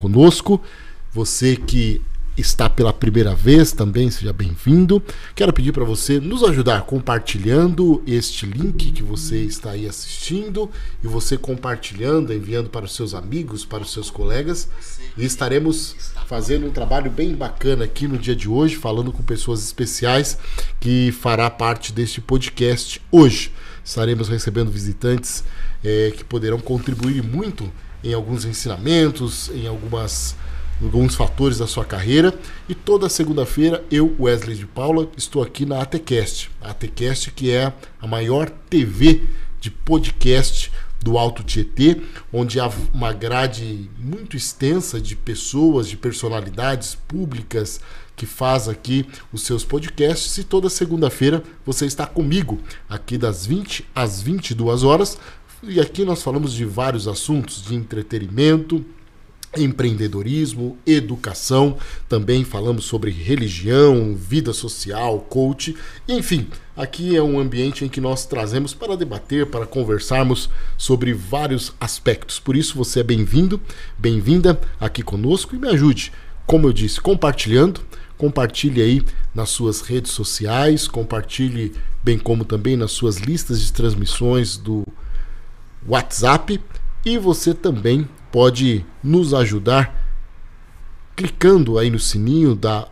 [0.00, 0.62] conosco.
[1.12, 2.00] Você que
[2.36, 5.02] está pela primeira vez também, seja bem-vindo.
[5.34, 10.70] Quero pedir para você nos ajudar compartilhando este link que você está aí assistindo
[11.02, 14.68] e você compartilhando, enviando para os seus amigos, para os seus colegas.
[15.16, 15.96] E estaremos
[16.28, 20.38] fazendo um trabalho bem bacana aqui no dia de hoje, falando com pessoas especiais
[20.78, 23.52] que fará parte deste podcast hoje.
[23.84, 25.42] Estaremos recebendo visitantes
[25.82, 27.68] é, que poderão contribuir muito
[28.02, 30.36] em alguns ensinamentos, em algumas
[30.80, 32.32] alguns fatores da sua carreira.
[32.68, 36.50] E toda segunda-feira eu, Wesley de Paula, estou aqui na ATCast.
[36.60, 39.22] A ATCast que é a maior TV
[39.60, 42.00] de podcast do Alto Tietê,
[42.32, 47.80] onde há uma grade muito extensa de pessoas, de personalidades públicas
[48.16, 53.86] que faz aqui os seus podcasts e toda segunda-feira você está comigo aqui das 20
[53.94, 55.16] às 22 horas
[55.62, 58.84] e aqui nós falamos de vários assuntos de entretenimento,
[59.56, 61.76] empreendedorismo, educação,
[62.08, 65.74] também falamos sobre religião, vida social, coach,
[66.06, 71.72] enfim, aqui é um ambiente em que nós trazemos para debater, para conversarmos sobre vários
[71.80, 72.38] aspectos.
[72.38, 73.60] Por isso você é bem-vindo,
[73.98, 76.12] bem-vinda aqui conosco e me ajude,
[76.46, 77.80] como eu disse, compartilhando,
[78.16, 79.02] compartilhe aí
[79.34, 84.86] nas suas redes sociais, compartilhe bem como também nas suas listas de transmissões do
[85.88, 86.60] WhatsApp
[87.04, 90.06] e você também pode nos ajudar
[91.16, 92.86] clicando aí no sininho da,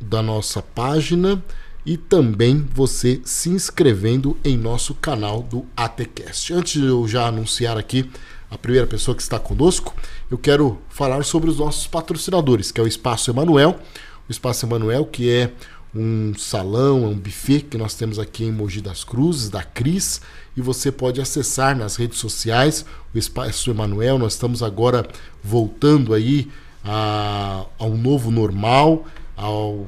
[0.00, 1.42] da nossa página
[1.86, 6.52] e também você se inscrevendo em nosso canal do ATCast.
[6.52, 8.10] Antes de eu já anunciar aqui
[8.50, 9.94] a primeira pessoa que está conosco,
[10.30, 13.80] eu quero falar sobre os nossos patrocinadores, que é o Espaço Emanuel.
[14.28, 15.52] O Espaço Emanuel, que é
[15.94, 20.20] um salão, um buffet que nós temos aqui em Mogi das Cruzes, da Cris,
[20.56, 24.18] e você pode acessar nas redes sociais o Espaço Emanuel.
[24.18, 25.06] Nós estamos agora
[25.42, 26.50] voltando aí
[26.84, 29.86] a, ao novo normal, ao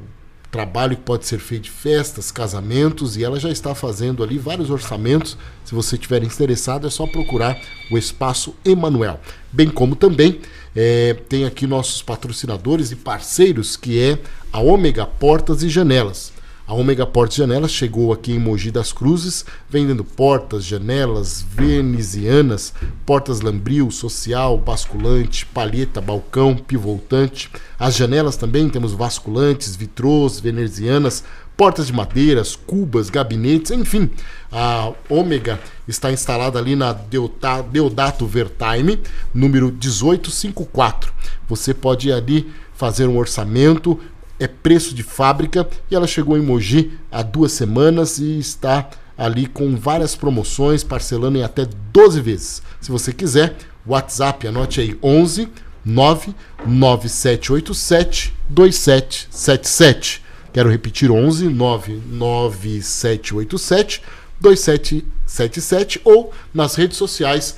[0.50, 4.70] trabalho que pode ser feito de festas, casamentos, e ela já está fazendo ali vários
[4.70, 5.36] orçamentos.
[5.64, 7.58] Se você estiver interessado, é só procurar
[7.90, 9.18] o Espaço Emanuel.
[9.50, 10.40] Bem como também
[10.74, 14.18] é, tem aqui nossos patrocinadores e parceiros, que é
[14.52, 16.32] a Ômega Portas e Janelas.
[16.66, 22.72] A Omega Portas e Janelas chegou aqui em Mogi das Cruzes, vendendo portas, janelas venezianas,
[23.04, 27.50] portas lambril, social, basculante, palheta, balcão, pivotante.
[27.78, 31.22] As janelas também temos vasculantes, vitrôs, venezianas,
[31.56, 34.10] portas de madeiras, cubas, gabinetes, enfim.
[34.50, 39.00] A Ômega está instalada ali na Deodato Vertime,
[39.32, 41.12] número 1854.
[41.48, 43.98] Você pode ir ali fazer um orçamento,
[44.38, 49.46] é preço de fábrica e ela chegou em Mogi há duas semanas e está ali
[49.46, 52.60] com várias promoções, parcelando em até 12 vezes.
[52.80, 53.56] Se você quiser,
[53.86, 55.48] WhatsApp, anote aí 11
[55.84, 60.23] 99787 2777.
[60.54, 64.00] Quero repetir 11 99787
[64.40, 67.56] 2777 ou nas redes sociais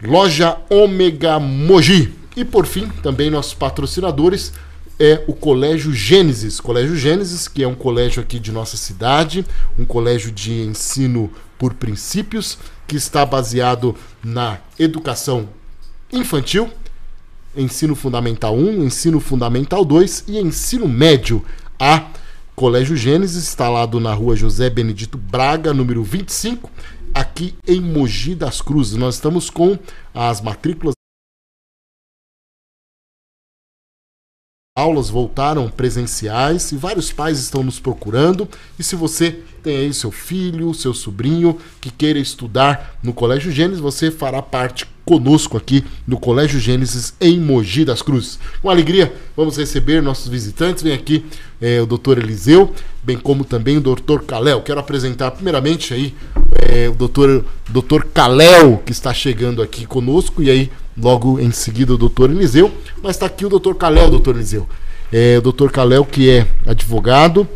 [0.00, 2.14] Loja Ômega Mogi.
[2.36, 4.52] E por fim, também nossos patrocinadores
[4.98, 6.60] é o Colégio Gênesis.
[6.60, 9.44] Colégio Gênesis, que é um colégio aqui de nossa cidade,
[9.76, 15.48] um colégio de ensino por princípios, que está baseado na educação
[16.12, 16.70] infantil,
[17.56, 21.44] ensino fundamental 1, ensino fundamental 2 e ensino médio
[21.84, 22.06] A.
[22.54, 26.70] Colégio Gênesis, instalado na rua José Benedito Braga, número 25,
[27.12, 28.94] aqui em Mogi das Cruzes.
[28.94, 29.76] Nós estamos com
[30.14, 30.94] as matrículas
[34.74, 38.48] aulas voltaram presenciais e vários pais estão nos procurando.
[38.78, 43.80] E se você tem aí seu filho, seu sobrinho que queira estudar no Colégio Gênesis,
[43.80, 48.38] você fará parte conosco aqui no Colégio Gênesis em Mogi das Cruzes.
[48.62, 50.82] Com alegria, vamos receber nossos visitantes.
[50.82, 51.22] Vem aqui
[51.60, 52.72] é, o doutor Eliseu,
[53.02, 54.62] bem como também o doutor Caléu.
[54.62, 56.14] Quero apresentar primeiramente aí
[56.66, 58.06] é, o doutor, doutor
[58.86, 62.70] que está chegando aqui conosco, e aí logo em seguida o doutor Eliseu,
[63.02, 64.68] mas está aqui o doutor Caléu, doutor Eliseu.
[65.12, 67.46] É, o doutor Caléu, que é advogado,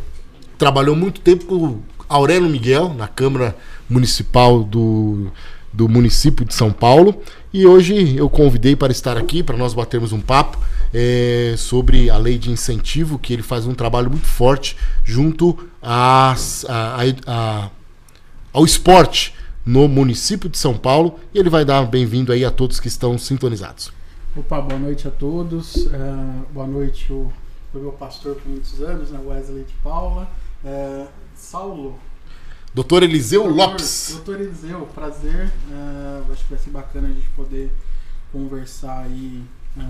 [0.58, 3.56] trabalhou muito tempo com Aurélio Miguel na Câmara
[3.88, 5.30] Municipal do,
[5.72, 7.14] do município de São Paulo.
[7.52, 10.58] E hoje eu convidei para estar aqui, para nós batermos um papo
[10.92, 16.34] é, sobre a lei de incentivo, que ele faz um trabalho muito forte junto a,
[16.68, 17.70] a, a,
[18.52, 19.32] ao esporte
[19.66, 21.18] no município de São Paulo.
[21.34, 23.92] E ele vai dar bem-vindo aí a todos que estão sintonizados.
[24.36, 25.74] Opa, boa noite a todos.
[25.76, 27.32] Uh, boa noite, o,
[27.72, 30.30] foi meu pastor por muitos anos, né, Wesley de Paula.
[30.64, 31.98] Uh, Saulo.
[32.72, 34.10] Doutor Eliseu doutor, Lopes.
[34.12, 35.50] Doutor Eliseu, prazer.
[35.68, 37.72] Uh, acho que vai ser bacana a gente poder
[38.30, 39.42] conversar aí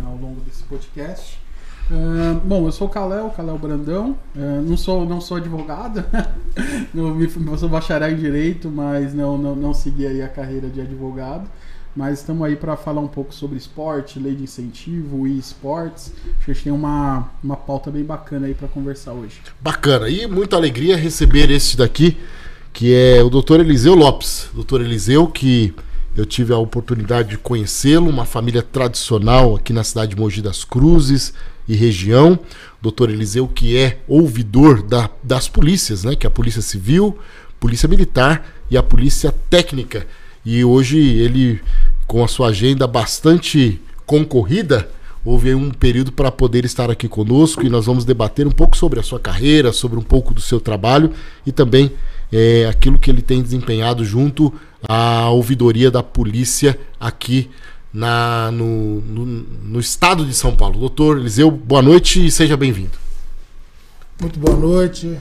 [0.05, 1.39] ao longo desse podcast.
[1.89, 4.19] Uh, bom, eu sou o Kalel, Kalel Brandão.
[4.35, 6.05] Uh, não, sou, não sou advogado,
[6.93, 11.49] eu sou bacharel em direito, mas não, não, não segui aí a carreira de advogado.
[11.95, 16.13] Mas estamos aí para falar um pouco sobre esporte, lei de incentivo e esportes.
[16.37, 19.41] Acho que a gente tem uma, uma pauta bem bacana aí para conversar hoje.
[19.61, 20.07] Bacana.
[20.11, 22.19] E muita alegria receber esse daqui,
[22.71, 23.61] que é o Dr.
[23.61, 24.51] Eliseu Lopes.
[24.53, 24.83] Dr.
[24.83, 25.73] Eliseu, que
[26.15, 30.65] eu tive a oportunidade de conhecê-lo, uma família tradicional aqui na cidade de Mogi das
[30.65, 31.33] Cruzes
[31.69, 32.39] e região.
[32.81, 33.11] Dr.
[33.11, 36.15] Eliseu, que é ouvidor da, das polícias, né?
[36.15, 37.19] Que é a Polícia Civil,
[37.59, 40.07] Polícia Militar e a Polícia Técnica.
[40.45, 41.61] E hoje ele
[42.07, 44.89] com a sua agenda bastante concorrida,
[45.25, 49.01] houve um período para poder estar aqui conosco e nós vamos debater um pouco sobre
[49.01, 51.13] a sua carreira, sobre um pouco do seu trabalho
[51.45, 51.91] e também
[52.33, 54.55] é, aquilo que ele tem desempenhado junto
[54.89, 57.51] à ouvidoria da polícia aqui
[57.97, 60.79] na, no, no, no estado de São Paulo.
[60.79, 62.99] Doutor Eliseu, boa noite e seja bem-vindo.
[64.21, 65.19] Muito boa noite,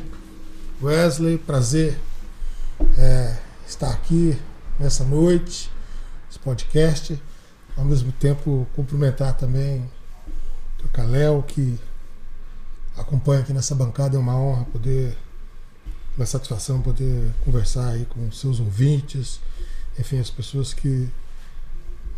[0.81, 1.37] Wesley.
[1.37, 1.97] Prazer
[2.97, 4.37] é, estar aqui
[4.79, 5.69] nessa noite
[6.45, 7.19] podcast.
[7.75, 9.83] Ao mesmo tempo, cumprimentar também
[10.83, 11.77] o Caléu, que
[12.95, 14.15] acompanha aqui nessa bancada.
[14.15, 15.17] É uma honra poder,
[16.15, 19.41] uma satisfação poder conversar aí com seus ouvintes,
[19.99, 21.09] enfim, as pessoas que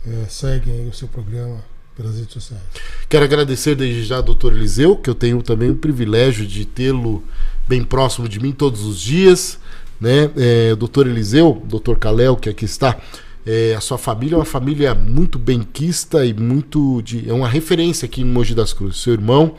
[0.08, 1.64] é, seguem o seu programa
[1.96, 2.64] pelas redes sociais.
[3.10, 7.24] Quero agradecer desde já ao doutor Eliseu, que eu tenho também o privilégio de tê-lo
[7.68, 9.60] bem próximo de mim todos os dias.
[10.00, 10.30] Né?
[10.38, 12.98] É, doutor Eliseu, doutor Caléu, que aqui está,
[13.46, 18.06] é, a sua família é uma família muito benquista e muito de, é uma referência
[18.06, 19.02] aqui em Mogi das Cruzes.
[19.02, 19.56] Seu irmão,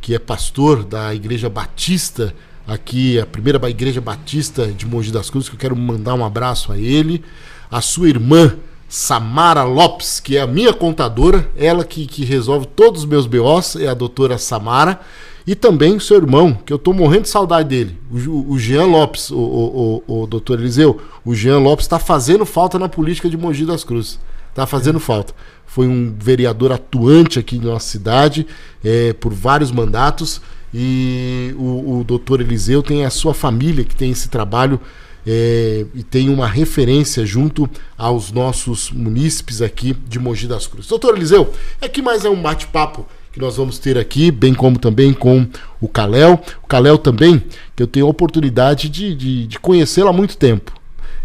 [0.00, 2.34] que é pastor da Igreja Batista
[2.66, 6.70] aqui, a primeira Igreja Batista de Mogi das Cruzes, que eu quero mandar um abraço
[6.70, 7.24] a ele.
[7.70, 8.56] A sua irmã,
[8.90, 13.76] Samara Lopes, que é a minha contadora, ela que, que resolve todos os meus BOs,
[13.76, 14.98] é a doutora Samara.
[15.46, 18.86] E também o seu irmão, que eu estou morrendo de saudade dele, o, o Jean
[18.86, 21.00] Lopes, o, o, o, o doutor Eliseu.
[21.24, 24.18] O Jean Lopes está fazendo falta na política de Mogi das Cruzes.
[24.48, 25.32] Está fazendo falta.
[25.64, 28.44] Foi um vereador atuante aqui na nossa cidade
[28.84, 30.42] é, por vários mandatos.
[30.74, 34.80] E o, o doutor Eliseu tem a sua família que tem esse trabalho
[35.26, 40.88] é, e tem uma referência junto aos nossos munícipes aqui de Mogi das Cruzes.
[40.88, 44.78] Doutor Eliseu, é que mais é um bate-papo que nós vamos ter aqui, bem como
[44.78, 45.46] também com
[45.80, 46.40] o Caléu.
[46.62, 47.42] O Caléu também,
[47.76, 50.72] que eu tenho a oportunidade de, de, de conhecê-lo há muito tempo.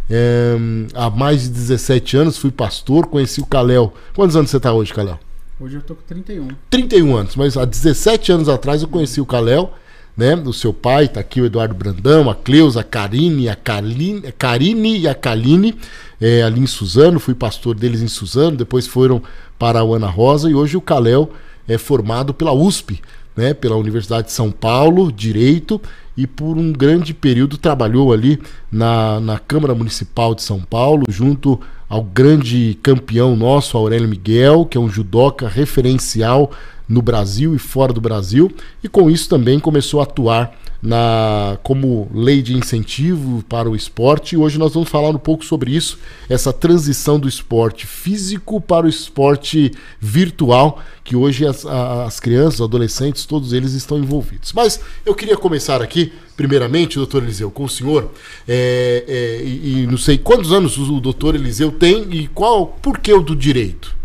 [0.09, 0.56] É,
[0.94, 3.94] há mais de 17 anos fui pastor, conheci o Caléu.
[4.13, 5.19] Quantos anos você está hoje, Caléu?
[5.59, 6.50] Hoje eu tô com 31.
[6.69, 9.71] 31 anos, mas há 17 anos atrás eu conheci o Caléu,
[10.15, 10.35] né?
[10.35, 15.00] O seu pai, tá aqui o Eduardo Brandão, a Cleusa, a Karine, a Kaline, Karine
[15.00, 15.75] e a Kaline,
[16.19, 19.21] é, ali em Suzano, fui pastor deles em Suzano, depois foram
[19.59, 21.31] para a Ana Rosa e hoje o Caléu
[21.67, 23.01] é formado pela USP,
[23.35, 25.81] né, pela Universidade de São Paulo, Direito,
[26.15, 28.39] e por um grande período trabalhou ali
[28.71, 34.78] na, na Câmara Municipal de São Paulo, junto ao grande campeão nosso, Aurélio Miguel, que
[34.78, 36.52] é um judoca referencial
[36.88, 38.52] no Brasil e fora do Brasil,
[38.84, 40.56] e com isso também começou a atuar
[40.86, 44.36] na como lei de incentivo para o esporte.
[44.36, 45.98] E hoje nós vamos falar um pouco sobre isso,
[46.30, 52.66] essa transição do esporte físico para o esporte virtual, que hoje as, as crianças, os
[52.66, 54.54] adolescentes, todos eles estão envolvidos.
[54.54, 58.12] Mas eu queria começar aqui, primeiramente, doutor Eliseu, com o senhor.
[58.48, 63.00] É, é, e, e, não sei quantos anos o doutor Eliseu tem e qual, por
[63.00, 63.96] que o do direito?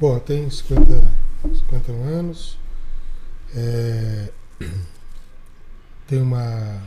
[0.00, 2.56] Bom, eu tenho 50, 50 anos.
[3.54, 4.28] É
[6.08, 6.82] tem uma,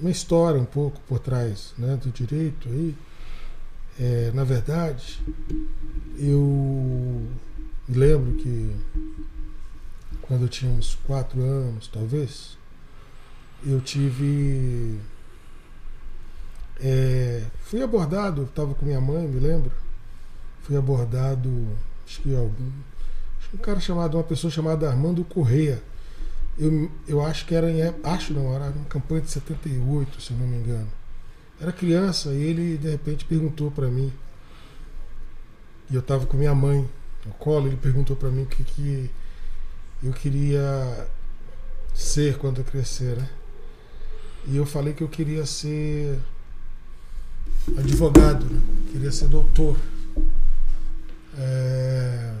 [0.00, 2.94] uma história um pouco por trás né, do direito aí.
[4.00, 5.20] É, na verdade,
[6.18, 7.28] eu
[7.86, 8.74] lembro que
[10.22, 12.56] quando eu tinha uns quatro anos, talvez,
[13.64, 14.98] eu tive.
[16.80, 19.72] É, fui abordado, estava com minha mãe, me lembro.
[20.62, 21.50] Fui abordado,
[22.06, 22.70] acho que algum.
[23.38, 25.82] Acho que um cara chamado, uma pessoa chamada Armando Correia
[26.58, 27.82] eu, eu acho que era em.
[28.02, 30.88] Acho não, era uma campanha de 78, se eu não me engano.
[31.60, 34.12] Era criança e ele de repente perguntou para mim.
[35.90, 36.88] E eu estava com minha mãe
[37.24, 39.10] no colo, ele perguntou para mim o que, que
[40.02, 41.08] eu queria
[41.94, 43.28] ser quando eu crescer, né?
[44.46, 46.18] E eu falei que eu queria ser
[47.76, 48.60] advogado, né?
[48.90, 49.76] queria ser doutor.
[51.38, 52.34] É...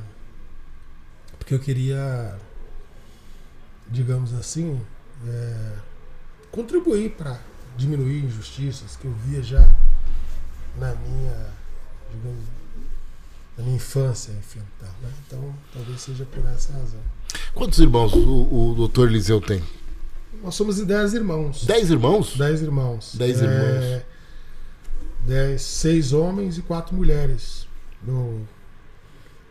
[1.38, 2.38] Porque eu queria
[3.92, 4.80] digamos assim,
[5.26, 5.72] é,
[6.50, 7.38] contribuir para
[7.76, 9.68] diminuir injustiças que eu via já
[10.78, 11.50] na minha,
[12.10, 12.44] digamos,
[13.56, 14.62] da minha infância, enfim.
[14.80, 15.10] Tal, né?
[15.26, 17.00] Então, talvez seja por essa razão.
[17.54, 19.62] Quantos irmãos o, o doutor Eliseu tem?
[20.42, 21.64] Nós somos dez irmãos.
[21.64, 22.36] Dez irmãos?
[22.36, 23.14] Dez irmãos.
[23.16, 24.02] Dez É, irmãos.
[25.26, 27.66] dez, seis homens e quatro mulheres.
[28.02, 28.42] Meu-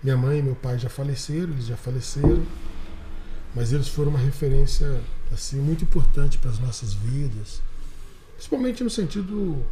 [0.03, 2.43] minha mãe e meu pai já faleceram, eles já faleceram,
[3.55, 7.61] mas eles foram uma referência assim muito importante para as nossas vidas,
[8.35, 9.63] principalmente no sentido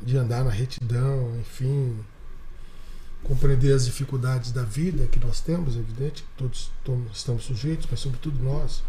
[0.00, 1.98] de andar na retidão, enfim,
[3.24, 6.70] compreender as dificuldades da vida que nós temos, é evidente que todos
[7.12, 8.82] estamos sujeitos, mas sobretudo nós,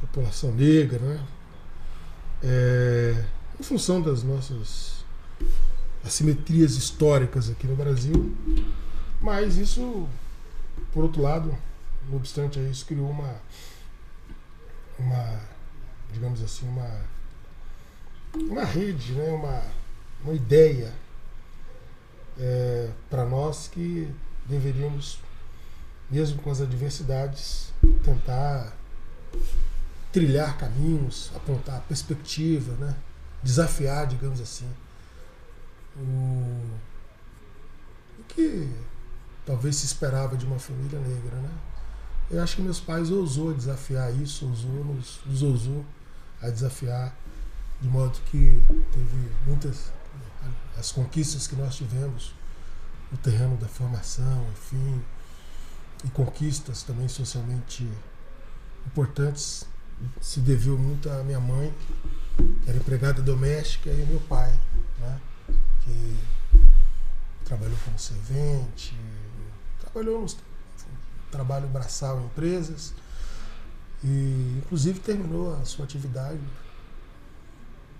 [0.00, 1.26] população negra, né?
[2.42, 3.24] É,
[3.58, 5.04] em função das nossas
[6.04, 8.34] assimetrias históricas aqui no Brasil,
[9.20, 10.08] mas isso,
[10.92, 11.54] por outro lado,
[12.08, 13.34] não obstante isso, criou uma,
[14.98, 15.40] uma
[16.12, 17.04] digamos assim, uma,
[18.34, 19.30] uma rede, né?
[19.30, 19.62] uma,
[20.24, 20.92] uma ideia
[23.08, 24.10] para nós que
[24.46, 25.18] deveríamos,
[26.10, 28.74] mesmo com as adversidades, tentar
[30.12, 32.96] trilhar caminhos, apontar perspectiva, né?
[33.42, 34.68] desafiar, digamos assim,
[35.96, 36.00] o,
[38.18, 38.68] o que
[39.46, 41.36] talvez se esperava de uma família negra.
[41.36, 41.50] Né?
[42.30, 45.84] Eu acho que meus pais ousou desafiar isso, ousou, nos, nos ousou
[46.40, 47.16] a desafiar,
[47.80, 48.62] de modo que
[48.92, 49.92] teve muitas
[50.78, 52.34] as conquistas que nós tivemos
[53.12, 55.02] no terreno da formação, enfim,
[56.04, 57.86] e conquistas também socialmente
[58.86, 59.66] importantes
[60.20, 61.72] se deveu muito à minha mãe,
[62.36, 64.52] que era empregada doméstica, e ao meu pai,
[64.98, 65.20] né,
[65.84, 66.16] que
[67.44, 68.96] trabalhou como servente,
[69.80, 70.28] trabalhou no
[71.30, 72.94] trabalho braçal em empresas,
[74.02, 76.40] e inclusive terminou a sua atividade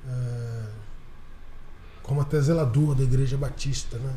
[0.07, 0.71] eh,
[2.03, 4.17] como até zelador da Igreja Batista, né,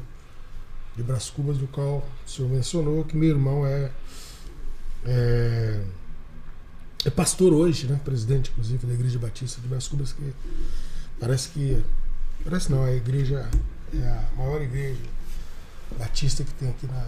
[0.95, 3.91] de Brás Cubas, do qual o senhor mencionou que meu irmão é,
[5.05, 5.83] é
[7.05, 7.99] é pastor hoje, né?
[8.03, 10.33] Presidente, inclusive, da Igreja Batista de Brás Cubas, que
[11.19, 11.77] parece que.
[12.43, 13.47] Parece não, a igreja
[13.93, 14.99] é a maior igreja
[15.97, 17.05] batista que tem aqui na,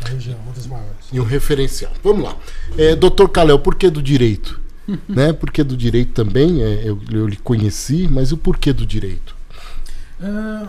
[0.00, 1.06] na região, uma das maiores.
[1.12, 1.92] E um referencial.
[2.02, 2.36] Vamos lá.
[2.76, 4.60] É, doutor Calel, por que do direito?
[5.08, 5.32] né?
[5.32, 6.62] Por que do direito também?
[6.62, 9.36] É, eu, eu lhe conheci, mas o porquê do direito?
[10.20, 10.68] Ah,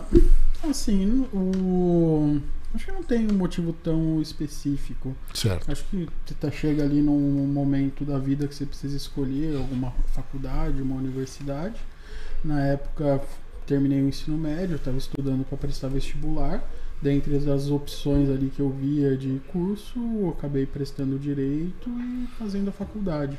[0.70, 2.40] assim, o...
[2.74, 5.16] acho que não tem um motivo tão específico.
[5.34, 5.72] Certo.
[5.72, 9.92] Acho que você tá, chega ali num momento da vida que você precisa escolher alguma
[10.14, 11.80] faculdade, uma universidade.
[12.44, 13.22] Na época,
[13.66, 16.64] terminei o ensino médio, estava estudando para prestar vestibular.
[17.02, 22.70] Dentre as opções ali que eu via de curso, eu acabei prestando direito e fazendo
[22.70, 23.38] a faculdade.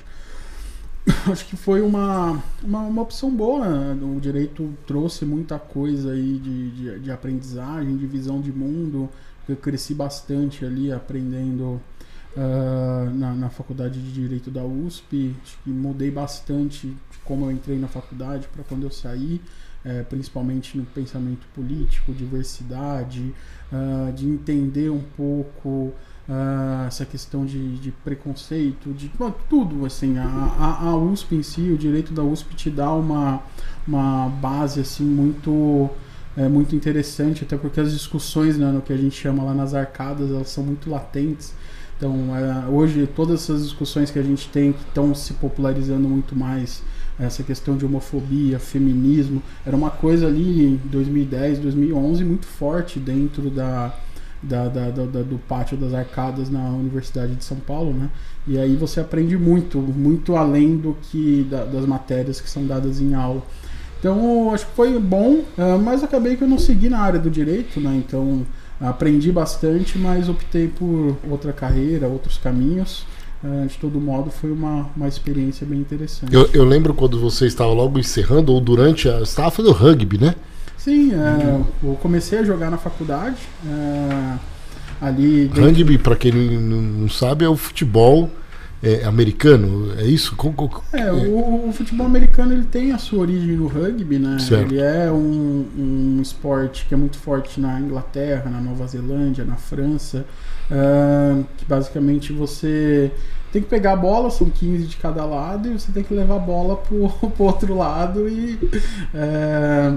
[1.31, 3.95] Acho que foi uma, uma, uma opção boa.
[3.95, 9.09] O direito trouxe muita coisa aí de, de, de aprendizagem, de visão de mundo.
[9.49, 11.81] Eu cresci bastante ali aprendendo
[12.37, 15.35] ah, na, na faculdade de Direito da USP.
[15.43, 19.41] Acho que mudei bastante de como eu entrei na faculdade para quando eu saí,
[19.85, 23.33] eh, principalmente no pensamento político, diversidade,
[23.73, 25.93] ah, de entender um pouco
[26.28, 30.16] ah, essa questão de, de preconceito, de bom, tudo assim.
[30.19, 33.43] A, a USP em si, o direito da USP te dá uma,
[33.87, 35.90] uma base assim muito
[36.37, 39.73] é muito interessante, até porque as discussões né, no que a gente chama lá nas
[39.73, 41.54] arcadas, elas são muito latentes.
[41.97, 46.35] Então, é, hoje, todas essas discussões que a gente tem, que estão se popularizando muito
[46.35, 46.83] mais,
[47.21, 53.49] essa questão de homofobia, feminismo, era uma coisa ali em 2010, 2011 muito forte dentro
[53.49, 53.95] da,
[54.49, 58.09] da, da, da- do pátio das arcadas na Universidade de São Paulo, né?
[58.47, 63.01] E aí você aprende muito, muito além do que da- das matérias que são dadas
[63.01, 63.43] em aula.
[63.99, 67.31] Então, acho que foi bom, ah, mas acabei que eu não segui na área do
[67.31, 67.95] direito, né?
[68.07, 68.43] Então,
[68.81, 73.07] aprendi bastante, mas optei por outra carreira, outros caminhos.
[73.43, 76.35] Ah, de todo modo, foi uma, uma experiência bem interessante.
[76.35, 79.19] Eu, eu lembro quando você estava logo encerrando, ou durante a.
[79.19, 80.35] Você estava fazendo rugby, né?
[80.85, 83.37] Sim, é, eu comecei a jogar na faculdade.
[83.67, 84.38] é,
[85.00, 88.31] ali dentro- Rugby, para quem não, sabe, é o futebol
[88.83, 90.37] é, americano, é isso?
[90.37, 94.38] Co- co- É, o, o futebol americano ele tem a sua origem no rugby, né?
[94.38, 94.73] Certo.
[94.73, 99.57] Ele é um, um esporte que é muito forte na Inglaterra, na Nova Zelândia, na
[99.57, 100.25] França.
[100.71, 103.11] ah, que basicamente você
[103.53, 106.37] tem que pegar a bola, são 15 de cada lado, e você tem que levar
[106.37, 108.59] a bola pro, pro outro lado e.
[109.14, 109.95] É,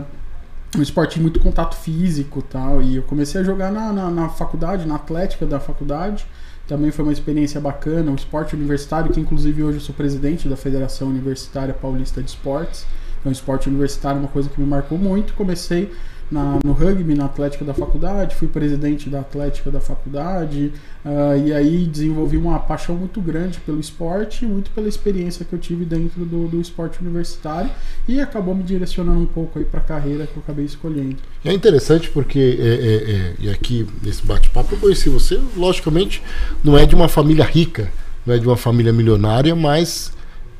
[0.79, 2.81] um esporte muito contato físico tal.
[2.81, 6.25] E eu comecei a jogar na, na, na faculdade, na atlética da faculdade.
[6.67, 10.57] Também foi uma experiência bacana, um esporte universitário, que inclusive hoje eu sou presidente da
[10.57, 12.85] Federação Universitária Paulista de Esportes.
[13.19, 15.33] Então, esporte universitário é uma coisa que me marcou muito.
[15.33, 15.91] Comecei
[16.31, 20.73] na, no rugby, na Atlética da faculdade, fui presidente da Atlética da faculdade,
[21.05, 25.59] uh, e aí desenvolvi uma paixão muito grande pelo esporte, muito pela experiência que eu
[25.59, 27.69] tive dentro do, do esporte universitário,
[28.07, 31.17] e acabou me direcionando um pouco aí para a carreira que eu acabei escolhendo.
[31.45, 36.21] É interessante porque, é, é, é, e aqui nesse bate-papo eu conheci você, logicamente,
[36.63, 37.91] não é de uma família rica,
[38.25, 40.11] não é de uma família milionária, mas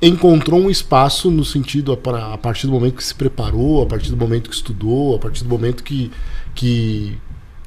[0.01, 4.10] encontrou um espaço no sentido a, a partir do momento que se preparou, a partir
[4.12, 6.12] do momento que estudou, a partir do momento que,
[6.54, 7.18] que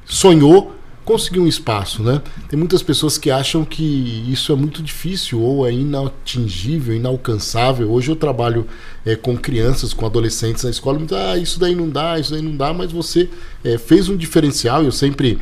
[0.05, 2.21] sonhou, conseguiu um espaço, né?
[2.47, 7.91] Tem muitas pessoas que acham que isso é muito difícil ou é inatingível, inalcançável.
[7.91, 8.65] Hoje eu trabalho
[9.05, 12.41] é, com crianças, com adolescentes na escola, me ah, isso daí não dá, isso daí
[12.41, 13.29] não dá, mas você
[13.63, 14.83] é, fez um diferencial.
[14.83, 15.39] Eu sempre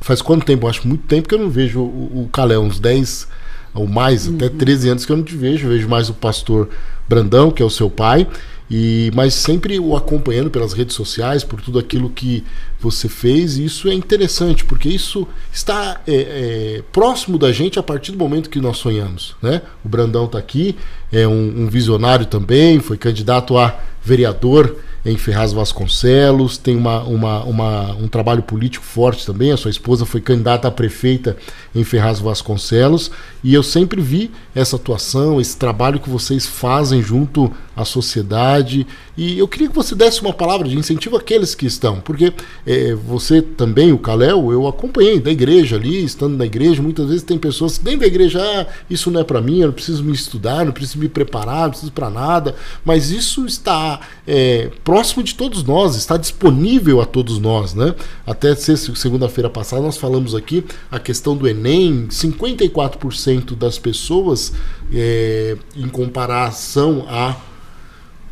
[0.00, 0.66] faz quanto tempo?
[0.66, 3.28] Acho muito tempo que eu não vejo o, o Calé, uns 10
[3.74, 4.36] ou mais, uhum.
[4.36, 5.68] até 13 anos que eu não te vejo.
[5.68, 6.68] Vejo mais o pastor
[7.08, 8.26] Brandão, que é o seu pai,
[8.70, 12.44] e mas sempre o acompanhando pelas redes sociais, por tudo aquilo que
[12.78, 13.56] você fez.
[13.56, 18.18] E isso é interessante, porque isso está é, é, próximo da gente a partir do
[18.18, 19.34] momento que nós sonhamos.
[19.42, 19.62] Né?
[19.84, 20.76] O Brandão está aqui,
[21.10, 27.42] é um, um visionário também, foi candidato a vereador em Ferraz Vasconcelos, tem uma, uma,
[27.44, 29.52] uma, um trabalho político forte também.
[29.52, 31.36] A sua esposa foi candidata a prefeita
[31.74, 33.10] em Ferraz Vasconcelos
[33.42, 38.86] e eu sempre vi essa atuação, esse trabalho que vocês fazem junto à sociedade.
[39.16, 42.32] E eu queria que você desse uma palavra de incentivo àqueles que estão, porque
[42.66, 47.22] é, você também, o Caléu, eu acompanhei da igreja ali, estando na igreja, muitas vezes
[47.22, 50.04] tem pessoas que dentro da igreja, ah, isso não é para mim, eu não preciso
[50.04, 52.54] me estudar, não preciso me preparar, não preciso para nada,
[52.84, 57.94] mas isso está é, próximo de todos nós, está disponível a todos nós, né?
[58.26, 64.52] Até segunda-feira passada nós falamos aqui a questão do Enem, 54% das pessoas,
[64.92, 67.36] é, em comparação a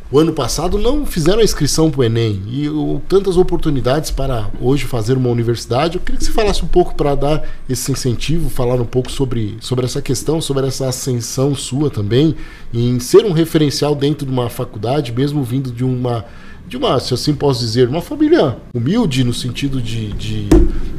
[0.09, 4.49] o ano passado não fizeram a inscrição para o Enem e o, tantas oportunidades para
[4.61, 5.97] hoje fazer uma universidade.
[5.97, 9.57] Eu queria que você falasse um pouco para dar esse incentivo, falar um pouco sobre,
[9.59, 12.37] sobre essa questão, sobre essa ascensão sua também,
[12.73, 16.23] em ser um referencial dentro de uma faculdade, mesmo vindo de uma
[16.67, 20.49] de uma, se assim posso dizer, uma família humilde no sentido de, de,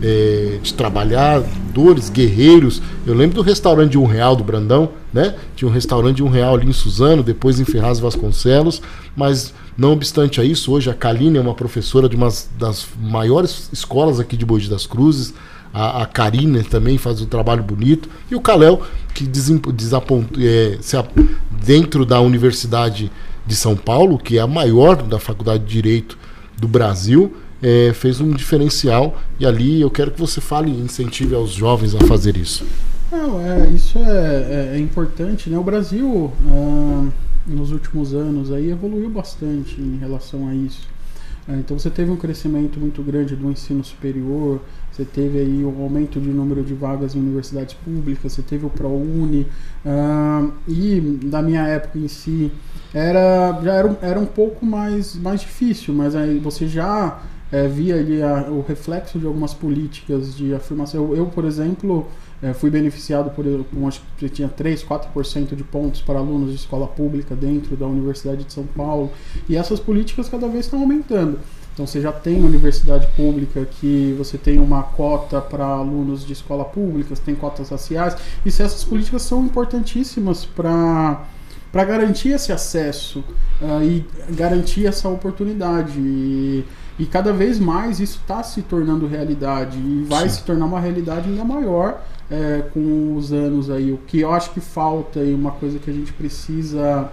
[0.02, 2.80] é, de trabalhadores, guerreiros.
[3.06, 5.34] Eu lembro do restaurante de um real do Brandão, né?
[5.54, 8.80] Tinha um restaurante de um real ali em Suzano, depois em Ferraz Vasconcelos,
[9.14, 12.28] mas não obstante a isso, hoje a Kaline é uma professora de uma
[12.58, 15.34] das maiores escolas aqui de Bois das Cruzes.
[15.72, 18.08] A, a Karine também faz um trabalho bonito.
[18.30, 18.82] E o Caléu,
[19.14, 20.96] que desapontou, é, se,
[21.62, 23.12] dentro da universidade
[23.48, 26.18] de São Paulo, que é a maior da Faculdade de Direito
[26.58, 31.34] do Brasil, é, fez um diferencial e ali eu quero que você fale e incentive
[31.34, 32.66] aos jovens a fazer isso.
[33.10, 35.58] Não, é, isso é, é, é importante, né?
[35.58, 37.08] O Brasil ah,
[37.46, 40.86] nos últimos anos aí evoluiu bastante em relação a isso.
[41.48, 44.60] Ah, então você teve um crescimento muito grande do ensino superior,
[44.98, 48.66] você teve aí o um aumento de número de vagas em universidades públicas, você teve
[48.66, 49.46] o ProUni,
[49.86, 52.50] uh, e da minha época em si
[52.92, 57.20] era, já era, era um pouco mais, mais difícil, mas aí você já
[57.52, 61.04] é, via ali a, o reflexo de algumas políticas de afirmação.
[61.04, 62.08] Eu, eu por exemplo,
[62.42, 66.56] é, fui beneficiado por, por acho que tinha 3, 4% de pontos para alunos de
[66.56, 69.12] escola pública dentro da Universidade de São Paulo,
[69.48, 71.38] e essas políticas cada vez estão aumentando.
[71.78, 76.64] Então você já tem universidade pública que você tem uma cota para alunos de escola
[76.64, 81.24] pública, você tem cotas raciais, e se essas políticas são importantíssimas para
[81.70, 83.22] para garantir esse acesso
[83.60, 86.00] uh, e garantir essa oportunidade.
[86.00, 86.64] E,
[86.98, 90.36] e cada vez mais isso está se tornando realidade e vai Sim.
[90.36, 93.92] se tornar uma realidade ainda maior é, com os anos aí.
[93.92, 97.08] O que eu acho que falta e uma coisa que a gente precisa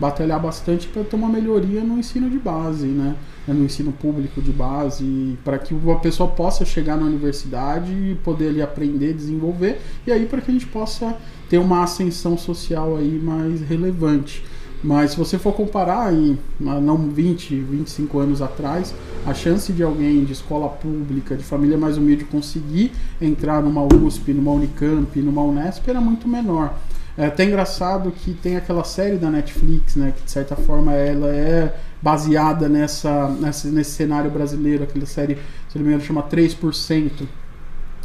[0.00, 3.14] batalhar bastante para ter uma melhoria no ensino de base, né?
[3.46, 8.48] no ensino público de base, para que uma pessoa possa chegar na universidade e poder
[8.48, 11.16] ali aprender, desenvolver, e aí para que a gente possa
[11.48, 14.44] ter uma ascensão social aí mais relevante.
[14.82, 18.94] Mas se você for comparar em não 20, 25 anos atrás,
[19.26, 24.32] a chance de alguém de escola pública, de família mais humilde conseguir entrar numa USP,
[24.32, 26.74] numa Unicamp, numa Unesp era muito menor.
[27.20, 31.28] É até engraçado que tem aquela série da Netflix, né, que de certa forma ela
[31.28, 35.36] é baseada nessa, nessa nesse cenário brasileiro, aquela série,
[35.68, 37.28] se não me engano, chama 3%.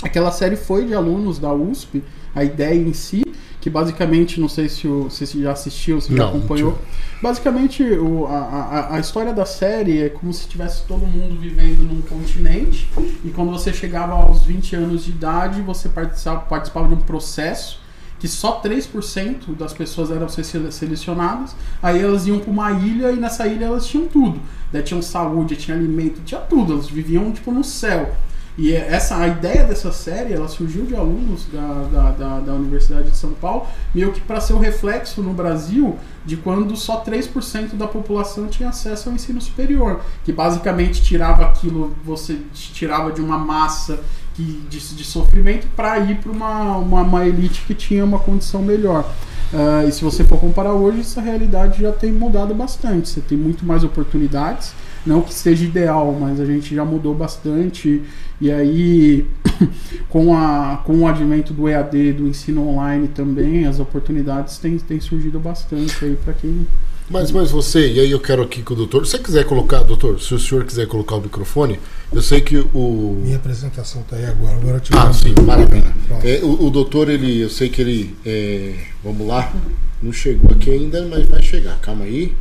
[0.03, 2.03] Aquela série foi de alunos da USP,
[2.35, 3.23] a ideia em si,
[3.61, 6.77] que basicamente, não sei se, o, se você já assistiu, se já acompanhou.
[7.21, 11.85] Basicamente, o, a, a, a, história da série é como se tivesse todo mundo vivendo
[11.85, 12.89] num continente,
[13.23, 17.84] e quando você chegava aos 20 anos de idade, você participava, participava de um processo
[18.19, 23.47] que só 3% das pessoas eram selecionadas, aí elas iam para uma ilha e nessa
[23.47, 24.39] ilha elas tinham tudo.
[24.71, 28.15] Daí tinham saúde, tinha alimento, tinha tudo, elas viviam tipo no céu.
[28.57, 33.11] E essa, a ideia dessa série ela surgiu de alunos da, da, da, da Universidade
[33.11, 37.73] de São Paulo, meio que para ser o reflexo no Brasil de quando só 3%
[37.73, 39.99] da população tinha acesso ao ensino superior.
[40.23, 43.99] Que basicamente tirava aquilo, você tirava de uma massa
[44.35, 48.61] que, de, de sofrimento para ir para uma, uma, uma elite que tinha uma condição
[48.61, 49.09] melhor.
[49.53, 53.07] Uh, e se você for comparar hoje, essa realidade já tem mudado bastante.
[53.07, 54.73] Você tem muito mais oportunidades.
[55.05, 58.01] Não que seja ideal, mas a gente já mudou bastante.
[58.41, 59.25] E aí,
[60.09, 64.99] com, a, com o advento do EAD, do ensino online também, as oportunidades têm, têm
[64.99, 66.67] surgido bastante aí para quem.
[67.09, 69.83] Mas, mas você, e aí eu quero aqui que o doutor, se você quiser colocar,
[69.83, 71.79] doutor, se o senhor quiser colocar o microfone,
[72.11, 73.21] eu sei que o.
[73.23, 75.93] Minha apresentação está aí agora, agora eu te Ah, sim, maravilha.
[76.23, 78.15] É, o, o, doutor, ele, eu sei que ele.
[78.25, 79.53] É, vamos lá,
[80.01, 82.33] não chegou aqui ainda, mas vai chegar, calma aí.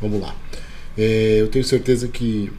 [0.00, 0.34] Vamos lá.
[0.96, 2.52] É, eu tenho certeza que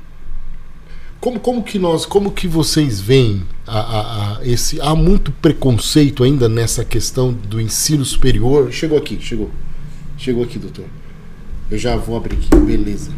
[1.20, 6.24] como, como que nós, como que vocês veem a, a, a, esse há muito preconceito
[6.24, 8.72] ainda nessa questão do ensino superior?
[8.72, 9.50] Chegou aqui, chegou,
[10.18, 10.86] chegou aqui, doutor.
[11.70, 13.12] Eu já vou abrir aqui, beleza.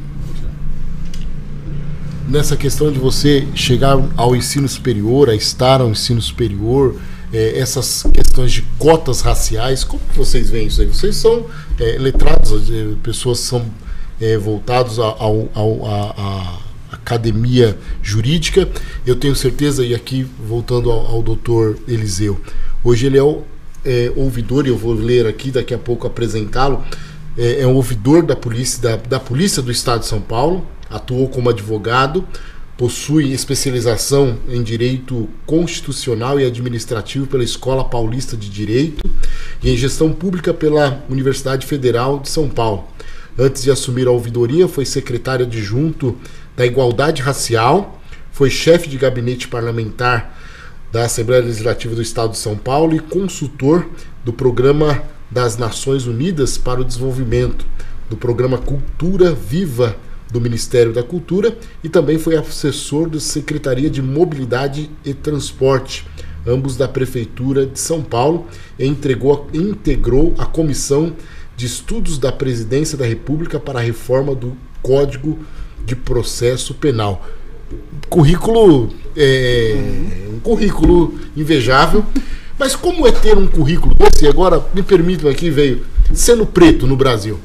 [2.27, 6.95] Nessa questão de você chegar ao ensino superior, a estar ao ensino superior,
[7.31, 10.87] é, essas questões de cotas raciais, como que vocês veem isso aí?
[10.87, 11.45] Vocês são
[11.79, 13.65] é, letrados, é, pessoas são
[14.19, 16.59] é, voltados a
[16.91, 18.67] academia jurídica.
[19.05, 22.39] Eu tenho certeza, e aqui voltando ao, ao doutor Eliseu,
[22.83, 23.43] hoje ele é o
[23.85, 26.83] é, ouvidor, e eu vou ler aqui daqui a pouco apresentá-lo,
[27.37, 31.29] é, é um ouvidor da polícia, da, da Polícia do Estado de São Paulo, atuou
[31.29, 32.25] como advogado,
[32.77, 39.03] possui especialização em Direito Constitucional e Administrativo pela Escola Paulista de Direito
[39.61, 42.85] e em Gestão Pública pela Universidade Federal de São Paulo.
[43.37, 46.17] Antes de assumir a ouvidoria, foi secretário adjunto
[46.55, 50.37] da Igualdade Racial, foi chefe de gabinete parlamentar
[50.91, 53.87] da Assembleia Legislativa do Estado de São Paulo e consultor
[54.23, 57.65] do Programa das Nações Unidas para o Desenvolvimento,
[58.09, 59.95] do Programa Cultura Viva
[60.31, 66.05] do Ministério da Cultura e também foi assessor da Secretaria de Mobilidade e Transporte,
[66.45, 71.13] ambos da Prefeitura de São Paulo, e entregou, integrou a Comissão
[71.55, 75.39] de Estudos da Presidência da República para a Reforma do Código
[75.85, 77.25] de Processo Penal.
[78.09, 78.89] Currículo.
[79.15, 79.75] É,
[80.33, 82.05] um currículo invejável.
[82.59, 84.27] Mas como é ter um currículo desse?
[84.27, 87.39] Agora, me permitam aqui, veio sendo preto no Brasil.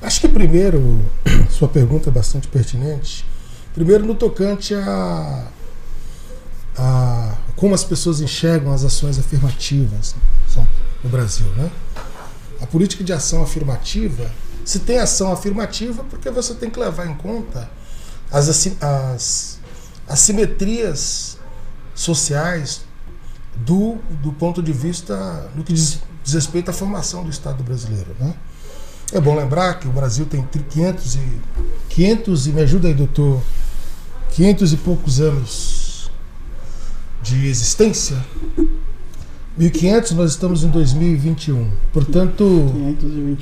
[0.00, 1.04] Acho que primeiro,
[1.50, 3.26] sua pergunta é bastante pertinente.
[3.74, 5.48] Primeiro, no tocante a,
[6.78, 10.14] a como as pessoas enxergam as ações afirmativas
[11.02, 11.68] no Brasil, né?
[12.60, 14.30] A política de ação afirmativa,
[14.64, 17.68] se tem ação afirmativa, porque você tem que levar em conta
[18.30, 18.48] as,
[18.80, 19.58] as
[20.06, 21.36] assimetrias
[21.94, 22.83] sociais
[23.56, 28.14] do, do ponto de vista no que diz, diz respeito à formação do Estado brasileiro.
[28.18, 28.34] Né?
[29.12, 31.20] É bom lembrar que o Brasil tem 500 e,
[31.90, 33.42] 500 e me ajuda aí, doutor,
[34.30, 36.10] 500 e poucos anos
[37.22, 38.16] de existência
[39.56, 41.70] 1500, nós estamos em 2021.
[41.92, 42.72] Portanto,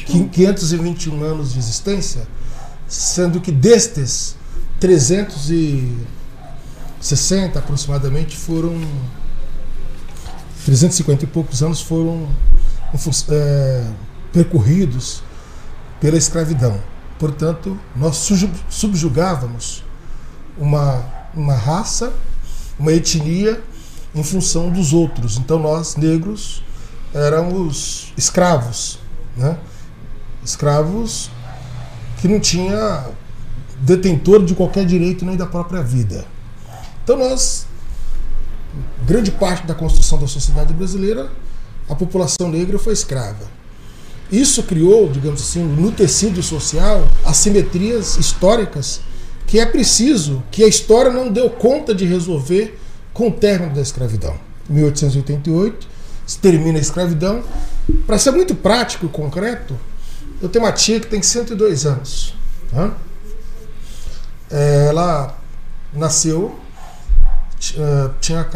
[0.07, 0.29] 521.
[0.29, 2.29] 521 anos de existência,
[2.87, 4.37] sendo que destes
[4.79, 8.79] 360 aproximadamente foram
[10.65, 12.29] 350 e poucos anos foram
[13.31, 13.85] é,
[14.33, 15.23] percorridos
[16.01, 16.81] pela escravidão.
[17.19, 18.29] Portanto, nós
[18.69, 19.85] subjugávamos
[20.59, 22.13] uma, uma raça,
[22.79, 23.63] uma etnia
[24.15, 25.37] em função dos outros.
[25.37, 26.63] Então nós, negros,
[27.15, 28.99] éramos escravos,
[29.37, 29.57] né?
[30.45, 31.31] escravos
[32.21, 33.07] que não tinha
[33.81, 36.25] detentor de qualquer direito nem da própria vida.
[37.03, 37.67] Então nós,
[39.07, 41.31] grande parte da construção da sociedade brasileira,
[41.89, 43.51] a população negra foi escrava.
[44.31, 49.01] Isso criou, digamos assim, no tecido social, assimetrias históricas
[49.47, 52.79] que é preciso, que a história não deu conta de resolver
[53.13, 54.35] com o término da escravidão.
[54.71, 55.87] 1888,
[56.27, 57.43] se termina a escravidão.
[58.07, 59.79] Para ser muito prático e concreto,
[60.41, 62.35] eu tenho uma tia que tem 102 anos.
[62.71, 62.97] Tá?
[64.51, 65.39] Ela
[65.93, 66.59] nasceu,
[68.21, 68.49] tinha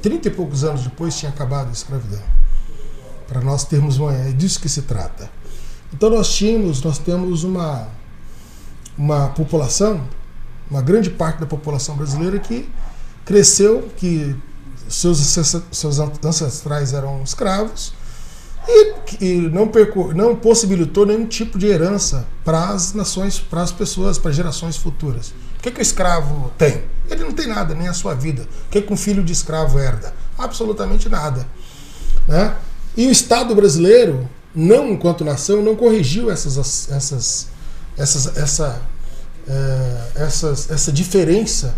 [0.00, 2.22] 30 e poucos anos depois tinha acabado a escravidão.
[3.26, 5.28] Para nós termos uma é disso que se trata.
[5.92, 7.88] Então nós tínhamos, nós temos uma
[8.96, 10.08] uma população,
[10.70, 12.68] uma grande parte da população brasileira que
[13.24, 14.34] cresceu, que
[14.88, 15.18] seus,
[15.70, 17.92] seus ancestrais eram escravos
[18.68, 19.70] e, e não,
[20.14, 25.34] não possibilitou nenhum tipo de herança para as nações, para as pessoas, para gerações futuras.
[25.58, 26.82] O que, que o escravo tem?
[27.10, 28.42] Ele não tem nada, nem a sua vida.
[28.42, 30.12] O que, que um filho de escravo herda?
[30.36, 31.46] Absolutamente nada.
[32.26, 32.56] Né?
[32.96, 36.56] E o Estado brasileiro, não enquanto nação, não corrigiu essas,
[36.90, 37.48] essas,
[37.96, 38.82] essas, essa,
[39.48, 41.74] é, essas, essa diferença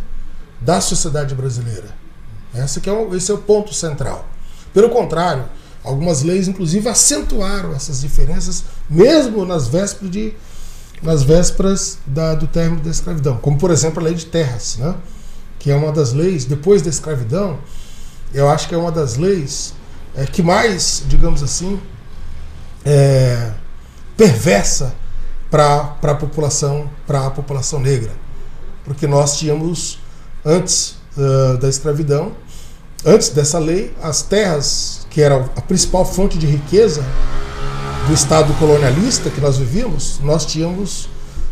[0.61, 1.89] da sociedade brasileira.
[2.55, 4.27] Esse, que é o, esse é o ponto central.
[4.73, 5.45] Pelo contrário,
[5.85, 10.35] algumas leis, inclusive, acentuaram essas diferenças, mesmo nas vésperas, de,
[11.03, 13.37] nas vésperas da, do término da escravidão.
[13.39, 14.95] Como, por exemplo, a lei de terras, né?
[15.69, 17.59] Que é uma das leis, depois da escravidão,
[18.33, 19.75] eu acho que é uma das leis
[20.17, 21.79] é, que mais, digamos assim,
[22.87, 23.53] é,
[24.17, 24.95] perversa
[25.51, 28.13] para a população, para a população negra,
[28.83, 30.01] porque nós tínhamos
[30.43, 32.33] antes uh, da escravidão,
[33.05, 37.05] antes dessa lei, as terras que eram a principal fonte de riqueza
[38.07, 41.11] do Estado colonialista que nós vivíamos, nós tínhamos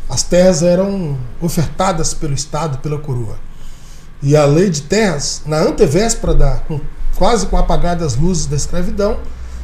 [0.09, 3.45] as terras eram ofertadas pelo Estado, pela coroa.
[4.23, 6.81] E a lei de terras, na antevéspera da, com,
[7.17, 9.19] quase com apagadas luzes da escravidão,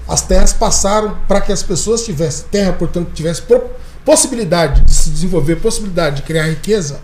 [0.08, 3.44] as terras passaram para que as pessoas tivessem terra, portanto, tivessem
[4.04, 7.00] possibilidade de se desenvolver, possibilidade de criar riqueza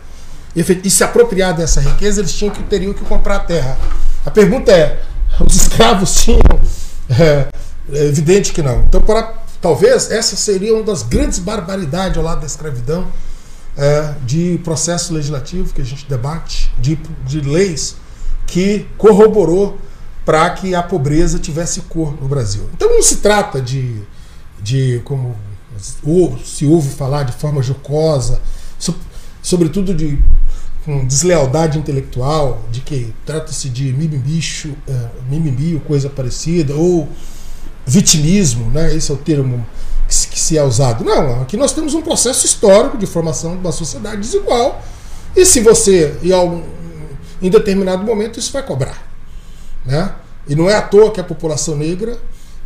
[0.55, 3.79] e se apropriar dessa riqueza, eles tinham que teriam que comprar a terra.
[4.25, 5.01] A pergunta é:
[5.41, 6.41] os escravos tinham?
[7.11, 7.47] É,
[7.93, 8.81] é evidente que não.
[8.81, 13.07] Então, para, talvez essa seria uma das grandes barbaridades ao lado da escravidão,
[13.79, 17.97] é, de processo legislativo que a gente debate, de, de leis
[18.47, 19.79] que corroborou
[20.25, 22.69] para que a pobreza tivesse cor no Brasil.
[22.75, 24.03] Então não se trata de,
[24.61, 25.37] de como
[26.45, 28.41] se ouve falar de forma jocosa,
[28.79, 28.95] so,
[29.41, 30.23] sobretudo de
[30.85, 37.09] com deslealdade intelectual, de que trata-se de mimibicho, uh, mimimi ou coisa parecida, ou
[37.87, 38.95] vitimismo, né?
[38.95, 39.67] esse é o termo
[40.09, 41.05] que se, é usado.
[41.05, 44.83] Não, aqui nós temos um processo histórico de formação de uma sociedade desigual,
[45.37, 46.63] e se você, em, algum,
[47.43, 49.07] em determinado momento, isso vai cobrar.
[49.85, 50.13] Né?
[50.49, 52.19] E não é à toa que a população negra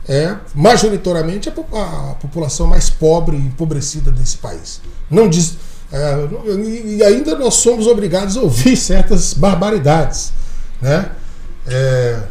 [0.09, 4.81] é majoritariamente a, a, população mais pobre e empobrecida desse país.
[5.11, 5.57] Não diz,
[5.93, 6.29] é,
[6.87, 10.33] e ainda nós somos obrigados a ouvir certas barbaridades,
[10.81, 11.11] né?
[11.67, 12.23] É,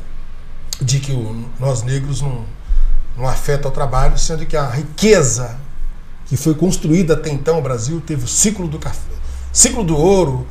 [0.82, 2.43] de que o, nós negros não,
[3.17, 5.58] não afeta o trabalho, sendo que a riqueza
[6.26, 9.12] que foi construída até então no Brasil teve o ciclo do café,
[9.52, 10.47] ciclo do ouro,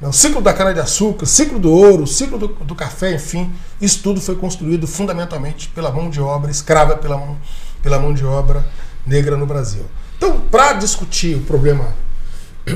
[0.00, 4.36] o ciclo da cana-de-açúcar, ciclo do ouro, ciclo do, do, café, enfim, isso tudo foi
[4.36, 7.36] construído fundamentalmente pela mão de obra escrava, pela mão,
[7.82, 8.64] pela mão de obra
[9.04, 9.84] negra no Brasil.
[10.16, 11.94] Então, para discutir o problema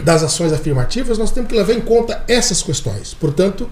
[0.04, 3.14] das ações afirmativas, nós temos que levar em conta essas questões.
[3.14, 3.68] Portanto,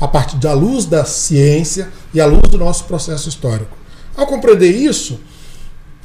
[0.00, 3.81] a partir da luz da ciência e à luz do nosso processo histórico.
[4.16, 5.20] Ao compreender isso,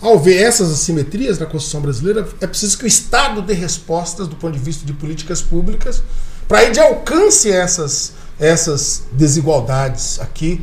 [0.01, 4.35] ao ver essas assimetrias na Constituição brasileira, é preciso que o Estado dê respostas do
[4.35, 6.03] ponto de vista de políticas públicas
[6.47, 10.61] para ir de alcance essas, essas desigualdades aqui,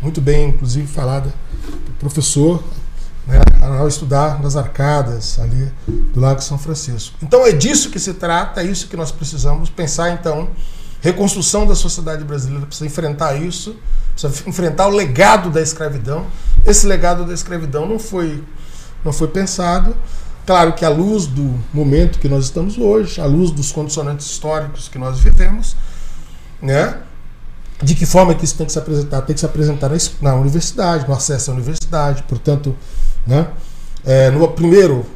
[0.00, 1.32] muito bem, inclusive, falada
[1.66, 2.62] pelo professor,
[3.26, 3.40] né,
[3.78, 7.16] ao estudar nas arcadas ali do Lago São Francisco.
[7.22, 10.50] Então é disso que se trata, é isso que nós precisamos pensar, então,
[11.04, 13.76] reconstrução da sociedade brasileira precisa enfrentar isso,
[14.12, 16.26] precisa enfrentar o legado da escravidão.
[16.66, 18.42] Esse legado da escravidão não foi,
[19.04, 19.94] não foi pensado
[20.46, 24.88] Claro que à luz do momento que nós estamos hoje, à luz dos condicionantes históricos
[24.88, 25.74] que nós vivemos,
[26.60, 26.98] né?
[27.82, 29.22] De que forma que isso tem que se apresentar?
[29.22, 29.90] Tem que se apresentar
[30.20, 32.76] na universidade, no acesso à universidade, portanto,
[33.26, 33.48] né?
[34.04, 35.06] É, no primeiro,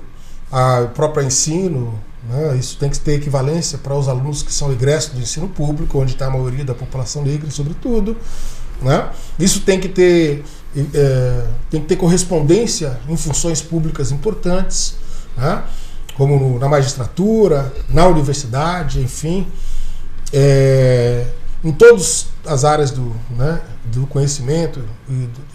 [0.50, 2.56] a, o próprio ensino, né?
[2.56, 6.12] isso tem que ter equivalência para os alunos que são egressos do ensino público, onde
[6.12, 8.16] está a maioria da população negra, sobretudo.
[8.82, 9.10] Né?
[9.38, 10.44] Isso tem que ter
[10.94, 14.96] é, tem que ter correspondência em funções públicas importantes
[15.36, 15.64] né?
[16.14, 19.46] como no, na magistratura, na universidade, enfim,
[20.32, 21.26] é,
[21.62, 24.84] em todas as áreas do, né, do conhecimento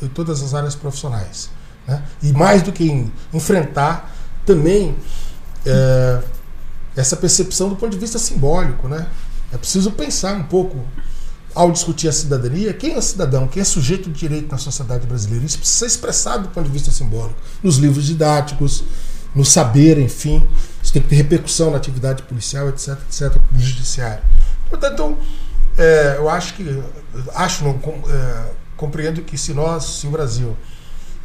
[0.01, 1.49] e todas as áreas profissionais.
[1.85, 2.01] Né?
[2.21, 4.95] E mais do que em, enfrentar também
[5.65, 6.21] é,
[6.95, 8.87] essa percepção do ponto de vista simbólico.
[8.87, 9.07] Né?
[9.51, 10.77] É preciso pensar um pouco
[11.55, 15.45] ao discutir a cidadania, quem é cidadão, quem é sujeito de direito na sociedade brasileira.
[15.45, 18.83] Isso precisa ser expressado do ponto de vista simbólico, nos livros didáticos,
[19.35, 20.47] no saber, enfim.
[20.81, 24.23] Isso tem que ter repercussão na atividade policial, etc, etc, no judiciário.
[24.69, 25.15] Portanto,
[25.77, 26.83] é, eu acho que,
[27.35, 27.79] acho, não,
[28.09, 30.57] é, compreendo que se nós, se o Brasil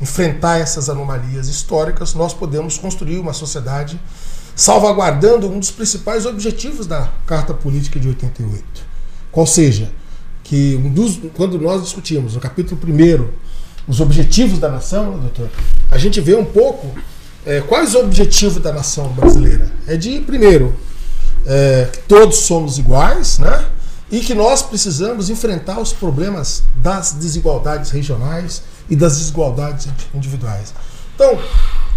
[0.01, 4.01] enfrentar essas anomalias históricas, nós podemos construir uma sociedade
[4.59, 8.65] salvaguardando um dos principais objetivos da Carta Política de 88.
[9.31, 9.89] Qual seja,
[10.43, 13.29] que um dos, quando nós discutimos no capítulo 1
[13.87, 15.49] os objetivos da nação, né, doutor,
[15.89, 16.93] a gente vê um pouco
[17.47, 19.71] é, quais o objetivo da nação brasileira.
[19.87, 20.75] É de, primeiro,
[21.47, 23.65] é, que todos somos iguais, né?
[24.11, 30.75] E que nós precisamos enfrentar os problemas das desigualdades regionais e das desigualdades individuais.
[31.15, 31.39] Então,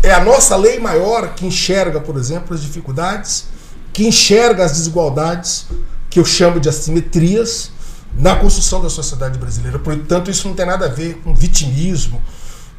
[0.04, 3.46] é a nossa lei maior que enxerga, por exemplo, as dificuldades,
[3.94, 5.68] que enxerga as desigualdades,
[6.10, 7.72] que eu chamo de assimetrias,
[8.16, 9.80] na construção da sociedade brasileira.
[9.80, 12.22] Portanto, isso não tem nada a ver com vitimismo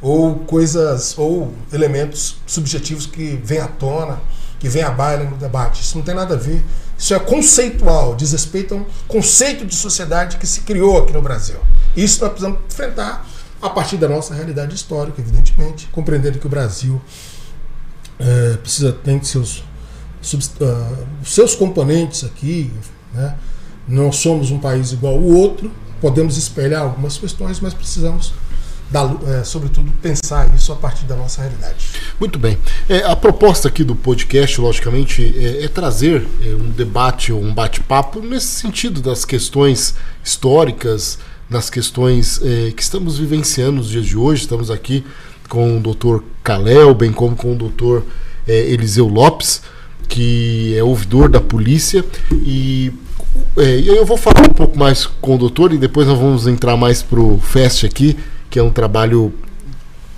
[0.00, 4.20] ou coisas ou elementos subjetivos que vêm à tona,
[4.58, 5.82] que vêm à baila no debate.
[5.82, 6.62] Isso não tem nada a ver.
[6.98, 11.22] Isso é conceitual, diz respeito a um conceito de sociedade que se criou aqui no
[11.22, 11.56] Brasil.
[11.96, 13.26] Isso nós precisamos enfrentar
[13.62, 17.00] a partir da nossa realidade histórica, evidentemente, compreendendo que o Brasil
[18.18, 22.72] é, precisa ter seus, uh, seus componentes aqui,
[23.14, 23.36] né?
[23.86, 25.70] Não somos um país igual ao outro,
[26.00, 28.32] podemos espelhar algumas questões, mas precisamos
[28.92, 31.86] dar, é, sobretudo, pensar isso a partir da nossa realidade.
[32.20, 32.58] Muito bem.
[32.88, 38.20] É, a proposta aqui do podcast, logicamente, é, é trazer é, um debate, um bate-papo
[38.20, 41.18] nesse sentido das questões históricas,
[41.52, 44.42] das questões é, que estamos vivenciando nos dias de hoje.
[44.42, 45.04] Estamos aqui
[45.48, 48.04] com o doutor Kalel, bem como com o doutor
[48.48, 49.62] é, Eliseu Lopes,
[50.08, 52.04] que é ouvidor da polícia.
[52.32, 52.90] E
[53.56, 56.76] é, eu vou falar um pouco mais com o doutor e depois nós vamos entrar
[56.76, 58.16] mais para o FEST aqui,
[58.50, 59.32] que é um trabalho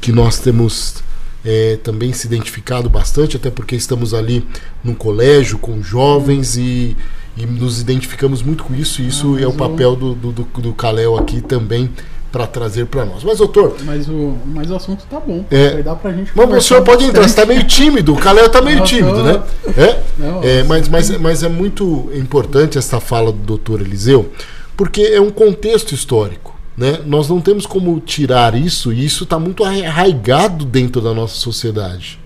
[0.00, 1.02] que nós temos
[1.44, 4.46] é, também se identificado bastante, até porque estamos ali
[4.82, 6.96] num colégio com jovens e,
[7.36, 10.72] e nos identificamos muito com isso, e isso ah, é o papel do, do, do,
[10.72, 11.90] Kalel aqui também
[12.30, 13.22] para trazer para nós.
[13.22, 13.76] Mas, doutor.
[13.84, 15.44] Mas o, mas o assunto tá bom.
[15.50, 16.32] É, vai dar pra gente.
[16.34, 18.12] Mas o senhor pode entrar, você está meio tímido.
[18.12, 19.42] O Calel está meio tímido, né?
[19.76, 20.00] É?
[20.18, 24.32] Não, é mas, mas, mas é muito importante essa fala do doutor Eliseu,
[24.76, 26.54] porque é um contexto histórico.
[26.76, 26.98] Né?
[27.06, 32.23] Nós não temos como tirar isso, e isso está muito arraigado dentro da nossa sociedade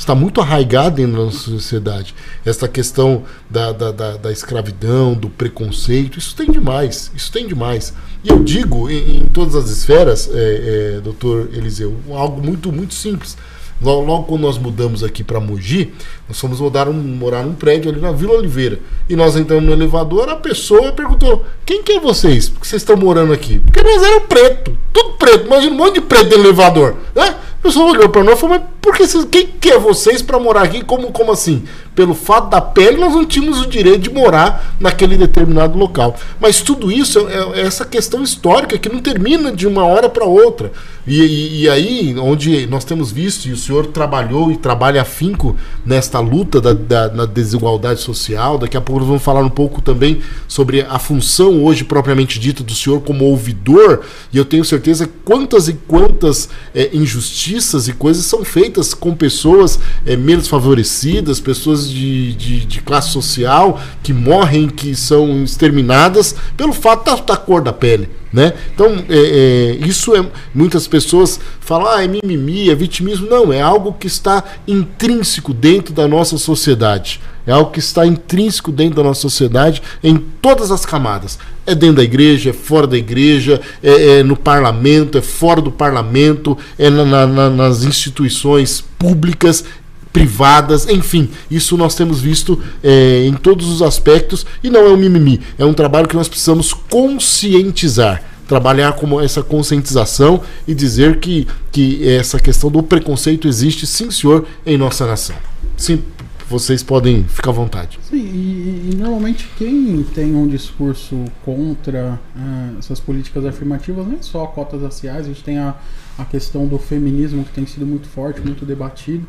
[0.00, 2.14] está muito arraigado dentro da nossa sociedade.
[2.42, 7.12] Essa questão da, da, da, da, escravidão, do preconceito, isso tem demais.
[7.14, 7.92] Isso tem demais.
[8.24, 12.94] E eu digo em, em todas as esferas, é, é, doutor Eliseu, algo muito, muito
[12.94, 13.36] simples.
[13.82, 15.92] Logo, logo, quando nós mudamos aqui para Mogi,
[16.28, 18.78] nós fomos morar, um, morar num prédio ali na Vila Oliveira.
[19.08, 22.48] E nós entramos no elevador, a pessoa perguntou: Quem que é vocês?
[22.50, 23.58] Porque vocês estão morando aqui?
[23.58, 25.46] Porque nós éramos preto, tudo preto.
[25.46, 26.94] Imagina um monte de preto no elevador.
[27.14, 27.34] Né?
[27.60, 30.22] A pessoa olhou para nós e falou: Mas por que vocês, quem que é vocês
[30.22, 30.82] para morar aqui?
[30.82, 31.64] Como, como assim?
[31.94, 36.16] Pelo fato da pele, nós não tínhamos o direito de morar naquele determinado local.
[36.40, 40.24] Mas tudo isso é, é essa questão histórica que não termina de uma hora para
[40.24, 40.72] outra.
[41.06, 45.56] E, e, e, aí, onde nós temos visto, e o senhor trabalhou e trabalha afinco
[45.84, 50.20] nesta luta da, da, desigualdade social, daqui a pouco nós vamos falar um pouco também
[50.46, 55.68] sobre a função hoje propriamente dita do senhor como ouvidor, e eu tenho certeza quantas
[55.68, 62.34] e quantas é, injustiças e coisas são feitas com pessoas é, menos favorecidas, pessoas de,
[62.34, 67.72] de, de, classe social que morrem, que são exterminadas pelo fato da, da cor da
[67.72, 68.19] pele.
[68.32, 68.52] Né?
[68.72, 70.24] Então, é, é, isso é.
[70.54, 73.28] Muitas pessoas falam, ah, é mimimi, é vitimismo.
[73.28, 77.20] Não, é algo que está intrínseco dentro da nossa sociedade.
[77.46, 81.38] É algo que está intrínseco dentro da nossa sociedade em todas as camadas.
[81.66, 85.72] É dentro da igreja, é fora da igreja, é, é no parlamento, é fora do
[85.72, 89.64] parlamento, é na, na, nas instituições públicas,
[90.12, 94.96] privadas, enfim, isso nós temos visto é, em todos os aspectos e não é um
[94.96, 98.22] mimimi, é um trabalho que nós precisamos conscientizar.
[98.48, 104.44] Trabalhar com essa conscientização e dizer que, que essa questão do preconceito existe, sim, senhor,
[104.66, 105.36] em nossa nação.
[105.76, 106.02] Sim,
[106.50, 108.00] vocês podem ficar à vontade.
[108.02, 114.44] Sim, e, e normalmente quem tem um discurso contra uh, essas políticas afirmativas, nem só
[114.46, 115.76] cotas raciais, a gente tem a,
[116.18, 119.24] a questão do feminismo que tem sido muito forte, muito debatido.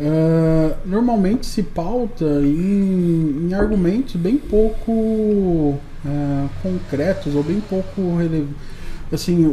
[0.00, 5.78] Uh, normalmente se pauta em, em argumentos bem pouco uh,
[6.62, 8.00] concretos ou bem pouco.
[9.12, 9.44] Assim,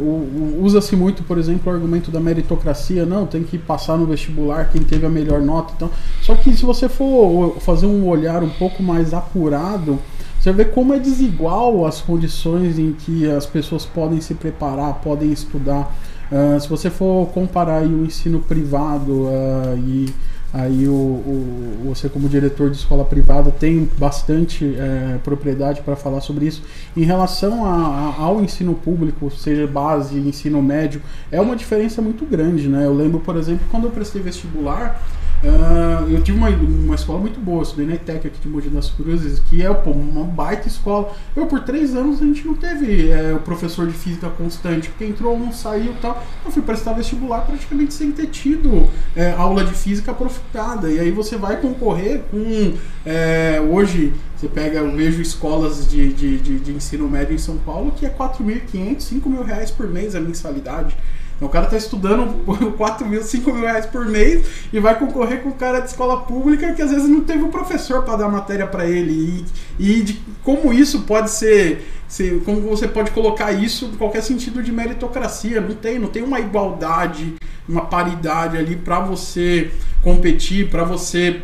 [0.62, 4.82] usa-se muito, por exemplo, o argumento da meritocracia, não, tem que passar no vestibular quem
[4.82, 5.74] teve a melhor nota.
[5.76, 5.90] Então,
[6.22, 9.98] só que se você for fazer um olhar um pouco mais apurado,
[10.40, 15.30] você vê como é desigual as condições em que as pessoas podem se preparar, podem
[15.30, 15.94] estudar.
[16.30, 19.28] Uh, se você for comparar o ensino privado
[19.76, 20.06] e
[20.52, 26.22] Aí o, o, você como diretor de escola privada tem bastante é, propriedade para falar
[26.22, 26.62] sobre isso.
[26.96, 32.24] Em relação a, a, ao ensino público, seja base, ensino médio, é uma diferença muito
[32.24, 32.86] grande, né?
[32.86, 35.02] Eu lembro, por exemplo, quando eu prestei vestibular,
[35.38, 38.90] Uh, eu tive uma, uma escola muito boa, estudei na ETEC aqui de Mogi das
[38.90, 41.14] Cruzes, que é pô, uma baita escola.
[41.36, 45.04] Eu, por três anos, a gente não teve é, o professor de física constante, porque
[45.04, 46.24] entrou, não saiu tal.
[46.44, 50.90] Eu fui prestar vestibular praticamente sem ter tido é, aula de física aprofundada.
[50.90, 52.74] E aí você vai concorrer com.
[53.04, 57.56] É, hoje, você pega, eu vejo escolas de, de, de, de ensino médio em São
[57.58, 60.96] Paulo que é 4.500, 5 mil reais por mês a mensalidade.
[61.38, 62.44] Então, o cara está estudando
[62.76, 66.22] 4 mil, 5 mil reais por mês e vai concorrer com o cara de escola
[66.22, 69.46] pública que às vezes não teve o um professor para dar matéria para ele.
[69.78, 74.22] E, e de, como isso pode ser, ser, como você pode colocar isso em qualquer
[74.22, 75.60] sentido de meritocracia.
[75.60, 77.36] Não tem, não tem uma igualdade,
[77.68, 79.70] uma paridade ali para você
[80.02, 81.42] competir, para você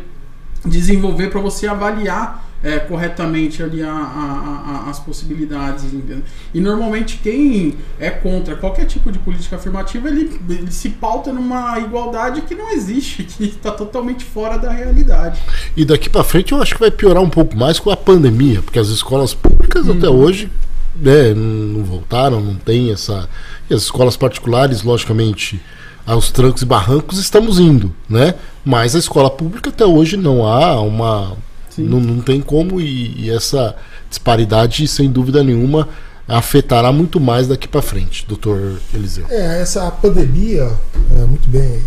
[0.65, 5.85] desenvolver, para você avaliar é, corretamente ali a, a, a, as possibilidades.
[5.85, 6.23] Entendeu?
[6.51, 11.77] E normalmente quem é contra qualquer tipo de política afirmativa, ele, ele se pauta numa
[11.79, 15.39] igualdade que não existe, que está totalmente fora da realidade.
[15.77, 18.63] E daqui para frente eu acho que vai piorar um pouco mais com a pandemia,
[18.63, 20.15] porque as escolas públicas até uhum.
[20.15, 20.49] hoje
[20.95, 23.29] né, não voltaram, não tem essa.
[23.69, 25.61] E as escolas particulares, logicamente,
[26.03, 28.33] aos trancos e barrancos estamos indo, né?
[28.63, 31.35] Mas a escola pública até hoje não há uma
[31.77, 33.75] não, não tem como, e, e, essa
[34.09, 35.87] disparidade, sem dúvida nenhuma,
[36.27, 39.25] afetará muito mais daqui para frente, doutor Eliseu.
[39.29, 40.71] É, essa pandemia,
[41.17, 41.81] é, muito bem,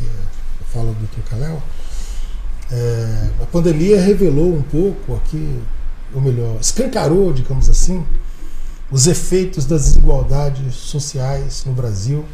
[0.72, 1.62] fala o doutor Calel,
[2.70, 5.58] é, a pandemia revelou um pouco aqui,
[6.14, 8.04] ou melhor, escancarou, digamos assim,
[8.90, 12.24] os efeitos das desigualdades sociais no Brasil.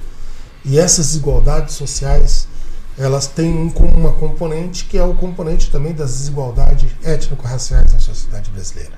[0.65, 2.49] E essas desigualdades sociais
[2.97, 8.93] elas têm uma componente que é o componente também das desigualdades étnico-raciais na sociedade brasileira.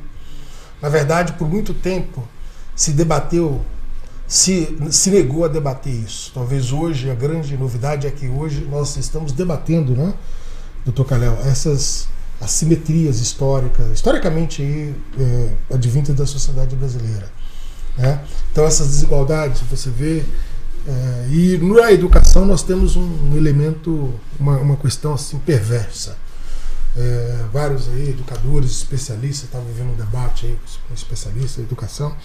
[0.81, 2.23] Na verdade, por muito tempo
[2.75, 3.65] se debateu,
[4.27, 6.31] se, se negou a debater isso.
[6.35, 10.13] Talvez hoje a grande novidade é que hoje nós estamos debatendo, né,
[10.85, 12.07] doutor Calel, essas
[12.39, 17.31] assimetrias históricas, historicamente é, da sociedade brasileira.
[17.97, 18.21] Né?
[18.53, 20.23] Então essas desigualdades, você vê
[20.89, 26.16] é, e na educação nós temos um, um elemento, uma, uma, questão assim perversa.
[26.97, 32.16] É, vários aí, educadores, especialistas, estavam vivendo um debate aí com especialistas em educação,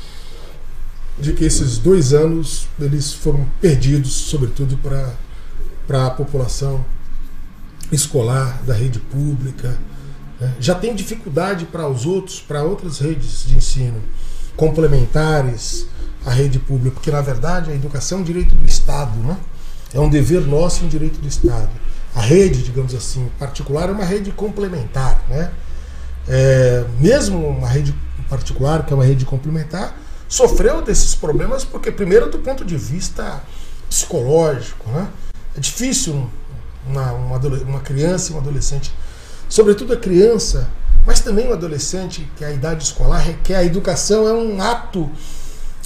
[1.20, 6.86] de que esses dois anos eles foram perdidos, sobretudo para a população
[7.92, 9.78] escolar da rede pública.
[10.40, 10.54] Né?
[10.60, 14.02] Já tem dificuldade para os outros, para outras redes de ensino
[14.62, 15.88] complementares,
[16.24, 19.36] a rede pública, porque na verdade a educação é um direito do Estado, né?
[19.92, 21.72] é um dever nosso e um direito do Estado.
[22.14, 25.26] A rede, digamos assim, particular é uma rede complementar.
[25.28, 25.52] Né?
[26.28, 27.96] É, mesmo uma rede
[28.30, 29.98] particular, que é uma rede complementar,
[30.30, 33.42] sofreu desses problemas porque, primeiro, do ponto de vista
[33.90, 35.08] psicológico, né?
[35.58, 36.30] é difícil
[36.86, 38.94] uma, uma, uma criança e um adolescente,
[39.50, 40.70] sobretudo a criança,
[41.06, 45.10] mas também o adolescente, que é a idade escolar requer, a educação é um ato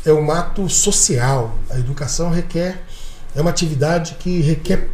[0.05, 1.57] é um ato social.
[1.70, 2.84] A educação requer,
[3.36, 4.89] é uma atividade que requer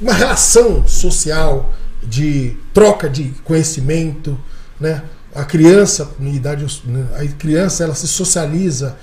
[0.00, 1.72] uma relação social
[2.02, 4.38] de troca de conhecimento,
[4.80, 5.02] né?
[5.34, 6.66] A criança, na idade,
[7.14, 8.96] a criança ela se socializa,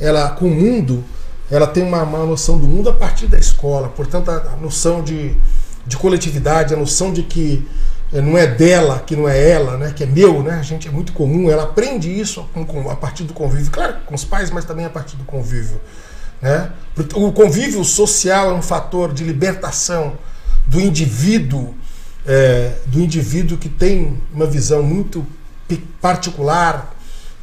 [0.00, 1.04] ela com o mundo,
[1.50, 3.88] ela tem uma, uma noção do mundo a partir da escola.
[3.88, 5.36] Portanto, a, a noção de,
[5.86, 7.64] de coletividade, a noção de que
[8.12, 10.54] não é dela, que não é ela, né, que é meu, né?
[10.54, 12.48] A gente é muito comum, ela aprende isso
[12.90, 15.80] a partir do convívio, claro, com os pais, mas também a partir do convívio,
[16.40, 16.70] né?
[17.14, 20.14] O convívio social é um fator de libertação
[20.66, 21.74] do indivíduo,
[22.24, 25.26] é, do indivíduo que tem uma visão muito
[26.00, 26.94] particular,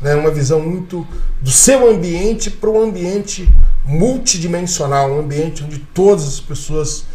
[0.01, 1.07] né, uma visão muito
[1.41, 3.53] do seu ambiente para um ambiente
[3.85, 7.05] multidimensional, um ambiente onde todas as pessoas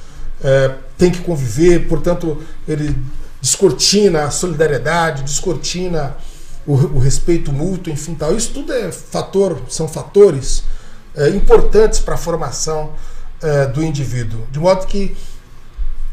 [0.42, 2.96] é, têm que conviver, portanto, ele
[3.40, 6.16] descortina a solidariedade, descortina
[6.66, 8.34] o, o, respeito mútuo, enfim, tal.
[8.34, 10.64] Isso tudo é fator, são fatores
[11.14, 12.92] é, importantes para a formação
[13.40, 15.16] é, do indivíduo, de modo que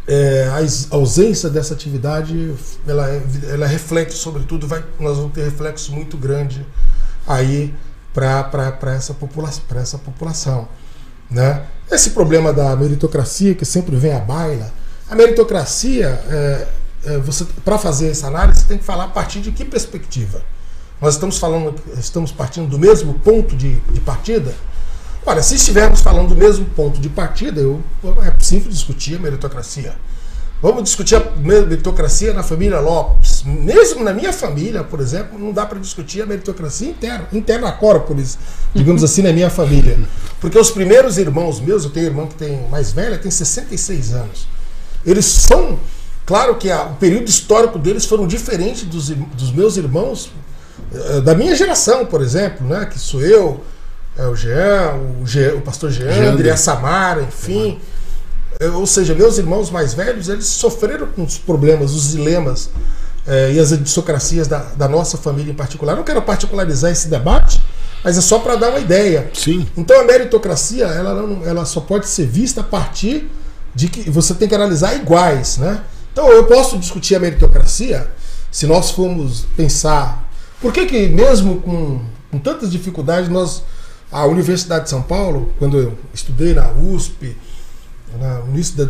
[0.08, 2.54] é, a ausência dessa atividade
[2.88, 6.66] ela, é, ela reflete, sobretudo, vai, nós vamos ter reflexo muito grande
[7.28, 7.74] aí
[8.14, 10.68] para essa, popula essa população.
[11.30, 11.66] Né?
[11.92, 14.72] Esse problema da meritocracia que sempre vem à baila,
[15.10, 16.68] a meritocracia é, é,
[17.20, 20.42] você para fazer essa análise você tem que falar a partir de que perspectiva.
[21.02, 24.54] Nós estamos falando, estamos partindo do mesmo ponto de, de partida.
[25.26, 27.82] Olha, se estivermos falando do mesmo ponto de partida, eu,
[28.24, 29.96] é possível discutir a meritocracia.
[30.62, 33.44] Vamos discutir a meritocracia na família Lopes.
[33.44, 38.38] Mesmo na minha família, por exemplo, não dá para discutir a meritocracia interna, interna corporis,
[38.74, 40.00] digamos assim, na minha família.
[40.40, 44.48] Porque os primeiros irmãos meus, eu tenho irmão que tem mais velha, tem 66 anos.
[45.06, 45.78] Eles são
[46.26, 50.32] Claro que a, o período histórico deles foram diferente dos, dos meus irmãos,
[50.94, 52.86] eh, da minha geração, por exemplo, né?
[52.86, 53.64] Que sou eu,
[54.18, 57.80] é, o Jean, o, Jean, o pastor Jeandre, a Samara, enfim.
[58.60, 62.70] É, ou seja, meus irmãos mais velhos, eles sofreram com os problemas, os dilemas
[63.28, 65.96] é, e as aristocracias da, da, nossa família em particular.
[65.96, 67.62] Não quero particularizar esse debate,
[68.04, 69.30] mas é só para dar uma ideia.
[69.34, 69.68] Sim.
[69.76, 73.30] Então a meritocracia, ela, não, ela só pode ser vista a partir
[73.74, 75.82] de que você tem que analisar iguais, né?
[76.16, 78.10] Então eu posso discutir a meritocracia
[78.50, 82.00] se nós formos pensar por que, que mesmo com,
[82.32, 83.64] com tantas dificuldades nós
[84.10, 87.36] a Universidade de São Paulo, quando eu estudei na USP,
[88.18, 88.86] no início da,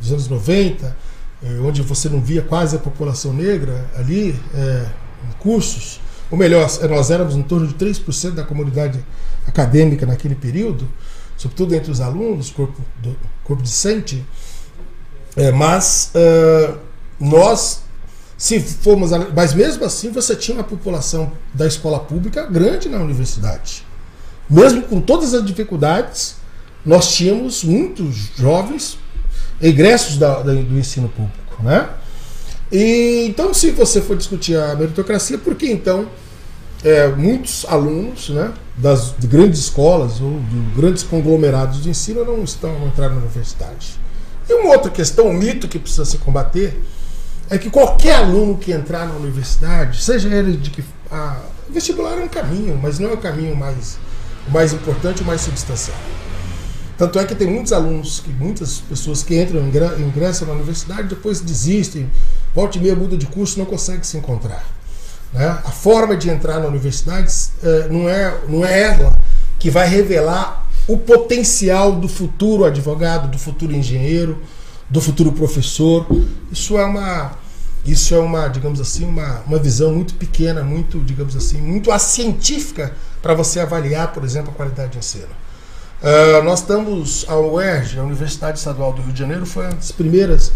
[0.00, 0.96] dos anos 90,
[1.42, 4.86] eh, onde você não via quase a população negra ali é,
[5.28, 6.00] em cursos,
[6.30, 9.04] ou melhor, nós éramos em torno de 3% da comunidade
[9.44, 10.88] acadêmica naquele período,
[11.36, 14.24] sobretudo entre os alunos, corpo, do, corpo discente,
[15.36, 16.78] é, mas uh,
[17.18, 17.82] nós,
[18.36, 19.10] se formos.
[19.34, 23.84] Mas mesmo assim, você tinha uma população da escola pública grande na universidade.
[24.48, 26.36] Mesmo com todas as dificuldades,
[26.84, 28.98] nós tínhamos muitos jovens
[29.60, 31.62] egressos da, da, do ensino público.
[31.62, 31.88] Né?
[32.72, 36.08] E, então, se você for discutir a meritocracia, por que então
[36.82, 42.42] é, muitos alunos né, das, de grandes escolas ou de grandes conglomerados de ensino não
[42.42, 44.00] estão entrando na universidade?
[44.50, 46.76] E uma outra questão, um mito que precisa se combater,
[47.48, 50.82] é que qualquer aluno que entrar na universidade, seja ele de que.
[51.08, 51.36] A,
[51.68, 53.96] vestibular é um caminho, mas não é o caminho mais,
[54.48, 55.96] mais importante, o mais substancial.
[56.98, 59.62] Tanto é que tem muitos alunos, que muitas pessoas que entram,
[60.00, 62.10] ingressam na universidade, depois desistem,
[62.52, 64.64] volta e meia muda de curso não conseguem se encontrar.
[65.32, 65.46] Né?
[65.46, 67.32] A forma de entrar na universidade
[67.62, 69.16] eh, não, é, não é ela
[69.60, 74.42] que vai revelar o potencial do futuro advogado, do futuro engenheiro,
[74.88, 76.04] do futuro professor.
[76.50, 77.38] Isso é uma,
[77.86, 82.92] isso é uma, digamos assim, uma, uma visão muito pequena, muito, digamos assim, muito científica
[83.22, 85.28] para você avaliar, por exemplo, a qualidade de ensino.
[86.02, 89.92] Uh, nós estamos, a UERJ, a Universidade Estadual do Rio de Janeiro, foi uma das
[89.92, 90.50] primeiras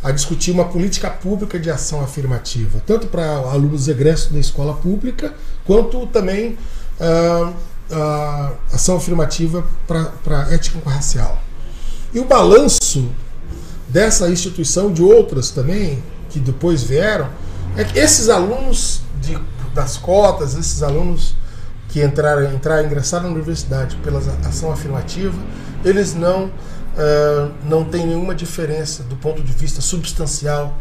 [0.00, 5.34] a discutir uma política pública de ação afirmativa, tanto para alunos egressos da escola pública,
[5.64, 6.56] quanto também
[7.00, 7.52] uh,
[7.90, 11.38] uh, ação afirmativa para ética racial.
[12.12, 13.10] E o balanço
[13.88, 17.28] dessa instituição, de outras também, que depois vieram,
[17.76, 19.38] é que esses alunos de,
[19.74, 21.34] das cotas, esses alunos
[21.88, 25.38] que entraram, entraram, ingressaram na universidade pela ação afirmativa,
[25.84, 30.76] eles não, uh, não têm nenhuma diferença do ponto de vista substancial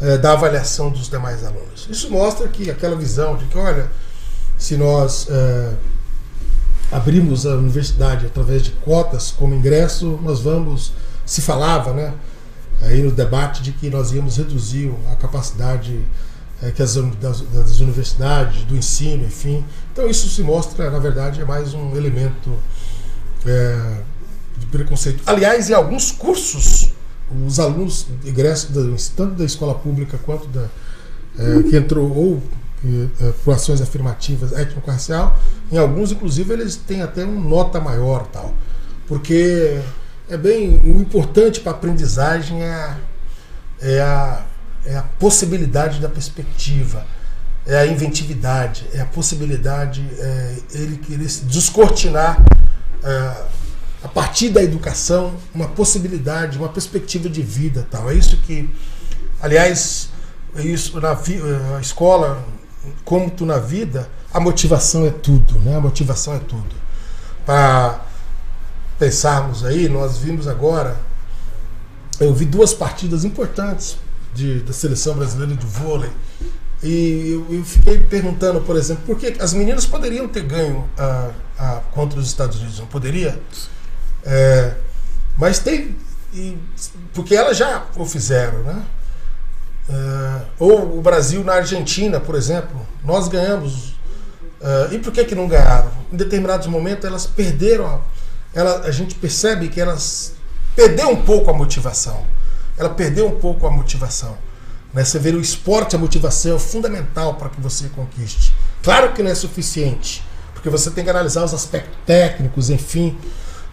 [0.00, 1.86] uh, da avaliação dos demais alunos.
[1.90, 3.90] Isso mostra que aquela visão de que, olha,
[4.56, 5.76] se nós uh,
[6.94, 10.92] abrimos a universidade através de cotas como ingresso, nós vamos,
[11.26, 12.14] se falava, né,
[12.80, 16.00] aí no debate de que nós íamos reduzir a capacidade
[16.62, 19.64] é, que as, das, das, universidades, do ensino, enfim.
[19.92, 22.56] Então isso se mostra, na verdade, é mais um elemento
[23.44, 23.96] é,
[24.56, 25.20] de preconceito.
[25.26, 26.92] Aliás, em alguns cursos,
[27.44, 28.70] os alunos ingressos
[29.16, 30.68] tanto da escola pública quanto da
[31.36, 32.42] é, que entrou ou
[33.44, 35.38] por ações afirmativas étnico-racial,
[35.70, 38.54] em alguns, inclusive, eles têm até uma nota maior, tal,
[39.06, 39.80] porque
[40.28, 42.96] é bem o importante para a aprendizagem é,
[43.80, 44.44] é a
[44.86, 47.06] é a possibilidade da perspectiva,
[47.66, 52.42] é a inventividade, é a possibilidade, é ele querer se descortinar
[53.02, 53.44] é,
[54.02, 58.10] a partir da educação uma possibilidade, uma perspectiva de vida, tal.
[58.10, 58.68] É isso que,
[59.40, 60.10] aliás,
[60.56, 61.12] é isso na
[61.76, 62.44] a escola,
[63.04, 65.76] como tu na vida, a motivação é tudo, né?
[65.76, 66.74] A motivação é tudo.
[67.44, 68.00] Para
[68.98, 70.96] pensarmos aí, nós vimos agora,
[72.20, 73.96] eu vi duas partidas importantes
[74.34, 76.10] de, da seleção brasileira de vôlei.
[76.82, 81.30] E eu, eu, fiquei perguntando, por exemplo, por que as meninas poderiam ter ganho a,
[81.58, 83.40] a, contra os Estados Unidos, não poderia?
[84.22, 84.74] É,
[85.38, 85.96] mas tem.
[86.32, 86.58] E,
[87.14, 88.82] porque elas já o fizeram, né?
[89.88, 93.94] É, ou o Brasil na Argentina, por exemplo, nós ganhamos.
[94.60, 95.90] É, e por que, que não ganharam?
[96.12, 98.00] Em determinados momentos elas perderam.
[98.54, 100.34] Ela, a gente percebe que elas
[100.76, 102.24] perderam um pouco a motivação
[102.76, 104.36] ela perdeu um pouco a motivação.
[104.92, 105.04] Né?
[105.04, 108.52] Você vê o esporte, a motivação é fundamental para que você conquiste.
[108.82, 110.22] Claro que não é suficiente,
[110.52, 113.16] porque você tem que analisar os aspectos técnicos, enfim,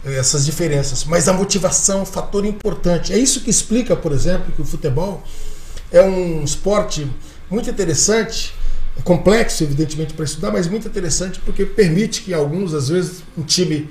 [0.06, 1.04] essas diferenças.
[1.04, 3.14] Mas a motivação é um fator importante.
[3.14, 5.24] É isso que explica, por exemplo, que o futebol
[5.92, 7.10] é um esporte
[7.50, 8.54] muito interessante,
[8.98, 13.44] é complexo, evidentemente, para estudar, mas muito interessante porque permite que alguns, às vezes, um
[13.44, 13.90] time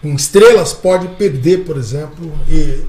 [0.00, 2.84] com estrelas pode perder, por exemplo, e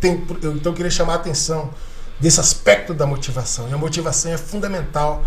[0.00, 1.70] tem, eu, então queria chamar a atenção
[2.18, 3.68] desse aspecto da motivação.
[3.68, 5.24] E a motivação é fundamental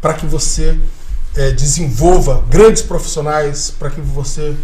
[0.00, 0.78] para que você
[1.36, 4.56] é, desenvolva grandes profissionais, para que você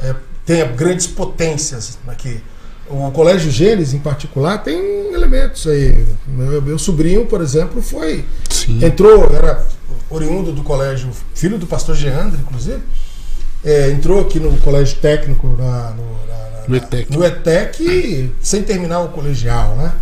[0.00, 2.42] é, tenha grandes potências aqui.
[2.88, 6.06] O Colégio Gênesis, em particular, tem elementos aí.
[6.26, 8.24] Meu, meu sobrinho, por exemplo, foi.
[8.50, 8.84] Sim.
[8.84, 9.64] Entrou, era
[10.10, 12.80] oriundo do colégio, filho do pastor Geandre, inclusive.
[13.64, 17.16] É, entrou aqui no colégio técnico, na, no, na, No ETEC.
[17.16, 19.92] no ETEC, sem terminar o colegial, né?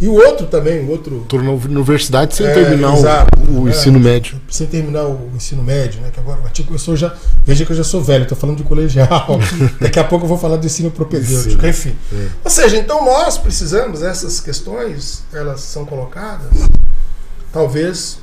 [0.00, 3.40] E o outro também, o outro Tornou universidade sem É, terminar o- exato.
[3.50, 3.70] o, É.
[3.72, 4.40] ensino médio.
[4.48, 6.10] sem terminar o ensino médio, né?
[6.12, 7.14] Que agora tipo, eu sou já.
[7.44, 9.26] Veja que eu já sou velho, estou falando de colegial.
[9.80, 11.68] Daqui a pouco eu vou falar do ensino propedêutico, Ensino.
[11.68, 11.96] enfim.
[12.12, 12.28] É.
[12.44, 16.52] Ou seja, então nós precisamos, essas questões, elas são colocadas,
[17.52, 18.18] talvez,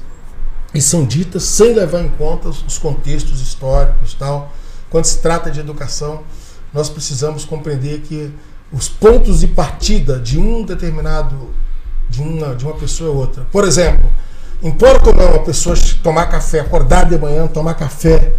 [0.74, 4.54] e são ditas sem levar em conta os os contextos históricos e tal.
[4.89, 6.22] Quando se trata de educação,
[6.74, 8.32] nós precisamos compreender que
[8.76, 11.50] os pontos de partida de um determinado,
[12.10, 13.44] de uma, de uma pessoa ou outra.
[13.52, 14.10] Por exemplo,
[14.62, 18.34] importa ou não a pessoa tomar café, acordar de manhã, tomar café,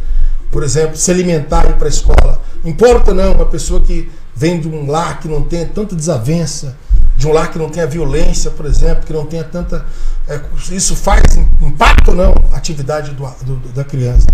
[0.51, 2.43] por exemplo, se alimentar e ir para a escola.
[2.65, 6.77] Importa ou não uma pessoa que vem de um lar que não tenha tanta desavença,
[7.17, 9.87] de um lar que não tenha violência, por exemplo, que não tenha tanta.
[10.29, 10.39] é,
[10.71, 11.23] isso faz
[11.63, 14.27] impacto ou não a atividade do- do- da criança?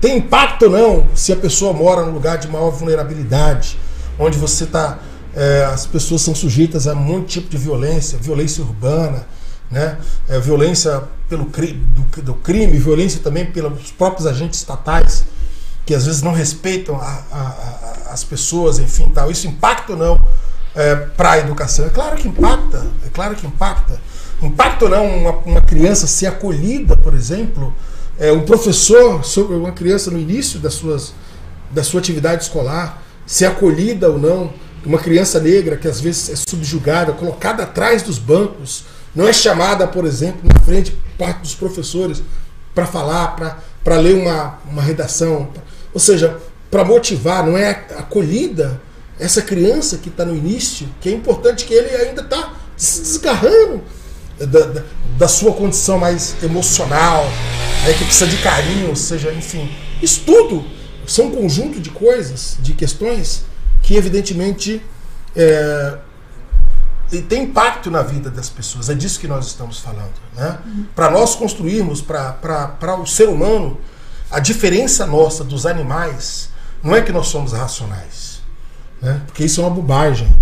[0.00, 3.78] Tem impacto ou não se a pessoa mora num lugar de maior vulnerabilidade,
[4.18, 4.98] onde você está.
[5.72, 9.26] As pessoas são sujeitas a de tipo de violência, violência urbana,
[9.70, 9.98] né?
[10.28, 15.24] É, violência pelo cri, do, do crime, violência também pelos próprios agentes estatais,
[15.86, 17.36] que às vezes não respeitam a- a-
[18.08, 19.30] a- as pessoas, enfim, tal.
[19.30, 20.20] Isso impacta ou não
[21.16, 21.86] para a educação?
[21.86, 24.00] É claro que impacta, é claro que impacta.
[24.42, 27.72] Impacta ou não uma, uma criança ser acolhida, por exemplo,
[28.18, 31.12] é, um professor sobre uma criança no início das suas,
[31.70, 34.52] da sua atividade escolar, ser acolhida ou não,
[34.84, 39.86] uma criança negra que às vezes é subjugada, colocada atrás dos bancos, não é chamada,
[39.86, 42.22] por exemplo, na frente parte dos professores
[42.74, 45.48] para falar, para ler uma, uma redação,
[45.92, 46.38] ou seja,
[46.70, 48.80] para motivar, não é acolhida
[49.18, 53.82] essa criança que está no início, que é importante que ele ainda está se desgarrando
[54.38, 54.82] da, da,
[55.18, 57.24] da sua condição mais emocional,
[57.84, 59.70] né, que precisa de carinho, ou seja, enfim,
[60.00, 60.64] isso tudo
[61.06, 63.44] são um conjunto de coisas, de questões
[63.82, 64.82] que evidentemente
[65.34, 65.98] é,
[67.12, 68.88] e tem impacto na vida das pessoas.
[68.88, 70.12] É disso que nós estamos falando.
[70.36, 70.58] Né?
[70.94, 73.78] Para nós construirmos para o ser humano
[74.30, 76.50] a diferença nossa dos animais
[76.82, 78.40] não é que nós somos racionais,
[79.02, 79.20] né?
[79.26, 80.32] porque isso é uma bobagem.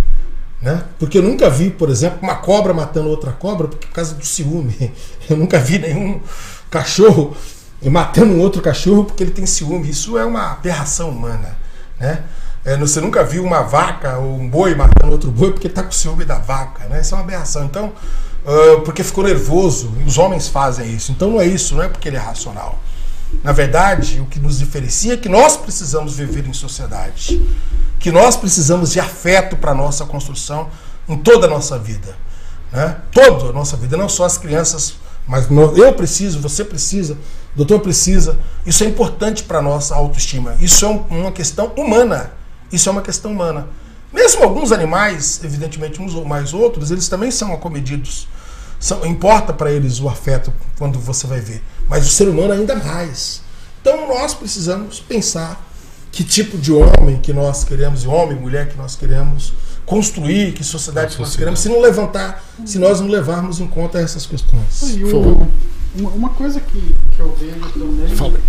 [0.61, 0.85] Né?
[0.99, 4.93] Porque eu nunca vi, por exemplo, uma cobra matando outra cobra por causa do ciúme.
[5.31, 6.21] Eu nunca vi nenhum
[6.69, 7.37] cachorro
[7.85, 9.89] matando um outro cachorro porque ele tem ciúme.
[9.89, 11.57] Isso é uma aberração humana.
[12.01, 12.25] Né?
[12.65, 15.93] É, você nunca viu uma vaca ou um boi matando outro boi porque está com
[15.93, 16.87] ciúme da vaca.
[16.89, 17.01] Né?
[17.01, 17.65] Isso é uma aberração.
[17.65, 17.93] Então,
[18.45, 19.93] uh, porque ficou nervoso.
[20.07, 21.13] Os homens fazem isso.
[21.13, 22.79] Então não é isso, não é porque ele é racional.
[23.43, 27.43] Na verdade, o que nos diferencia é que nós precisamos viver em sociedade.
[27.99, 30.69] Que nós precisamos de afeto para a nossa construção
[31.09, 32.17] em toda a nossa vida.
[32.73, 32.97] Né?
[33.13, 34.95] Toda a nossa vida, não só as crianças,
[35.27, 37.15] mas eu preciso, você precisa,
[37.55, 38.39] o doutor precisa.
[38.65, 40.57] Isso é importante para a nossa autoestima.
[40.59, 42.38] Isso é uma questão humana.
[42.73, 43.69] Isso é uma questão humana.
[44.13, 48.27] Mesmo alguns animais, evidentemente uns ou mais outros, eles também são acomedidos.
[48.81, 51.63] São, importa para eles o afeto quando você vai ver.
[51.89, 53.43] Mas o ser humano ainda mais.
[53.81, 55.65] Então nós precisamos pensar
[56.11, 59.53] que tipo de homem que nós queremos, e homem, mulher que nós queremos
[59.85, 63.99] construir, que sociedade que nós queremos, se não levantar, se nós não levarmos em conta
[63.99, 64.83] essas questões.
[64.83, 65.47] E o,
[65.95, 68.09] uma, uma coisa que, que eu vejo também.
[68.09, 68.41] Fala.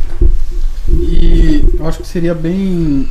[0.90, 3.08] E eu acho que seria bem.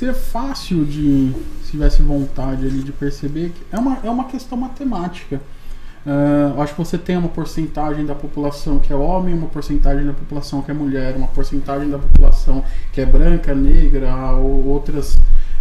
[0.00, 1.32] É- seria fácil de.
[1.64, 5.40] Se tivesse vontade ali de perceber que é uma, é uma questão matemática.
[6.06, 10.14] Eu acho que você tem uma porcentagem da população que é homem, uma porcentagem da
[10.14, 15.16] população que é mulher, uma porcentagem da população que é branca, negra ou outras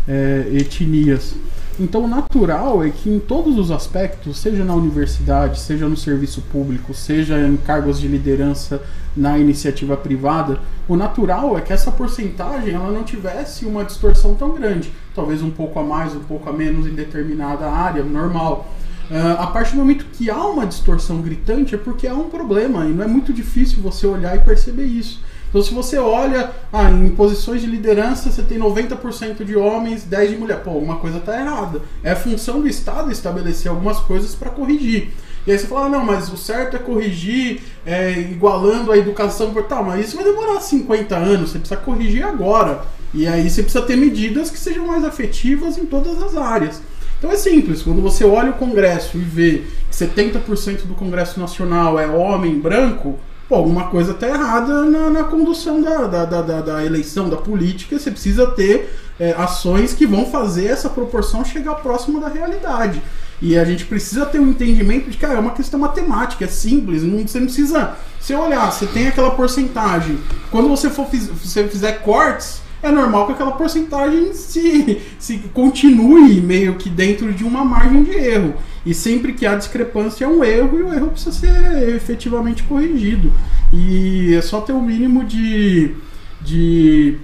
[0.08, 1.36] eh, etnias.
[1.80, 6.42] Então, o natural é que em todos os aspectos, seja na universidade, seja no serviço
[6.42, 8.84] público, seja em cargos de liderança
[9.16, 10.60] na iniciativa privada,
[10.90, 14.92] o natural é que essa porcentagem ela não tivesse uma distorção tão grande.
[15.16, 18.74] Talvez um pouco a mais, um pouco a menos em determinada área, normal.
[19.10, 22.86] Uh, a partir do momento que há uma distorção gritante é porque há um problema
[22.86, 25.22] e não é muito difícil você olhar e perceber isso.
[25.50, 30.28] Então, se você olha ah, em posições de liderança, você tem 90% de homens, 10%
[30.30, 30.62] de mulher.
[30.64, 31.82] Pô, alguma coisa está errada.
[32.04, 35.10] É função do Estado estabelecer algumas coisas para corrigir.
[35.48, 39.52] E aí você fala, ah, não, mas o certo é corrigir é, igualando a educação
[39.52, 42.84] por tal, mas isso vai demorar 50 anos, você precisa corrigir agora.
[43.14, 46.82] E aí você precisa ter medidas que sejam mais afetivas em todas as áreas.
[47.18, 52.00] Então é simples, quando você olha o Congresso e vê que 70% do Congresso Nacional
[52.00, 53.20] é homem branco,
[53.50, 57.98] pô, alguma coisa tá errada na, na condução da, da, da, da, eleição, da política.
[57.98, 63.02] Você precisa ter é, ações que vão fazer essa proporção chegar próxima da realidade.
[63.42, 66.48] E a gente precisa ter um entendimento de que ah, é uma questão matemática, é
[66.48, 67.96] simples, não, você não precisa.
[68.20, 70.20] Se olhar, você tem aquela porcentagem.
[70.52, 76.76] Quando você for você fizer cortes, é normal que aquela porcentagem se, se continue meio
[76.76, 78.54] que dentro de uma margem de erro.
[78.86, 83.34] E sempre que há discrepância é um erro e o erro precisa ser efetivamente corrigido.
[83.74, 85.96] E é só ter o um mínimo de,
[86.42, 87.18] de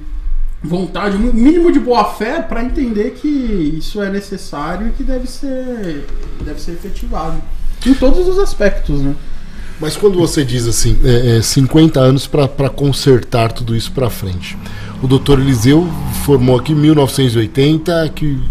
[0.61, 5.27] vontade, um mínimo de boa fé para entender que isso é necessário e que deve
[5.27, 6.05] ser,
[6.41, 7.41] deve ser efetivado.
[7.85, 9.15] Em todos os aspectos, né?
[9.79, 14.57] Mas quando você diz assim, é, é 50 anos para consertar tudo isso para frente.
[15.05, 15.87] O doutor Eliseu
[16.23, 18.41] formou aqui em 1980, que,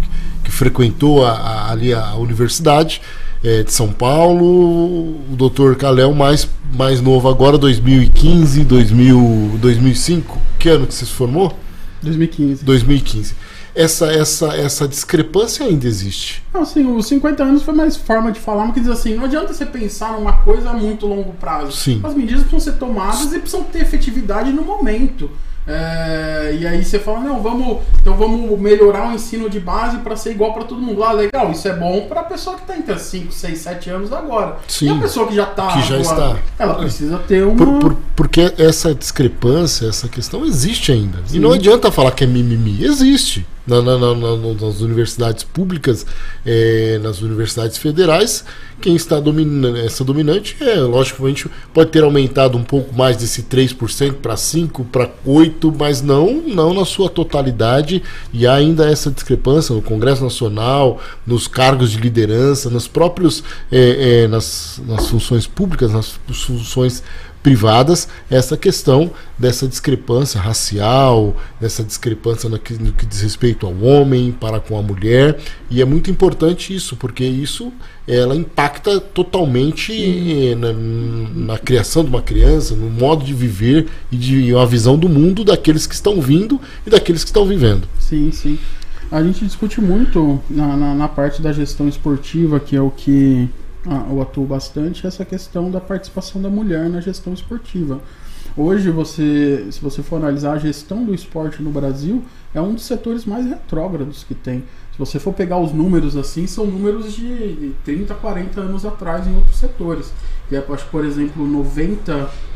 [0.45, 3.03] que frequentou a, a, ali a universidade
[3.43, 4.45] é, de São Paulo.
[5.33, 10.39] O doutor Calel, mais, mais novo agora, 2015, 2000, 2005.
[10.57, 11.59] Que ano que você se formou?
[12.01, 12.65] 2015.
[12.65, 13.35] 2015
[13.75, 16.43] essa, essa, essa discrepância ainda existe.
[16.53, 19.25] Não, assim, os 50 anos foi mais forma de falar, mas que diz assim, não
[19.25, 21.73] adianta você pensar numa coisa a muito longo prazo.
[21.73, 22.01] Sim.
[22.05, 25.29] As medidas precisam ser tomadas e precisam ter efetividade no momento.
[25.67, 30.15] É, e aí você fala, não, vamos, então vamos melhorar o ensino de base para
[30.15, 31.03] ser igual para todo mundo.
[31.03, 34.13] Ah, legal, isso é bom para a pessoa que está entre 5, 6, 7 anos
[34.13, 34.57] agora.
[34.69, 37.79] Sim, e a pessoa que já está, que já está, ela precisa ter uma por,
[37.79, 41.19] por, porque essa discrepância, essa questão existe ainda.
[41.27, 41.39] Sim.
[41.39, 46.07] E não adianta falar que é mimimi, existe na, na, na, nas universidades públicas,
[46.45, 48.45] é, nas universidades federais,
[48.81, 54.15] quem está dominando essa dominante é, logicamente, pode ter aumentado um pouco mais desse 3%
[54.15, 58.03] para 5%, para 8%, mas não, não na sua totalidade,
[58.33, 63.43] e há ainda essa discrepância no Congresso Nacional, nos cargos de liderança, nos próprios,
[63.73, 67.03] é, é, nas, nas funções públicas, nas funções
[67.45, 73.77] privadas essa questão dessa discrepância racial, dessa discrepância no que, no que, diz respeito ao
[73.83, 75.39] homem para com a mulher.
[75.71, 77.71] E é muito importante isso, porque isso
[78.09, 80.73] ela impacta totalmente na,
[81.53, 85.45] na, criação de uma criança, no modo de viver e de uma visão do mundo
[85.45, 87.87] daqueles que estão vindo e daqueles que estão vivendo.
[88.01, 88.59] Sim, sim.
[89.13, 93.51] A gente discute muito na, na, na parte da gestão esportiva, que é o que
[93.87, 98.01] eu atuo bastante essa questão da participação da mulher na gestão esportiva.
[98.57, 102.23] Hoje, você, se você for analisar a gestão do esporte no Brasil,
[102.55, 104.63] é um dos setores mais retrógrados que tem.
[104.93, 109.35] Se você for pegar os números assim, são números de 30, 40 anos atrás em
[109.35, 110.13] outros setores.
[110.51, 111.45] E é, acho por exemplo,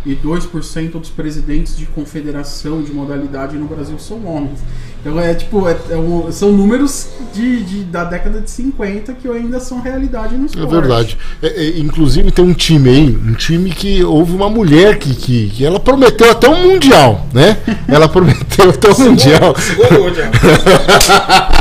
[0.06, 4.58] 92% dos presidentes de confederação de modalidade no Brasil são homens.
[5.00, 9.28] Então é tipo, é, é um, são números de, de, da década de 50 que
[9.28, 10.66] ainda são realidade no esporte.
[10.66, 11.18] É verdade.
[11.42, 15.50] É, é, inclusive tem um time aí, um time que houve uma mulher que, que,
[15.50, 17.58] que ela prometeu até um mundial, né?
[17.86, 19.54] Ela prometeu até um mundial.
[19.56, 20.30] Segundo mundial.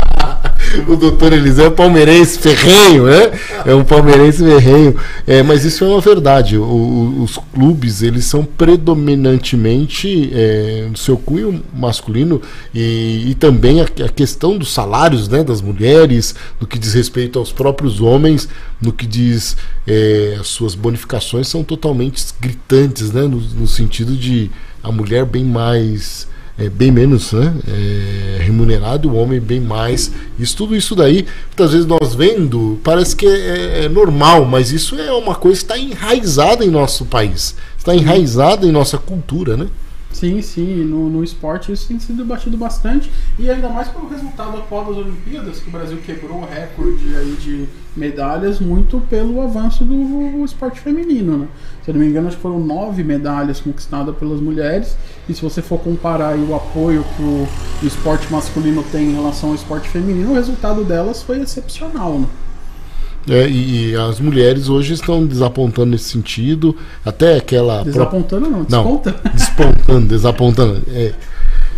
[0.86, 3.38] o doutor Eliseu é palmeirense ferrenho, né?
[3.64, 4.96] É um palmeirense ferrenho.
[5.26, 6.56] É, mas isso é uma verdade.
[6.56, 12.40] O, os clubes, eles são predominantemente é, no seu cunho masculino
[12.74, 17.38] e, e também a, a, questão dos salários né, das mulheres, no que diz respeito
[17.38, 18.48] aos próprios homens,
[18.80, 19.56] no que diz
[19.86, 23.22] é, as suas bonificações são totalmente gritantes, né?
[23.22, 24.50] no, no sentido de
[24.82, 26.26] a mulher bem mais
[26.58, 30.10] é, bem menos né, é, remunerado, o homem bem mais.
[30.38, 34.98] Isso, tudo isso daí, muitas vezes nós vendo, parece que é, é normal, mas isso
[34.98, 39.68] é uma coisa que está enraizada em nosso país, está enraizada em nossa cultura, né?
[40.12, 44.56] Sim, sim, no, no esporte isso tem sido batido bastante e ainda mais pelo resultado
[44.56, 49.84] atual das Olimpíadas, que o Brasil quebrou o recorde aí de medalhas muito pelo avanço
[49.84, 51.48] do esporte feminino, né?
[51.84, 54.96] Se eu não me engano, acho que foram nove medalhas conquistadas pelas mulheres
[55.28, 57.46] e se você for comparar o apoio que o,
[57.82, 62.26] o esporte masculino tem em relação ao esporte feminino, o resultado delas foi excepcional, né?
[63.28, 66.74] É, e, e, as mulheres hoje estão desapontando nesse sentido.
[67.04, 67.82] Até aquela.
[67.82, 69.14] Desapontando não, desponta?
[69.24, 70.82] Não, despontando, desapontando.
[70.90, 71.12] É,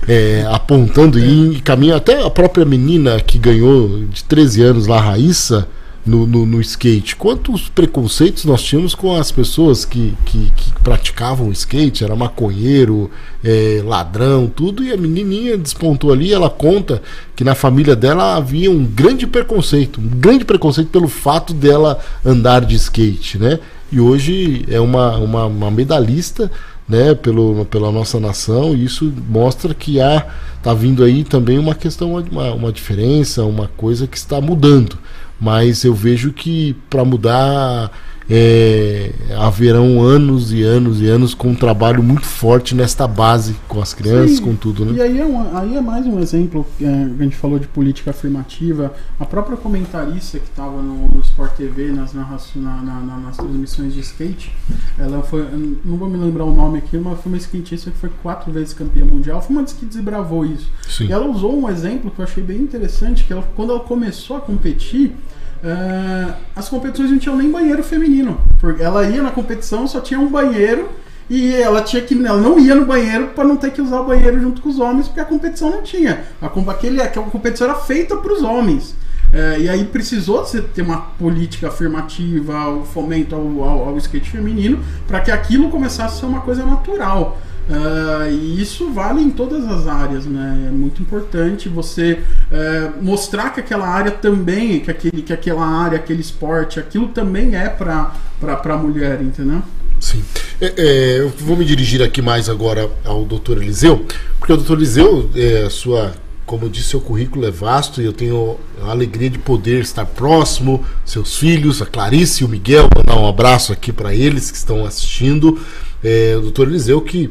[0.09, 1.23] é, apontando é.
[1.23, 1.95] e caminho.
[1.95, 5.69] Até a própria menina que ganhou de 13 anos lá, Raíssa
[6.05, 7.17] no, no, no, skate.
[7.17, 13.11] Quantos preconceitos nós tínhamos com as pessoas que, que, que praticavam skate, era maconheiro,
[13.45, 17.03] é, ladrão, tudo, e a menininha despontou ali, ela conta
[17.37, 22.65] que na família dela havia um grande preconceito, um grande preconceito pelo fato dela andar
[22.65, 23.59] de skate, né?
[23.93, 26.51] E hoje é uma, uma, uma medalhista
[26.89, 30.27] né, pelo, pela nossa nação, e isso mostra que há
[30.63, 34.99] tá vindo aí também uma questão, uma, uma diferença, uma coisa que está mudando
[35.41, 37.91] mas eu vejo que para mudar
[38.31, 43.83] é, haverão anos e anos e anos com um trabalho muito forte nesta base, com
[43.83, 44.45] as crianças, Sim.
[44.45, 44.93] com tudo, né?
[44.99, 48.11] E aí é, um, aí é mais um exemplo, é, a gente falou de política
[48.11, 52.25] afirmativa, a própria comentarista que estava no, no, Sport TV, nas, na,
[52.55, 54.53] na, na, nas transmissões de skate,
[54.97, 55.45] ela foi,
[55.85, 58.73] não vou me lembrar o nome aqui, mas foi uma skatista que foi quatro vezes
[58.73, 60.71] campeã mundial, foi uma das que desbravou isso.
[60.89, 61.07] Sim.
[61.07, 64.37] E ela usou um exemplo que eu achei bem interessante, que ela, quando ela começou
[64.37, 65.17] a competir,
[65.63, 68.41] uh, as competições não tinham nem banheiro feminino.
[68.59, 70.89] Porque ela ia na competição, só tinha um banheiro
[71.31, 74.05] e ela tinha que ela não ia no banheiro para não ter que usar o
[74.05, 77.79] banheiro junto com os homens porque a competição não tinha a, aquele, aquela competição era
[77.79, 78.97] feita para os homens
[79.33, 84.81] é, e aí precisou ter uma política afirmativa o fomento ao, ao, ao skate feminino
[85.07, 87.39] para que aquilo começasse a ser uma coisa natural
[87.71, 90.67] Uh, e isso vale em todas as áreas, né?
[90.67, 92.19] É muito importante você
[92.51, 97.55] uh, mostrar que aquela área também, que, aquele, que aquela área, aquele esporte, aquilo também
[97.55, 98.13] é para
[98.43, 99.63] a mulher, entendeu?
[100.01, 100.25] Sim.
[100.61, 104.05] É, é, eu vou me dirigir aqui mais agora ao doutor Eliseu,
[104.39, 106.13] porque o doutor Eliseu, é, sua,
[106.45, 110.07] como eu disse, seu currículo é vasto e eu tenho a alegria de poder estar
[110.07, 114.57] próximo, seus filhos, a Clarice e o Miguel, mandar um abraço aqui para eles que
[114.57, 115.61] estão assistindo.
[116.03, 117.31] É, o doutor Eliseu que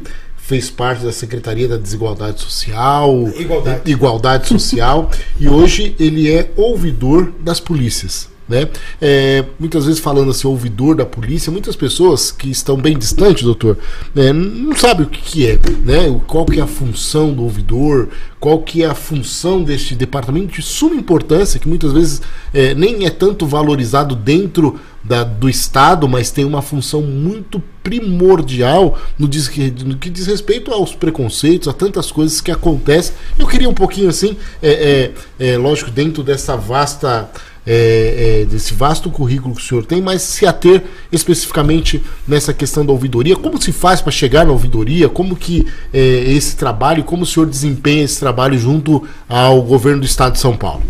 [0.50, 7.32] fez parte da Secretaria da Desigualdade Social, Igualdade, Igualdade Social, e hoje ele é ouvidor
[7.38, 8.28] das polícias.
[8.48, 8.68] Né?
[9.00, 13.78] É, muitas vezes falando assim, ouvidor da polícia, muitas pessoas que estão bem distantes, doutor,
[14.12, 16.20] né, não sabem o que, que, é, né?
[16.26, 18.08] qual que é a função do ouvidor,
[18.40, 22.22] qual que é a função deste departamento de suma importância, que muitas vezes
[22.52, 28.98] é, nem é tanto valorizado dentro da, do Estado, mas tem uma função muito primordial
[29.18, 29.50] no, diz,
[29.84, 33.14] no, que diz respeito aos preconceitos, a tantas coisas que acontecem.
[33.38, 37.30] Eu queria um pouquinho assim, é, é, é lógico, dentro dessa vasta
[37.66, 40.82] é, é, desse vasto currículo que o senhor tem, mas se ater
[41.12, 43.36] especificamente nessa questão da ouvidoria.
[43.36, 45.08] Como se faz para chegar na ouvidoria?
[45.08, 50.06] Como que é, esse trabalho, como o senhor desempenha esse trabalho junto ao governo do
[50.06, 50.82] estado de São Paulo?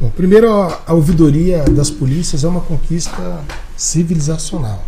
[0.00, 3.44] Bom, primeiro, a ouvidoria das polícias é uma conquista
[3.76, 4.84] civilizacional.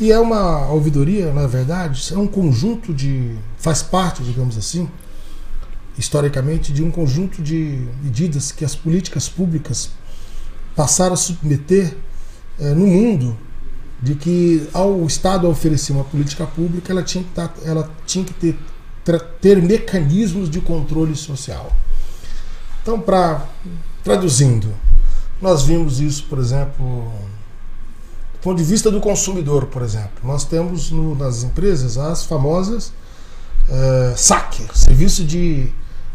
[0.00, 3.36] E é uma ouvidoria, na verdade, é um conjunto de.
[3.56, 4.88] faz parte, digamos assim,
[5.96, 9.90] historicamente, de um conjunto de medidas que as políticas públicas
[10.74, 11.96] passaram a submeter
[12.58, 13.38] é, no mundo,
[14.02, 18.34] de que ao Estado oferecer uma política pública, ela tinha que, tá, ela tinha que
[18.34, 18.58] ter,
[19.40, 21.72] ter mecanismos de controle social.
[22.82, 23.46] Então, para
[24.02, 24.68] traduzindo,
[25.40, 27.12] nós vimos isso, por exemplo,
[28.32, 30.20] do ponto de vista do consumidor, por exemplo.
[30.24, 32.92] Nós temos no, nas empresas as famosas
[33.68, 35.68] uh, SAC, Serviço de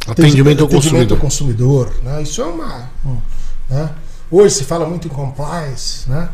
[0.08, 1.18] Atendimento ao consumidor.
[1.18, 2.22] Ao consumidor né?
[2.22, 2.90] Isso é uma.
[3.06, 3.18] Um,
[3.70, 3.96] né?
[4.30, 6.30] Hoje se fala muito em compliance, né?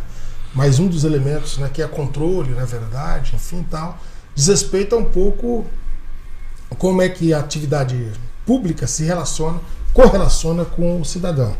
[0.53, 3.97] mas um dos elementos né, que é controle, na verdade, enfim, tal,
[4.35, 5.65] diz respeito a um pouco
[6.77, 8.11] como é que a atividade
[8.45, 9.59] pública se relaciona,
[9.93, 11.55] correlaciona com o cidadão.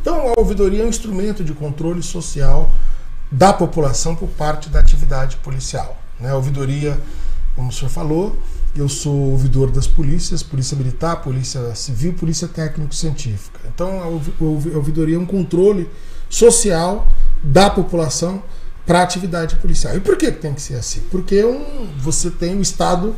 [0.00, 2.70] Então, a ouvidoria é um instrumento de controle social
[3.30, 5.96] da população por parte da atividade policial.
[6.18, 6.30] Né?
[6.30, 6.98] A ouvidoria,
[7.54, 8.36] como o senhor falou,
[8.74, 13.60] eu sou ouvidor das polícias, Polícia Militar, Polícia Civil, Polícia Técnico-Científica.
[13.74, 14.06] Então, a
[14.76, 15.88] ouvidoria é um controle
[16.28, 17.06] social
[17.42, 18.42] da população
[18.86, 19.96] para a atividade policial.
[19.96, 21.00] E por que tem que ser assim?
[21.10, 23.14] Porque um, você tem o Estado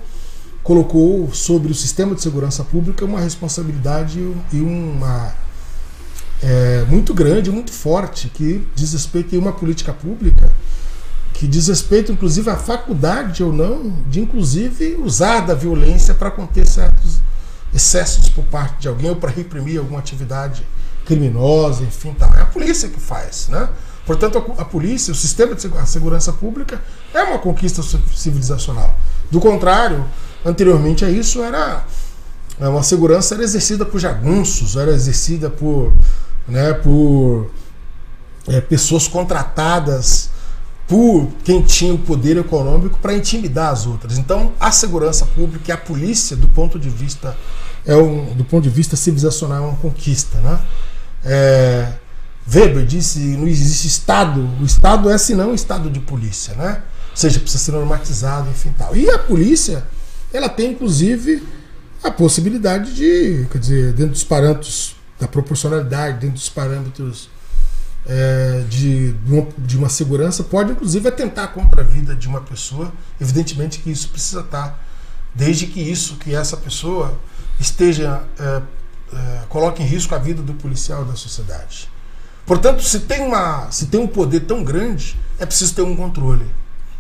[0.63, 4.19] colocou sobre o sistema de segurança pública uma responsabilidade
[4.53, 5.35] e uma
[6.43, 10.53] é, muito grande, muito forte, que diz respeito a uma política pública
[11.43, 16.65] que diz respeito, inclusive, à faculdade ou não de, inclusive, usar da violência para conter
[16.67, 17.21] certos
[17.75, 20.65] excessos por parte de alguém ou para reprimir alguma atividade
[21.05, 22.33] criminosa, enfim, tal.
[22.35, 23.69] É a polícia que faz, né?
[24.07, 26.81] Portanto, a, polícia, o sistema de segurança pública
[27.13, 27.83] é uma conquista
[28.15, 28.95] civilizacional.
[29.31, 30.05] Do contrário,
[30.45, 31.85] anteriormente a isso era
[32.61, 35.93] é, uma segurança era exercida por jagunços, era exercida por,
[36.47, 37.51] né, por
[38.49, 40.31] é, pessoas contratadas
[40.87, 44.19] por quem tinha o poder econômico para intimidar as outras.
[44.19, 47.37] Então, a segurança pública e a polícia, do ponto de vista
[47.85, 50.61] é um, do ponto de vista civilizacional, é uma conquista, né?
[51.25, 51.93] É,
[52.53, 56.83] Weber disse não existe Estado, o Estado é senão um Estado de polícia, né?
[57.11, 58.97] Ou seja, precisa ser normatizado, enfim tal.
[58.97, 59.85] E a polícia,
[60.33, 61.47] ela tem inclusive
[62.03, 67.31] a possibilidade de, quer dizer, dentro dos parâmetros da proporcionalidade, dentro dos parâmetros
[68.07, 69.13] é, de,
[69.59, 72.93] de uma segurança pode inclusive atentar contra a vida de uma pessoa.
[73.21, 74.85] Evidentemente que isso precisa estar,
[75.35, 77.17] desde que isso, que essa pessoa
[77.61, 78.63] esteja é,
[79.15, 81.89] é, coloque em risco a vida do policial da sociedade.
[82.45, 86.47] Portanto, se tem, uma, se tem um poder tão grande, é preciso ter um controle.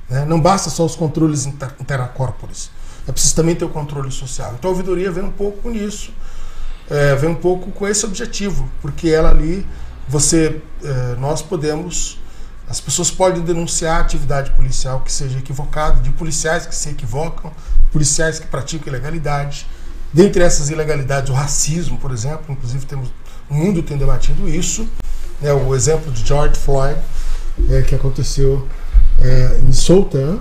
[0.09, 0.25] Né?
[0.25, 1.75] Não basta só os controles inter
[3.07, 4.55] é preciso também ter o controle social.
[4.59, 6.13] Então a ouvidoria vem um pouco nisso,
[6.89, 9.67] é, vem um pouco com esse objetivo, porque ela ali,
[10.09, 12.19] você, é, nós podemos,
[12.69, 17.53] as pessoas podem denunciar atividade policial que seja equivocada, de policiais que se equivocam,
[17.93, 19.67] policiais que praticam ilegalidade.
[20.13, 23.09] Dentre essas ilegalidades, o racismo, por exemplo, inclusive temos,
[23.49, 24.87] o mundo tem debatido isso.
[25.41, 26.99] Né, o exemplo de George Floyd,
[27.71, 28.69] é, que aconteceu
[29.21, 30.39] é, em Sultan,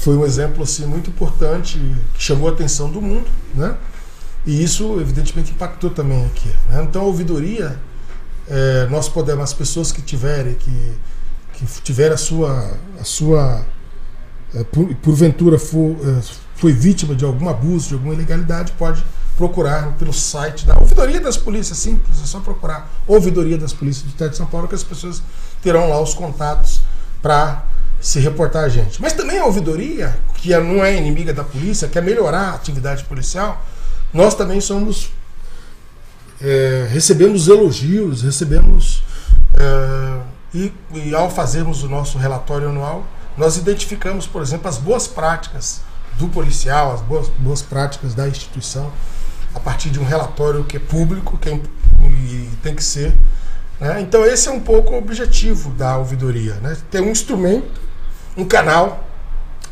[0.00, 1.78] foi um exemplo assim, muito importante,
[2.14, 3.28] que chamou a atenção do mundo.
[3.54, 3.76] Né?
[4.46, 6.48] E isso, evidentemente, impactou também aqui.
[6.68, 6.82] Né?
[6.82, 7.78] Então, a ouvidoria,
[8.48, 10.92] é, nós podemos, as pessoas que tiverem, que,
[11.52, 13.62] que tiver a sua, a sua
[14.54, 16.22] é, por, porventura for, é,
[16.56, 19.04] foi vítima de algum abuso, de alguma ilegalidade, pode
[19.36, 24.10] procurar pelo site da Ouvidoria das Polícias, simples, é só procurar Ouvidoria das Polícias do
[24.10, 25.22] Estado de São Paulo, que as pessoas
[25.62, 26.80] terão lá os contatos
[27.22, 27.64] para
[28.00, 29.00] se reportar a gente.
[29.00, 33.64] Mas também a ouvidoria, que não é inimiga da polícia, quer melhorar a atividade policial,
[34.12, 35.10] nós também somos.
[36.40, 39.02] É, recebemos elogios, recebemos.
[39.54, 40.20] É,
[40.52, 43.06] e, e ao fazermos o nosso relatório anual,
[43.36, 45.82] nós identificamos, por exemplo, as boas práticas
[46.18, 48.90] do policial, as boas, boas práticas da instituição,
[49.54, 51.60] a partir de um relatório que é público que é,
[52.02, 53.16] e tem que ser.
[53.80, 54.00] Né?
[54.02, 56.76] Então, esse é um pouco o objetivo da ouvidoria: né?
[56.90, 57.80] ter um instrumento,
[58.36, 59.08] um canal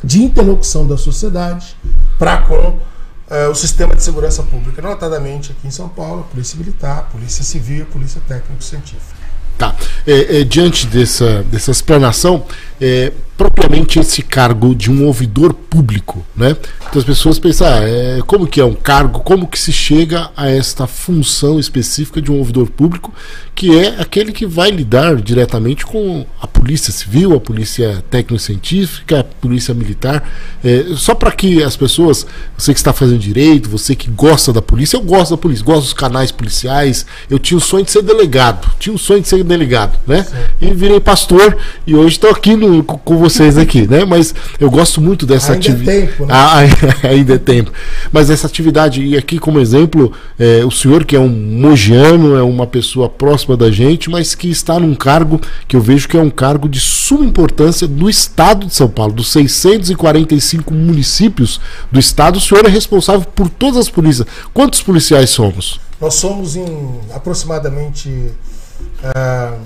[0.03, 1.77] de interlocução da sociedade
[2.19, 7.09] para com uh, o sistema de segurança pública, notadamente aqui em São Paulo, Polícia Militar,
[7.11, 9.19] Polícia Civil Polícia Técnico-Científica.
[9.59, 9.75] Tá.
[10.07, 12.47] É, é, diante dessa, dessa explanação,
[12.81, 16.57] é, propriamente esse cargo de um ouvidor público, né?
[16.89, 20.31] Então as pessoas pensam, ah, é, como que é um cargo, como que se chega
[20.37, 23.15] a esta função específica de um ouvidor público,
[23.55, 29.25] que é aquele que vai lidar diretamente com a polícia civil, a polícia técnico-científica, a
[29.25, 30.29] polícia militar,
[30.65, 32.27] é, só para que as pessoas,
[32.57, 35.83] você que está fazendo direito, você que gosta da polícia, eu gosto da polícia, gosto
[35.83, 39.45] dos canais policiais, eu tinha o sonho de ser delegado, tinha o sonho de ser
[39.45, 40.25] delegado, né?
[40.25, 40.37] Sim.
[40.69, 41.57] E virei pastor
[41.87, 44.05] e hoje estou aqui no, com você vocês aqui, né?
[44.05, 45.91] Mas eu gosto muito dessa atividade.
[45.91, 46.35] Ainda é tempo, né?
[46.35, 46.59] Ah,
[47.09, 47.73] ainda é tempo.
[48.11, 52.43] Mas essa atividade, e aqui como exemplo, é, o senhor que é um mogiano, é
[52.43, 56.21] uma pessoa próxima da gente, mas que está num cargo que eu vejo que é
[56.21, 61.61] um cargo de suma importância do Estado de São Paulo, dos 645 municípios
[61.93, 64.27] do Estado, o senhor é responsável por todas as polícias.
[64.53, 65.81] Quantos policiais somos?
[66.01, 69.59] Nós somos em aproximadamente uh,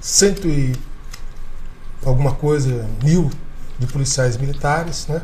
[0.00, 0.72] cento e
[2.04, 3.30] alguma coisa, mil
[3.78, 5.22] de policiais militares, né?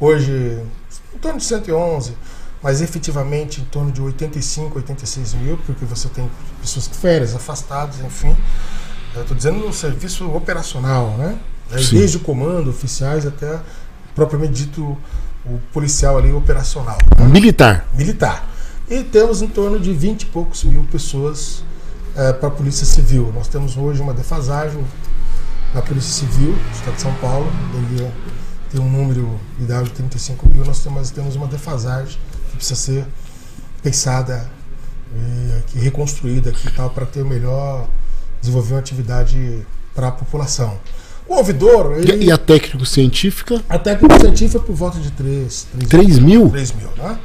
[0.00, 0.60] Hoje,
[1.14, 2.14] em torno de 111,
[2.62, 6.28] mas efetivamente em torno de 85, 86 mil, porque você tem
[6.60, 8.34] pessoas de férias, afastadas, enfim.
[9.14, 11.38] Estou dizendo no serviço operacional, né?
[11.70, 13.60] Desde o comando, oficiais, até
[14.14, 14.96] propriamente dito
[15.44, 16.98] o policial ali operacional.
[17.18, 17.26] Né?
[17.26, 17.86] Militar.
[17.94, 18.48] Militar.
[18.88, 21.62] E temos em torno de 20 e poucos mil pessoas
[22.16, 23.32] é, para a Polícia Civil.
[23.34, 24.84] Nós temos hoje uma defasagem
[25.74, 28.12] na Polícia Civil do Estado de São Paulo, devia
[28.70, 32.18] ter um número ideal de 35 mil, nós temos, temos uma defasagem
[32.50, 33.06] que precisa ser
[33.82, 34.48] pensada
[35.74, 37.88] e, reconstruída aqui tal para ter o melhor
[38.40, 40.78] desenvolver uma atividade para a população.
[41.26, 41.98] O ouvidor.
[41.98, 43.62] Ele, e a técnico científica?
[43.68, 46.50] A técnico científica é por volta de 3, 3, 3 mil?
[46.50, 47.18] 3 mil, né?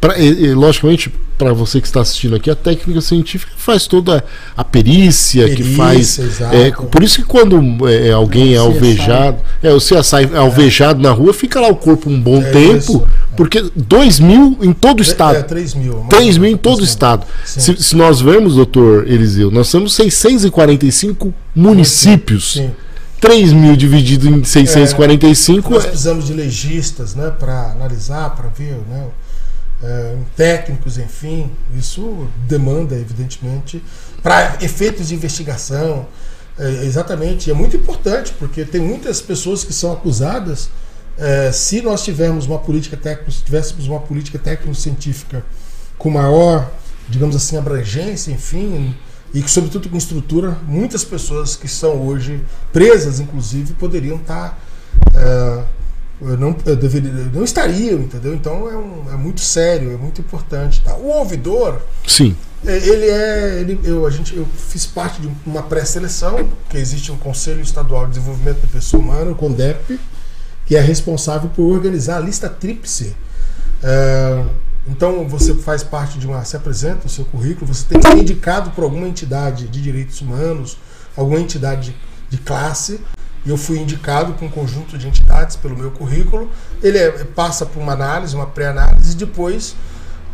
[0.00, 4.24] Pra, e, e, logicamente, para você que está assistindo aqui, a técnica científica faz toda
[4.56, 6.18] a perícia, perícia que faz.
[6.52, 11.12] É, por isso que quando é, alguém é alvejado, é, o CSI é alvejado na
[11.12, 13.06] rua, fica lá o corpo um bom é tempo, isso.
[13.36, 15.36] porque 2 mil em todo o estado.
[15.36, 16.06] É, 3 mil.
[16.10, 17.24] 3 mil em todo o estado.
[17.44, 22.54] Se, se, nós vemos, doutor Eliseu, nós temos 645 municípios.
[22.54, 22.72] Sim.
[23.20, 25.68] 3 mil dividido em 645.
[25.68, 28.78] É, nós precisamos de legistas né, para analisar, para ver.
[28.88, 29.27] Né, é,
[30.36, 33.82] técnicos, enfim, isso demanda, evidentemente,
[34.22, 36.06] para efeitos de investigação,
[36.58, 40.68] é, exatamente, é muito importante, porque tem muitas pessoas que são acusadas.
[41.16, 45.44] É, se nós tivermos uma política técnica, se tivéssemos uma política técnico-científica
[45.96, 46.70] com maior,
[47.08, 48.94] digamos assim, abrangência, enfim,
[49.32, 54.58] e que, sobretudo com estrutura, muitas pessoas que são hoje presas, inclusive, poderiam estar
[55.14, 55.64] é,
[56.20, 58.34] eu não, eu deveria, não estariam, entendeu?
[58.34, 60.80] Então é, um, é, muito sério, é muito importante.
[60.82, 60.94] Tá?
[60.96, 65.62] O ouvidor, sim, é, ele é, ele, eu, a gente, eu fiz parte de uma
[65.62, 70.00] pré-seleção, que existe um Conselho Estadual de Desenvolvimento da Pessoa Humana, o CONDEP,
[70.66, 73.14] que é responsável por organizar a lista tríplice.
[73.82, 74.44] É,
[74.88, 78.18] então você faz parte de uma, se apresenta o seu currículo, você tem que ser
[78.18, 80.78] indicado por alguma entidade de direitos humanos,
[81.16, 83.00] alguma entidade de, de classe,
[83.50, 86.50] eu fui indicado com um conjunto de entidades pelo meu currículo.
[86.82, 89.74] Ele é, passa por uma análise, uma pré-análise, e depois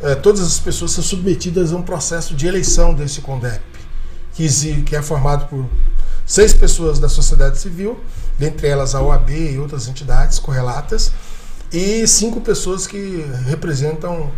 [0.03, 3.63] é, todas as pessoas são submetidas a um processo de eleição desse CONDEP,
[4.35, 5.67] que, que é formado por
[6.27, 7.99] seis pessoas da sociedade civil,
[8.39, 11.13] dentre elas a OAB e outras entidades correlatas,
[11.73, 14.31] e cinco pessoas que representam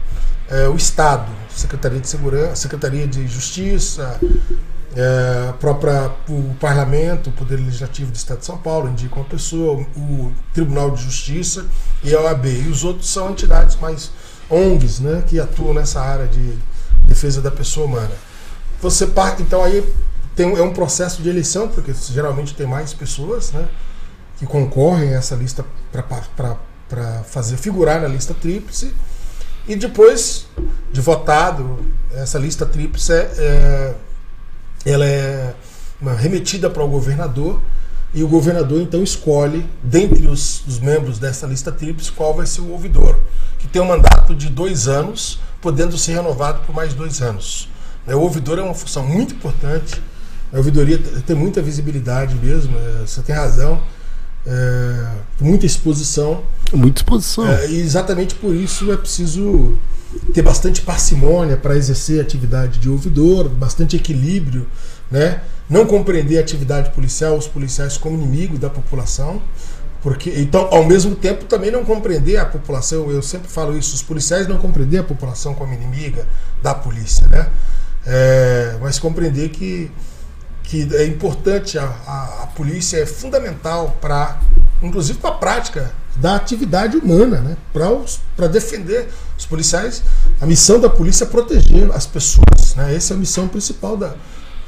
[0.49, 4.20] é, o Estado, Secretaria de Segurança, Secretaria de Justiça,
[4.97, 9.86] é, própria, o Parlamento, o Poder Legislativo do Estado de São Paulo indica uma pessoa,
[9.94, 11.66] o Tribunal de Justiça
[12.03, 12.47] e a OAB.
[12.47, 14.11] E os outros são entidades mais
[14.49, 16.59] ONGs, né, que atuam nessa área de
[17.07, 18.14] defesa da pessoa humana.
[18.80, 19.86] Você parte, então aí
[20.34, 23.68] tem, é um processo de eleição, porque geralmente tem mais pessoas né,
[24.38, 28.94] que concorrem a essa lista para fazer figurar na lista tríplice.
[29.68, 30.47] E depois
[30.90, 33.94] de votado, essa lista tríplice é, é
[34.87, 35.55] ela é
[36.18, 37.61] remetida para o governador
[38.14, 42.61] e o governador então escolhe, dentre os, os, membros dessa lista tríplice, qual vai ser
[42.61, 43.18] o ouvidor,
[43.59, 47.68] que tem um mandato de dois anos, podendo ser renovado por mais dois anos.
[48.07, 50.01] Né, o ouvidor é uma função muito importante,
[50.53, 53.82] a ouvidoria tem muita visibilidade mesmo, é, você tem razão,
[54.47, 55.07] é,
[55.40, 56.42] muita exposição.
[56.72, 57.47] Muita exposição.
[57.49, 59.76] É, e exatamente por isso é preciso
[60.32, 64.66] ter bastante parcimônia para exercer a atividade de ouvidor, bastante equilíbrio,
[65.11, 65.42] né?
[65.68, 69.42] não compreender a atividade policial, os policiais como inimigo da população,
[70.01, 74.03] porque então ao mesmo tempo também não compreender a população, eu sempre falo isso, os
[74.03, 76.26] policiais não compreender a população como inimiga
[76.62, 77.51] da polícia, né?
[78.07, 79.90] É, mas compreender que,
[80.67, 84.41] que é importante, a, a, a polícia é fundamental para,
[84.83, 87.57] inclusive para a prática da atividade humana, né?
[87.73, 89.09] para defender
[89.39, 90.03] os policiais.
[90.41, 92.75] A missão da polícia é proteger as pessoas.
[92.75, 92.95] Né?
[92.95, 94.14] Essa é a missão principal da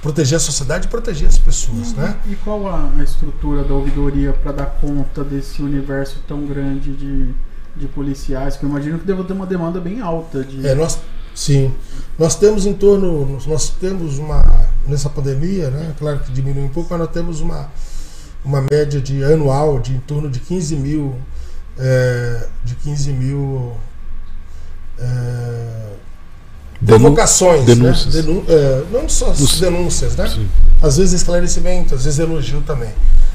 [0.00, 1.90] proteger a sociedade e proteger as pessoas.
[1.90, 2.16] E, né?
[2.26, 7.34] e qual a, a estrutura da ouvidoria para dar conta desse universo tão grande de,
[7.74, 8.56] de policiais?
[8.56, 10.44] Que eu imagino que deva ter uma demanda bem alta.
[10.44, 10.64] De...
[10.64, 11.00] É, nós,
[11.38, 11.74] sim.
[12.18, 13.40] Nós temos em torno.
[13.46, 14.68] Nós temos uma.
[14.86, 15.94] Nessa pandemia, né?
[15.98, 17.70] claro que diminui um pouco, mas nós temos uma,
[18.42, 21.14] uma média de anual de em torno de 15 mil
[21.78, 23.76] é, de 15 mil
[24.98, 25.92] é,
[26.84, 27.66] provocações, né?
[27.66, 28.14] denúncias.
[28.14, 28.22] Né?
[28.22, 29.60] Denun é, não só Nos...
[29.60, 30.28] denúncias, né?
[30.28, 30.48] Sim.
[30.82, 32.90] Às vezes esclarecimento, às vezes elogio também.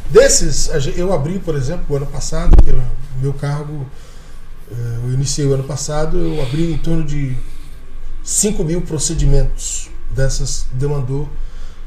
[0.09, 2.81] Desses, eu abri, por exemplo, o ano passado, eu,
[3.21, 3.85] meu cargo,
[4.71, 4.75] é,
[5.05, 7.35] eu iniciei o ano passado, eu abri em torno de
[8.23, 11.27] 5 mil procedimentos dessas, demandou,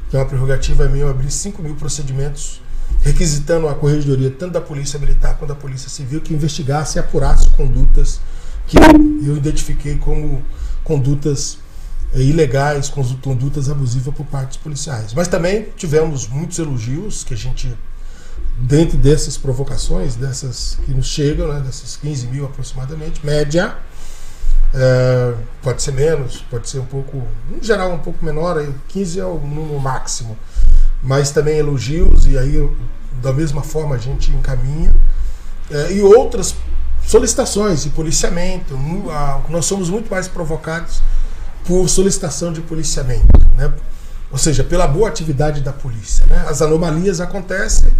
[0.09, 2.61] que é uma prerrogativa minha, eu abri 5 mil procedimentos
[3.01, 7.49] requisitando a corregedoria, tanto da Polícia Militar quanto da Polícia Civil, que investigasse e apurasse
[7.49, 8.19] condutas
[8.67, 10.43] que eu identifiquei como
[10.83, 11.57] condutas
[12.13, 15.13] é, ilegais, condutas abusivas por parte dos policiais.
[15.13, 17.73] Mas também tivemos muitos elogios que a gente,
[18.57, 23.77] dentro dessas provocações, dessas que nos chegam, né, dessas 15 mil aproximadamente, média,
[24.73, 29.19] é, pode ser menos, pode ser um pouco, em geral um pouco menor, aí 15
[29.19, 30.37] é o número máximo
[31.01, 32.69] mas também elogios, e aí
[33.21, 34.93] da mesma forma a gente encaminha.
[35.69, 36.55] É, e outras
[37.05, 38.77] solicitações de policiamento.
[39.49, 41.01] Nós somos muito mais provocados
[41.65, 43.71] por solicitação de policiamento, né?
[44.31, 46.25] ou seja, pela boa atividade da polícia.
[46.25, 46.45] Né?
[46.47, 47.91] As anomalias acontecem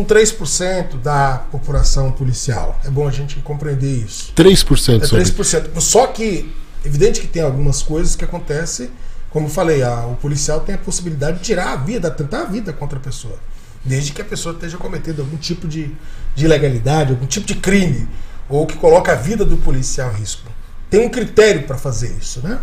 [0.00, 2.80] com 3% da população policial.
[2.84, 4.32] É bom a gente compreender isso.
[4.34, 5.02] 3%?
[5.02, 5.80] É 3%.
[5.80, 6.52] Só que,
[6.84, 8.90] evidente que tem algumas coisas que acontecem
[9.30, 12.44] como eu falei, a, o policial tem a possibilidade de tirar a vida, tentar a
[12.44, 13.38] vida contra a pessoa.
[13.84, 15.94] Desde que a pessoa esteja cometendo algum tipo de,
[16.34, 18.08] de ilegalidade, algum tipo de crime,
[18.48, 20.50] ou que coloca a vida do policial em risco.
[20.90, 22.58] Tem um critério para fazer isso, né?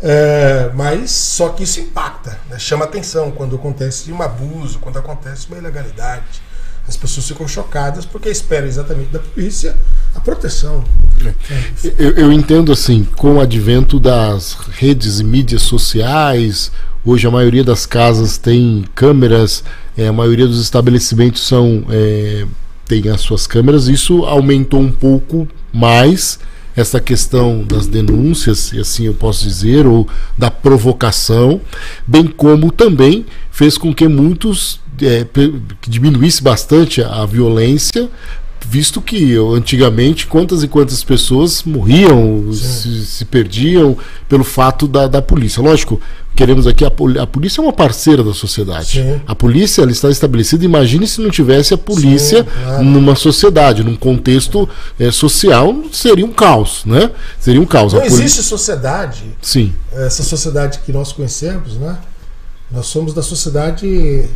[0.00, 2.58] É, mas só que isso impacta, né?
[2.58, 6.42] chama atenção quando acontece um abuso, quando acontece uma ilegalidade.
[6.88, 9.76] As pessoas ficam chocadas porque esperam exatamente da polícia
[10.14, 10.84] a proteção.
[11.24, 11.34] É.
[11.98, 16.70] Eu, eu, entendo assim, com o advento das redes e mídias sociais,
[17.04, 19.64] hoje a maioria das casas tem câmeras,
[19.96, 22.46] é, a maioria dos estabelecimentos são é,
[22.86, 26.38] tem as suas câmeras, isso aumentou um pouco mais
[26.76, 30.06] essa questão das denúncias, e assim eu posso dizer, ou
[30.36, 31.60] da provocação,
[32.06, 35.26] bem como também fez com que muitos é,
[35.80, 38.08] que diminuísse bastante a violência,
[38.68, 43.96] visto que antigamente quantas e quantas pessoas morriam, se, se, perdiam
[44.28, 45.62] pelo fato da, da polícia.
[45.62, 46.00] Lógico,
[46.34, 49.02] queremos aqui a, a polícia é uma parceira da sociedade.
[49.02, 49.20] Sim.
[49.26, 50.64] A polícia ela está estabelecida.
[50.64, 52.84] Imagine se não tivesse a polícia Sim, claro.
[52.84, 54.68] numa sociedade, num contexto
[54.98, 57.10] é, social, seria um caos, né?
[57.38, 57.92] Seria um caos.
[57.92, 59.22] Não existe sociedade.
[59.40, 59.72] Sim.
[59.92, 61.98] Essa sociedade que nós conhecemos, né?
[62.70, 64.28] Nós somos da sociedade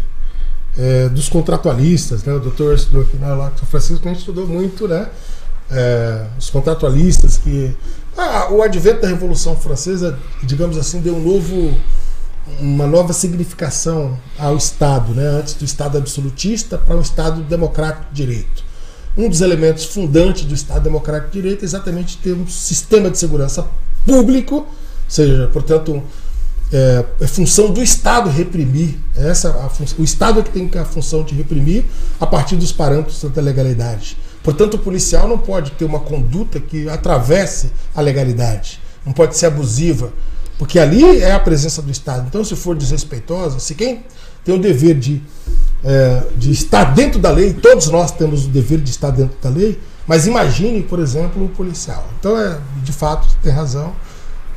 [0.80, 2.32] é, dos contratualistas, né?
[2.32, 5.10] O doutor estudou aqui na lá, São Francisco, a gente estudou muito, né?
[5.70, 7.76] É, os contratualistas que
[8.16, 11.76] ah, o advento da Revolução Francesa, digamos assim, deu um novo
[12.58, 15.24] uma nova significação ao Estado, né?
[15.26, 18.64] antes do Estado absolutista para um Estado democrático de direito.
[19.16, 23.18] Um dos elementos fundantes do Estado democrático de direito é exatamente ter um sistema de
[23.18, 23.68] segurança
[24.04, 24.68] público, ou
[25.06, 26.02] seja, portanto,
[26.72, 29.50] é, é função do Estado reprimir, essa
[29.98, 31.84] o Estado é que tem a função de reprimir
[32.20, 34.16] a partir dos parâmetros da legalidade.
[34.42, 39.46] Portanto, o policial não pode ter uma conduta que atravesse a legalidade, não pode ser
[39.46, 40.12] abusiva,
[40.58, 42.26] porque ali é a presença do Estado.
[42.28, 44.04] Então, se for desrespeitosa, se quem
[44.44, 45.22] tem o dever de,
[45.84, 49.50] é, de estar dentro da lei, todos nós temos o dever de estar dentro da
[49.50, 52.06] lei, mas imagine, por exemplo, o policial.
[52.18, 53.94] Então, é, de fato, tem razão.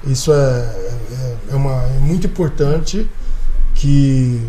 [0.06, 3.08] Isso é, é, é, uma, é muito importante
[3.76, 4.42] que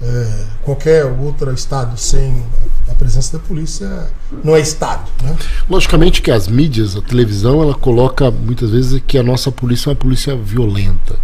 [0.00, 2.42] é, qualquer outro Estado sem
[2.88, 4.10] a presença da polícia
[4.44, 5.10] não é Estado.
[5.22, 5.36] Né?
[5.68, 9.92] Logicamente que as mídias, a televisão, ela coloca muitas vezes que a nossa polícia é
[9.92, 11.16] uma polícia violenta.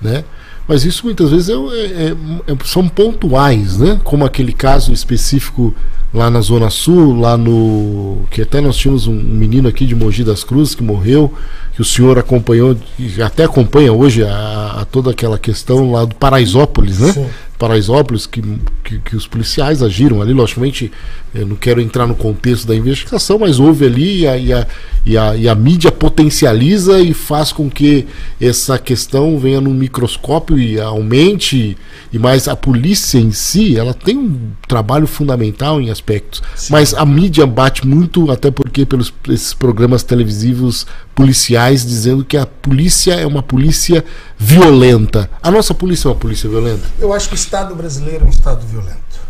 [0.00, 0.24] Né?
[0.68, 4.00] Mas isso muitas vezes é, é, é, são pontuais, né?
[4.02, 5.74] como aquele caso específico
[6.12, 8.24] lá na Zona Sul, lá no.
[8.30, 11.32] que até nós tínhamos um menino aqui de Mogi das Cruzes que morreu,
[11.76, 16.14] que o senhor acompanhou, e até acompanha hoje a, a toda aquela questão lá do
[16.14, 17.12] Paraisópolis, né?
[17.12, 17.26] Sim.
[17.58, 18.42] Paraisópolis, que,
[18.84, 20.92] que, que, os policiais agiram ali, logicamente,
[21.34, 24.66] eu não quero entrar no contexto da investigação, mas houve ali e a, e a,
[25.04, 28.06] e a, e a mídia potencializa e faz com que
[28.40, 31.76] essa questão venha no microscópio e aumente,
[32.12, 36.72] e mais a polícia em si, ela tem um trabalho fundamental em aspectos, Sim.
[36.72, 42.44] mas a mídia bate muito, até porque pelos esses programas televisivos policiais dizendo que a
[42.44, 44.04] polícia é uma polícia
[44.38, 45.30] violenta.
[45.42, 46.82] A nossa polícia é uma polícia violenta?
[46.98, 49.20] Eu acho que Estado brasileiro é um Estado violento.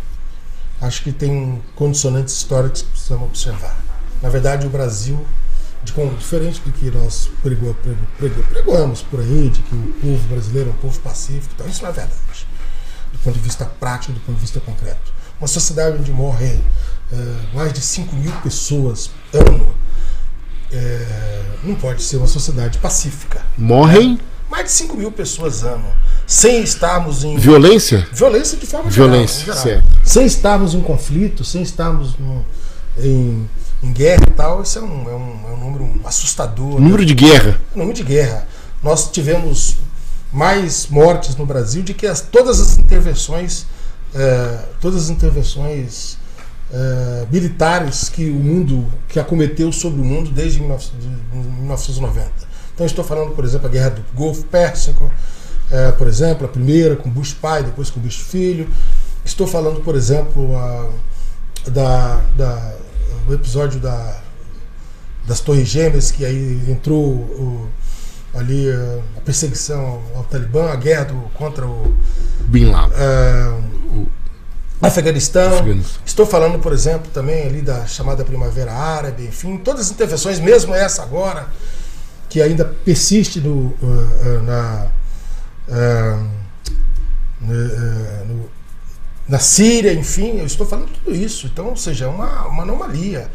[0.81, 3.77] Acho que tem condicionantes históricos que precisamos observar.
[4.23, 5.23] Na verdade, o Brasil,
[5.83, 8.43] de diferente do que nós pregou, pregou, pregou,
[9.11, 11.93] por aí, de que o povo brasileiro é um povo pacífico, então isso não é
[11.93, 12.19] verdade.
[13.13, 15.13] Do ponto de vista prático, do ponto de vista concreto.
[15.39, 16.59] Uma sociedade onde morrem
[17.13, 19.75] é, mais de 5 mil pessoas ano
[20.71, 23.45] é, não pode ser uma sociedade pacífica.
[23.55, 24.19] Morrem?
[24.47, 24.57] Né?
[24.57, 25.85] Mais de 5 mil pessoas ano.
[26.25, 27.37] Sem estarmos em.
[27.37, 28.07] Violência?
[28.11, 29.63] Violência de forma Violência, geral.
[29.63, 30.07] Violência, certo.
[30.07, 32.45] Sem estarmos em conflito, sem estarmos no,
[32.97, 33.49] em,
[33.83, 36.79] em guerra e tal, isso é um, é um, é um número assustador.
[36.79, 37.59] Número de guerra?
[37.75, 38.47] Número de guerra.
[38.83, 39.77] Nós tivemos
[40.31, 43.65] mais mortes no Brasil de que as, todas as intervenções.
[44.15, 46.17] É, todas as intervenções
[46.71, 52.46] uh, militares que o mundo que acometeu sobre o mundo desde 1990.
[52.77, 56.95] Então estou falando, por exemplo, a guerra do Golfo Pérsico, uh, por exemplo, a primeira
[56.95, 58.69] com Bush pai, depois com Bush filho.
[59.25, 60.87] Estou falando, por exemplo, a,
[61.71, 62.75] da, da,
[63.27, 64.19] o episódio da,
[65.25, 67.67] das Torres Gêmeas, que aí entrou o,
[68.35, 71.97] ali a, perseguição ao, ao, Talibã, a guerra do, contra o
[72.41, 72.95] Bin Laden.
[72.95, 74.07] Uh,
[74.79, 75.51] Afeganistão.
[75.51, 76.01] Afeganistão.
[76.05, 80.75] Estou falando, por exemplo, também ali da chamada Primavera Árabe, enfim, todas as intervenções, mesmo
[80.75, 81.47] essa agora,
[82.29, 84.87] que ainda persiste no, uh, uh, na,
[85.69, 86.27] uh,
[88.25, 88.49] no,
[89.27, 91.47] na Síria, enfim, eu estou falando tudo isso.
[91.47, 93.29] Então, ou seja, é uma, uma anomalia.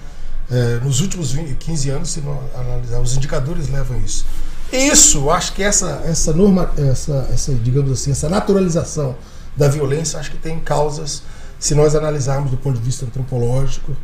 [0.82, 4.26] nos últimos 20, 15 anos, se não analisar, os indicadores levam isso.
[4.72, 9.14] Isso, acho que essa, essa norma, essa, essa, digamos assim, essa naturalização
[9.54, 11.22] da violência, acho que tem causas,
[11.58, 13.94] se nós analisarmos do ponto de vista antropológico,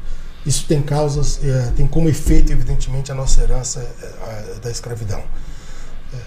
[0.47, 5.23] isso tem causas, é, tem como efeito, evidentemente, a nossa herança é, da escravidão,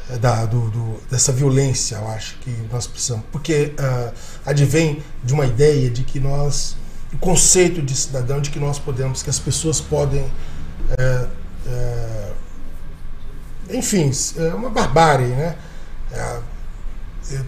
[0.09, 3.25] é, da, do, do, dessa violência, eu acho que nós precisamos.
[3.31, 4.13] Porque uh,
[4.45, 6.75] advém de uma ideia de que nós,
[7.13, 10.23] o conceito de cidadão, de que nós podemos, que as pessoas podem.
[10.97, 11.27] É,
[11.67, 12.31] é,
[13.71, 15.55] enfim, é uma barbárie, né?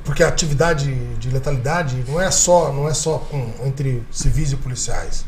[0.06, 4.56] porque a atividade de letalidade não é só não é só com, entre civis e
[4.56, 5.26] policiais.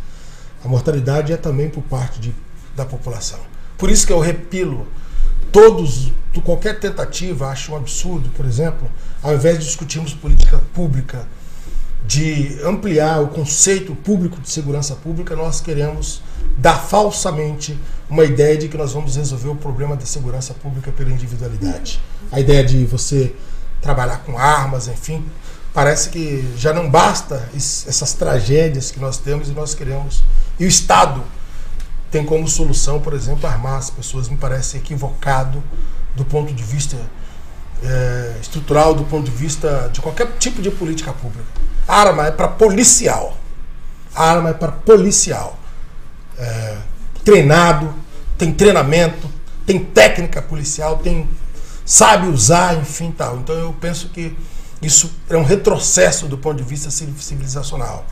[0.65, 2.33] A mortalidade é também por parte de,
[2.75, 3.39] da população.
[3.77, 4.87] Por isso que eu repilo
[5.51, 6.11] todos,
[6.43, 8.89] qualquer tentativa, acho um absurdo, por exemplo,
[9.21, 11.27] ao invés de discutirmos política pública,
[12.07, 16.21] de ampliar o conceito público de segurança pública, nós queremos
[16.57, 17.79] dar falsamente
[18.09, 22.01] uma ideia de que nós vamos resolver o problema da segurança pública pela individualidade.
[22.31, 23.35] A ideia de você
[23.81, 25.23] trabalhar com armas, enfim.
[25.73, 30.23] Parece que já não basta essas tragédias que nós temos e nós queremos.
[30.59, 31.23] E o Estado
[32.11, 34.29] tem como solução, por exemplo, armar as pessoas.
[34.29, 35.61] Me parece equivocado
[36.15, 36.97] do ponto de vista
[37.83, 41.45] é, estrutural, do ponto de vista de qualquer tipo de política pública.
[41.87, 43.37] arma é para policial.
[44.15, 45.59] A arma é para policial.
[46.37, 46.77] É,
[47.23, 47.93] treinado,
[48.37, 49.29] tem treinamento,
[49.65, 51.27] tem técnica policial, tem
[51.85, 53.37] sabe usar, enfim tal.
[53.37, 54.35] Então eu penso que
[54.81, 58.05] isso é um retrocesso do ponto de vista civilizacional.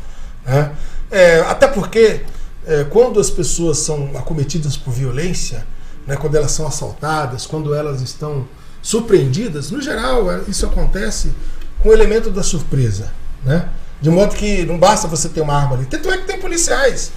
[0.45, 0.71] Né?
[1.11, 2.21] É, até porque
[2.65, 5.65] é, quando as pessoas são acometidas por violência,
[6.07, 8.47] né, quando elas são assaltadas, quando elas estão
[8.81, 11.33] surpreendidas, no geral é, isso acontece
[11.79, 13.11] com o elemento da surpresa.
[13.43, 13.69] Né?
[14.01, 15.85] De modo que não basta você ter uma arma ali.
[15.85, 17.11] Tanto é que tem policiais.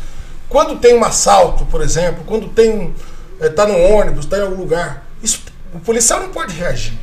[0.48, 2.94] Quando tem um assalto, por exemplo, quando tem
[3.40, 5.42] está é, no ônibus, está em algum lugar, isso,
[5.74, 6.96] o policial não pode reagir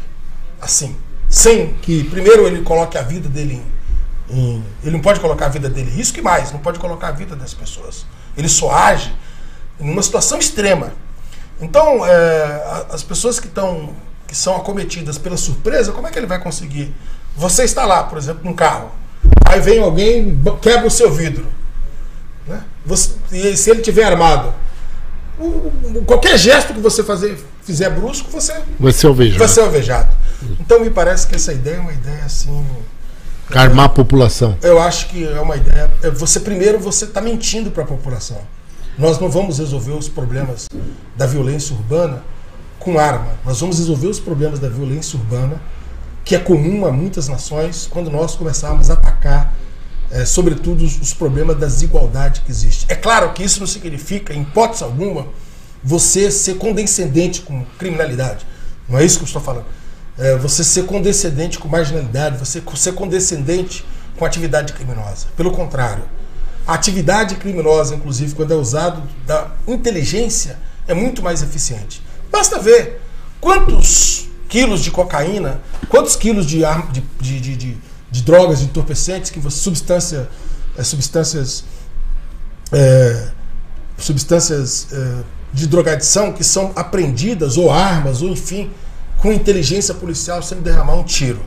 [0.63, 0.95] assim,
[1.29, 3.65] sem que primeiro ele coloque a vida dele em,
[4.29, 7.09] em, ele não pode colocar a vida dele em risco e mais, não pode colocar
[7.09, 8.05] a vida das pessoas.
[8.37, 9.13] Ele só age
[9.79, 10.93] numa situação extrema.
[11.59, 13.95] Então, é, as pessoas que estão
[14.27, 16.91] que são acometidas pela surpresa, como é que ele vai conseguir?
[17.37, 18.89] Você está lá, por exemplo, num carro,
[19.45, 21.45] aí vem alguém quebra o seu vidro,
[22.47, 22.63] né?
[22.83, 24.51] Você, e se ele tiver armado,
[25.39, 29.39] o, qualquer gesto que você fazer, fizer brusco, você vai ser alvejado.
[29.39, 30.15] Vai ser alvejado.
[30.59, 32.65] Então me parece que essa ideia é uma ideia assim.
[33.59, 34.57] Armar a população.
[34.61, 35.91] Eu acho que é uma ideia.
[36.01, 38.39] É, você primeiro você está mentindo para a população.
[38.97, 40.67] Nós não vamos resolver os problemas
[41.15, 42.23] da violência urbana
[42.79, 43.33] com arma.
[43.45, 45.61] Nós vamos resolver os problemas da violência urbana,
[46.23, 49.53] que é comum a muitas nações, quando nós começarmos a atacar
[50.13, 52.85] é, sobretudo os, problemas da desigualdade que existe.
[52.87, 55.25] É claro que isso não significa, em hipótese alguma,
[55.83, 58.45] você ser condescendente com criminalidade.
[58.87, 59.65] Não é isso que eu estou falando.
[60.17, 63.83] É você ser condescendente com marginalidade, você ser condescendente
[64.17, 65.27] com atividade criminosa.
[65.35, 66.03] Pelo contrário,
[66.67, 72.01] a atividade criminosa, inclusive, quando é usado da inteligência, é muito mais eficiente.
[72.31, 73.01] Basta ver
[73.41, 76.61] quantos quilos de cocaína, quantos quilos de,
[77.19, 77.77] de, de, de
[78.13, 80.29] de drogas, de entorpecentes, que você, substância,
[80.77, 81.65] é, substâncias,
[82.71, 83.29] é,
[83.97, 88.69] substâncias é, de drogadição que são apreendidas, ou armas, ou enfim,
[89.23, 91.39] com inteligência policial sem derramar um tiro.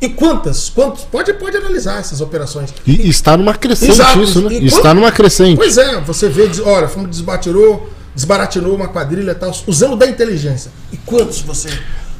[0.00, 0.70] E quantas?
[0.70, 1.04] Quantos?
[1.04, 2.72] Pode, pode analisar essas operações.
[2.86, 4.22] E está numa crescente Exato.
[4.22, 4.54] isso, né?
[4.54, 5.58] está numa crescente.
[5.58, 10.70] Pois é, você vê, olha, fomos desbatirou, desbaratinou uma quadrilha tal, usando da inteligência.
[10.90, 11.68] E quantos você.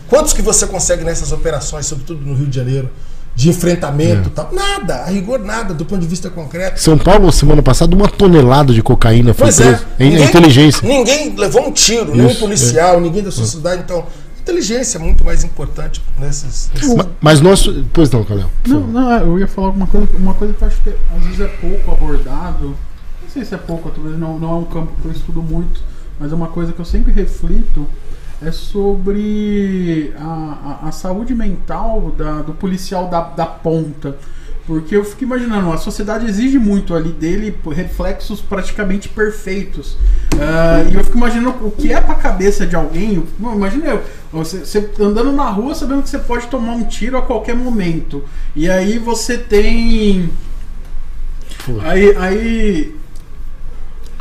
[0.09, 2.91] Quantos que você consegue nessas operações, sobretudo no Rio de Janeiro?
[3.39, 4.33] de enfrentamento é.
[4.35, 4.51] tal.
[4.53, 6.81] Nada, a rigor nada, do ponto de vista concreto.
[6.81, 9.81] São Paulo, semana passada, uma tonelada de cocaína foi pois É.
[9.97, 10.89] Ninguém, inteligência.
[10.89, 13.01] Ninguém levou um tiro, Isso, nenhum policial, é.
[13.01, 13.83] ninguém da sociedade.
[13.85, 14.05] Então,
[14.49, 16.71] inteligência é muito mais importante nesses.
[16.73, 16.95] nesses...
[16.95, 17.69] Mas, mas nós.
[17.93, 18.49] Pois não, Calhão.
[18.67, 21.25] Não, não, é, eu ia falar alguma coisa, uma coisa que eu acho que às
[21.25, 22.77] vezes é pouco abordado.
[23.23, 25.81] Não sei se é pouco, talvez não, não é um campo que eu estudo muito,
[26.19, 27.87] mas é uma coisa que eu sempre reflito
[28.41, 34.17] é sobre a, a, a saúde mental da, do policial da, da ponta.
[34.69, 39.93] Porque eu fico imaginando, a sociedade exige muito ali dele reflexos praticamente perfeitos.
[40.35, 43.25] Uh, e eu fico imaginando o que é pra cabeça de alguém.
[43.41, 47.23] Imagina eu, você, você, andando na rua sabendo que você pode tomar um tiro a
[47.23, 48.23] qualquer momento.
[48.55, 50.29] E aí você tem.
[51.81, 52.98] Aí, aí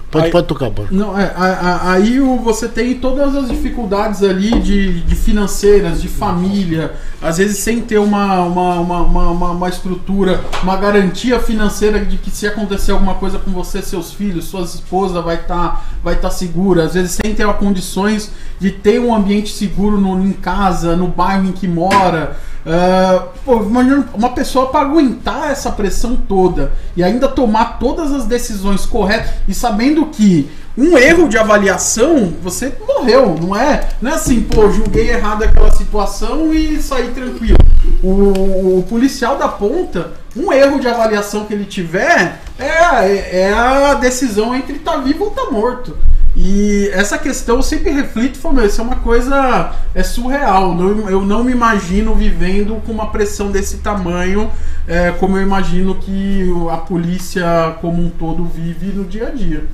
[0.09, 0.93] Pode, aí, pode tocar, pode.
[0.93, 7.37] Não, é, aí você tem todas as dificuldades ali de, de financeiras, de família, às
[7.37, 12.47] vezes sem ter uma, uma, uma, uma, uma estrutura, uma garantia financeira de que se
[12.47, 16.85] acontecer alguma coisa com você, seus filhos, sua esposa vai estar tá, vai tá segura,
[16.85, 21.49] às vezes sem ter condições de ter um ambiente seguro no, em casa, no bairro
[21.49, 22.37] em que mora.
[22.67, 29.31] Uh, uma pessoa para aguentar essa pressão toda e ainda tomar todas as decisões corretas
[29.47, 33.87] e sabendo que um erro de avaliação, você morreu, não é?
[34.01, 37.57] Não é assim, pô, julguei errado aquela situação e saí tranquilo.
[38.03, 43.95] O, o policial da ponta, um erro de avaliação que ele tiver é, é a
[43.95, 45.97] decisão entre tá vivo ou tá morto.
[46.39, 50.75] E essa questão eu sempre reflito, falando, isso é uma coisa é surreal.
[50.75, 54.51] Não, eu não me imagino vivendo com uma pressão desse tamanho,
[54.87, 59.65] é, como eu imagino que a polícia como um todo vive no dia a dia.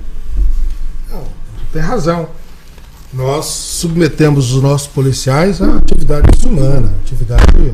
[1.12, 1.24] Não,
[1.74, 2.30] tem razão.
[3.14, 7.74] Nós submetemos os nossos policiais a atividade desumana, atividade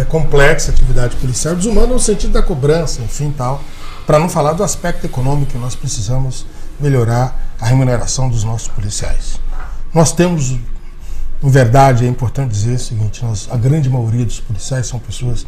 [0.00, 3.62] é, complexa, atividade policial, desumana no sentido da cobrança, enfim, tal.
[4.04, 6.44] Para não falar do aspecto econômico que nós precisamos
[6.82, 9.40] melhorar a remuneração dos nossos policiais.
[9.94, 10.58] Nós temos,
[11.42, 15.46] em verdade, é importante dizer o seguinte: nós, a grande maioria dos policiais são pessoas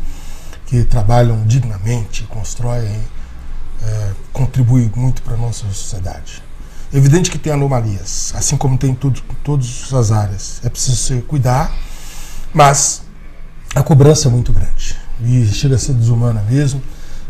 [0.66, 3.00] que trabalham dignamente, constroem,
[3.82, 6.42] é, contribuem muito para a nossa sociedade.
[6.92, 10.60] É evidente que tem anomalias, assim como tem em tudo, todas as áreas.
[10.64, 11.74] É preciso se cuidar,
[12.52, 13.02] mas
[13.74, 16.80] a cobrança é muito grande e chega a ser desumana mesmo.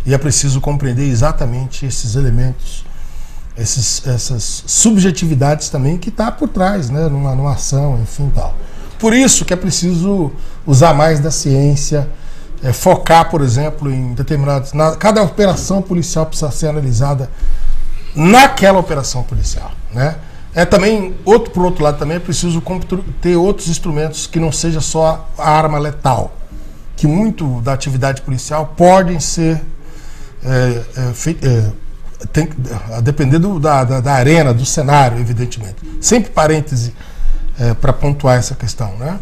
[0.07, 2.85] E é preciso compreender exatamente esses elementos,
[3.57, 8.55] esses, essas subjetividades também que está por trás, né, numa, numa ação, enfim tal.
[8.99, 10.33] Por isso que é preciso
[10.67, 12.09] usar mais da ciência,
[12.63, 14.73] é, focar, por exemplo, em determinados.
[14.73, 17.31] Na, cada operação policial precisa ser analisada
[18.15, 20.17] naquela operação policial, né?
[20.55, 22.63] É também outro por outro lado também é preciso
[23.21, 26.33] ter outros instrumentos que não seja só a arma letal,
[26.97, 29.61] que muito da atividade policial podem ser
[30.45, 31.73] é, é, é,
[32.33, 32.49] tem,
[32.93, 35.77] a depender do, da, da, da, arena, do cenário, evidentemente.
[36.01, 36.95] Sempre parêntese
[37.59, 39.19] é, para pontuar essa questão, né?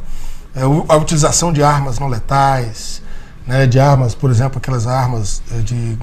[0.55, 3.03] É, a utilização de armas não letais,
[3.47, 5.99] né, de armas, por exemplo, aquelas armas é, de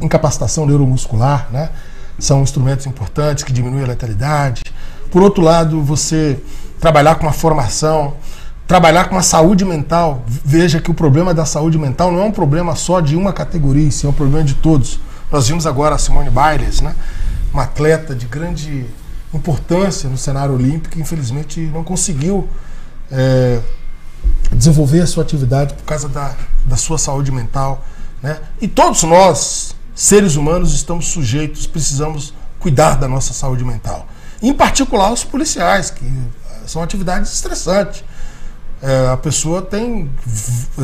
[0.00, 1.70] incapacitação neuromuscular, né?
[2.18, 4.62] são instrumentos importantes que diminuem a letalidade.
[5.10, 6.38] Por outro lado, você
[6.78, 8.14] trabalhar com uma formação,
[8.66, 10.22] trabalhar com a saúde mental.
[10.26, 13.90] Veja que o problema da saúde mental não é um problema só de uma categoria,
[13.90, 14.98] sim, é um problema de todos.
[15.32, 16.94] Nós vimos agora a Simone Biles, né?
[17.54, 18.84] uma atleta de grande
[19.32, 22.46] importância no cenário olímpico, que infelizmente não conseguiu
[23.10, 23.58] é,
[24.52, 26.36] desenvolver a sua atividade por causa da,
[26.66, 27.82] da sua saúde mental.
[28.22, 28.38] Né?
[28.60, 34.06] E todos nós, seres humanos, estamos sujeitos, precisamos cuidar da nossa saúde mental.
[34.42, 38.04] Em particular os policiais, que eh, são atividades estressantes.
[38.82, 40.10] É, a pessoa tem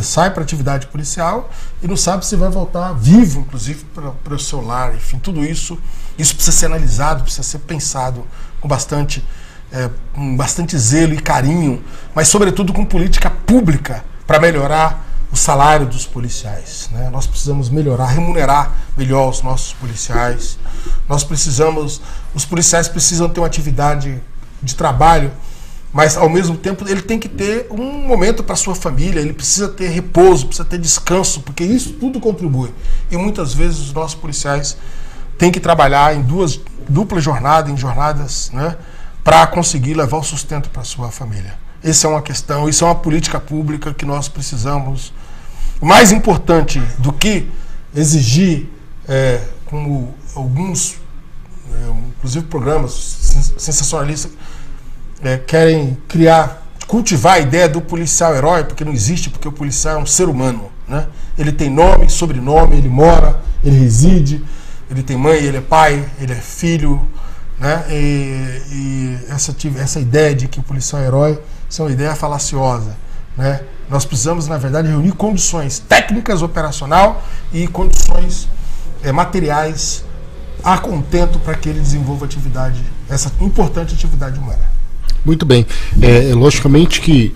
[0.01, 1.51] sai para atividade policial
[1.83, 3.85] e não sabe se vai voltar vivo, inclusive,
[4.23, 4.95] para o seu lar.
[4.95, 5.77] Enfim, tudo isso,
[6.16, 8.25] isso precisa ser analisado, precisa ser pensado
[8.61, 9.25] com bastante,
[9.73, 11.83] é, com bastante zelo e carinho,
[12.15, 16.89] mas sobretudo com política pública para melhorar o salário dos policiais.
[16.93, 17.11] Né?
[17.11, 20.57] Nós precisamos melhorar, remunerar melhor os nossos policiais.
[21.09, 22.01] Nós precisamos,
[22.33, 24.23] os policiais precisam ter uma atividade
[24.62, 25.33] de trabalho,
[25.93, 29.69] mas ao mesmo tempo ele tem que ter um momento para sua família, ele precisa
[29.69, 32.73] ter repouso, precisa ter descanso, porque isso tudo contribui.
[33.10, 34.77] E muitas vezes os nossos policiais
[35.39, 38.77] têm que trabalhar em duas dupla jornada, em jornadas, né,
[39.23, 41.55] para conseguir levar o sustento para sua família.
[41.82, 45.12] Essa é uma questão, isso é uma política pública que nós precisamos.
[45.81, 47.48] Mais importante do que
[47.94, 48.69] exigir,
[49.06, 50.97] é, como alguns,
[51.73, 52.93] é, inclusive programas
[53.59, 54.32] sensacionalistas,
[55.23, 59.99] é, querem criar, cultivar a ideia do policial herói, porque não existe, porque o policial
[59.99, 60.70] é um ser humano.
[60.86, 61.07] Né?
[61.36, 64.45] Ele tem nome, sobrenome, ele mora, ele reside,
[64.90, 67.07] ele tem mãe, ele é pai, ele é filho.
[67.59, 67.85] Né?
[67.90, 71.39] E, e essa, essa ideia de que o policial é herói
[71.69, 72.97] isso é uma ideia falaciosa.
[73.36, 73.61] Né?
[73.90, 77.23] Nós precisamos, na verdade, reunir condições técnicas, operacional
[77.53, 78.49] e condições
[79.03, 80.05] é, materiais
[80.65, 84.78] a contento para que ele desenvolva atividade, essa importante atividade humana.
[85.24, 85.66] Muito bem.
[86.01, 87.35] É, é, logicamente que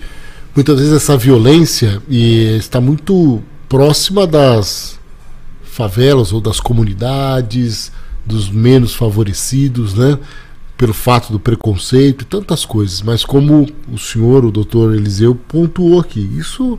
[0.55, 4.99] muitas vezes essa violência está muito próxima das
[5.63, 7.91] favelas ou das comunidades,
[8.25, 10.17] dos menos favorecidos, né?
[10.77, 15.99] pelo fato do preconceito e tantas coisas, mas como o senhor, o doutor Eliseu, pontuou
[15.99, 16.77] aqui, isso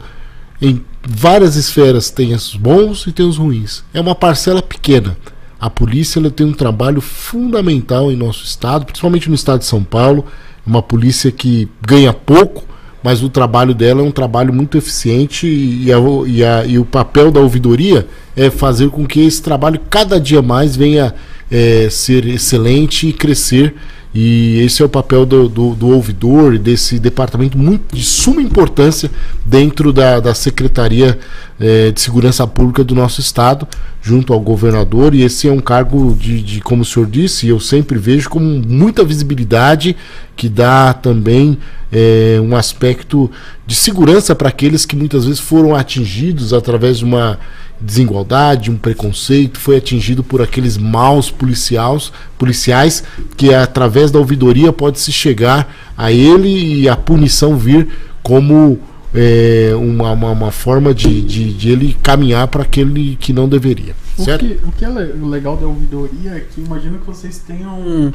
[0.60, 3.85] em várias esferas tem os bons e tem os ruins.
[3.93, 5.16] É uma parcela pequena.
[5.60, 10.26] A polícia tem um trabalho fundamental em nosso estado, principalmente no estado de São Paulo.
[10.66, 12.65] Uma polícia que ganha pouco,
[13.03, 16.85] mas o trabalho dela é um trabalho muito eficiente e, a, e, a, e o
[16.86, 21.15] papel da ouvidoria é fazer com que esse trabalho cada dia mais venha
[21.51, 23.74] é, ser excelente e crescer.
[24.15, 29.11] E esse é o papel do, do, do ouvidor, desse departamento muito de suma importância
[29.45, 31.19] dentro da, da Secretaria
[31.59, 33.66] é, de Segurança Pública do nosso Estado,
[34.01, 35.16] junto ao governador.
[35.16, 38.45] E esse é um cargo de, de, como o senhor disse, eu sempre vejo como
[38.47, 39.97] muita visibilidade,
[40.36, 41.59] que dá também
[41.91, 43.28] é, um aspecto
[43.66, 47.41] de segurança para aqueles que muitas vezes foram atingidos através de uma
[47.80, 53.05] desigualdade, um preconceito, foi atingido por aqueles maus policiais, policiais
[53.36, 57.88] que através da ouvidoria pode se chegar a ele e a punição vir
[58.22, 58.78] como
[59.14, 63.94] é, uma, uma, uma, forma de, de, de ele caminhar para aquele que não deveria.
[64.16, 64.44] Certo?
[64.44, 68.12] O, que, o que é legal da ouvidoria é que imagino que vocês tenham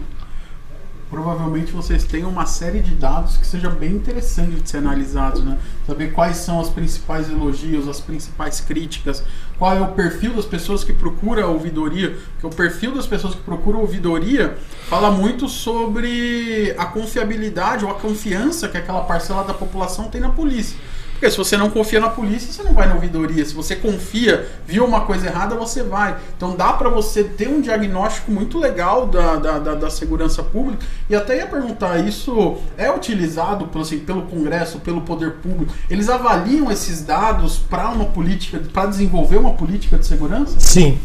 [1.09, 5.57] provavelmente vocês tenham uma série de dados que seja bem interessante de ser analisados, né?
[5.87, 9.23] Saber quais são os principais elogios, as principais críticas,
[9.59, 13.35] qual é o perfil das pessoas que procuram a ouvidoria, porque o perfil das pessoas
[13.35, 14.57] que procuram ouvidoria
[14.87, 20.29] fala muito sobre a confiabilidade ou a confiança que aquela parcela da população tem na
[20.29, 20.77] polícia.
[21.19, 23.43] Porque se você não confia na polícia, você não vai na ouvidoria.
[23.43, 26.17] Se você confia, viu uma coisa errada, você vai.
[26.37, 30.85] Então dá para você ter um diagnóstico muito legal da, da, da, da, segurança pública.
[31.09, 35.73] E até ia perguntar, isso é utilizado pelo, assim, pelo Congresso, pelo poder público?
[35.89, 40.57] Eles avaliam esses dados para uma política, para desenvolver uma política de segurança?
[40.57, 40.97] Sim.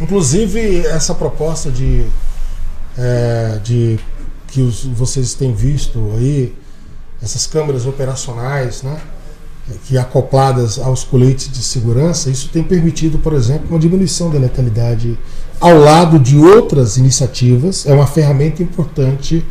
[0.00, 2.06] Inclusive, essa proposta de,
[2.96, 4.00] é, de
[4.46, 6.56] que os, vocês têm visto aí,
[7.22, 8.98] essas câmeras operacionais, né,
[9.84, 15.18] que acopladas aos coletes de segurança, isso tem permitido, por exemplo, uma diminuição da letalidade
[15.60, 17.86] ao lado de outras iniciativas.
[17.86, 19.44] É uma ferramenta importante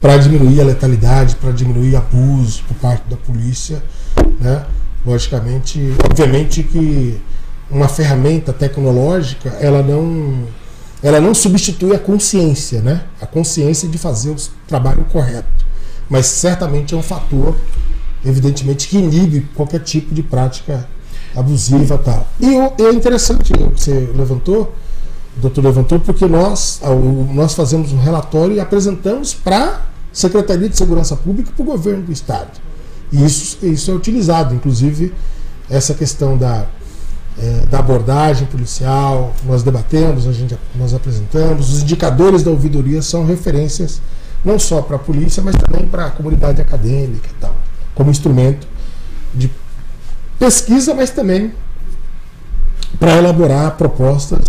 [0.00, 3.82] para diminuir a letalidade, para diminuir abuso por parte da polícia,
[4.40, 4.64] né?
[5.06, 7.20] Logicamente, obviamente que
[7.70, 10.44] uma ferramenta tecnológica, ela não
[11.02, 13.02] ela não substitui a consciência, né?
[13.20, 14.36] A consciência de fazer o
[14.68, 15.66] trabalho correto.
[16.08, 17.56] Mas certamente é um fator,
[18.24, 20.86] evidentemente, que inibe qualquer tipo de prática
[21.34, 22.26] abusiva tal.
[22.40, 24.74] E é interessante o que você levantou,
[25.36, 26.80] o doutor levantou, porque nós,
[27.32, 29.80] nós fazemos um relatório e apresentamos para a
[30.12, 32.50] Secretaria de Segurança Pública e para o governo do Estado.
[33.10, 35.12] E isso, isso é utilizado, inclusive
[35.70, 36.66] essa questão da
[37.38, 41.72] é, da abordagem policial, nós debatemos, a gente, nós apresentamos.
[41.72, 44.00] Os indicadores da ouvidoria são referências
[44.44, 47.54] não só para a polícia, mas também para a comunidade acadêmica e tal,
[47.94, 48.66] como instrumento
[49.34, 49.50] de
[50.38, 51.52] pesquisa, mas também
[52.98, 54.44] para elaborar propostas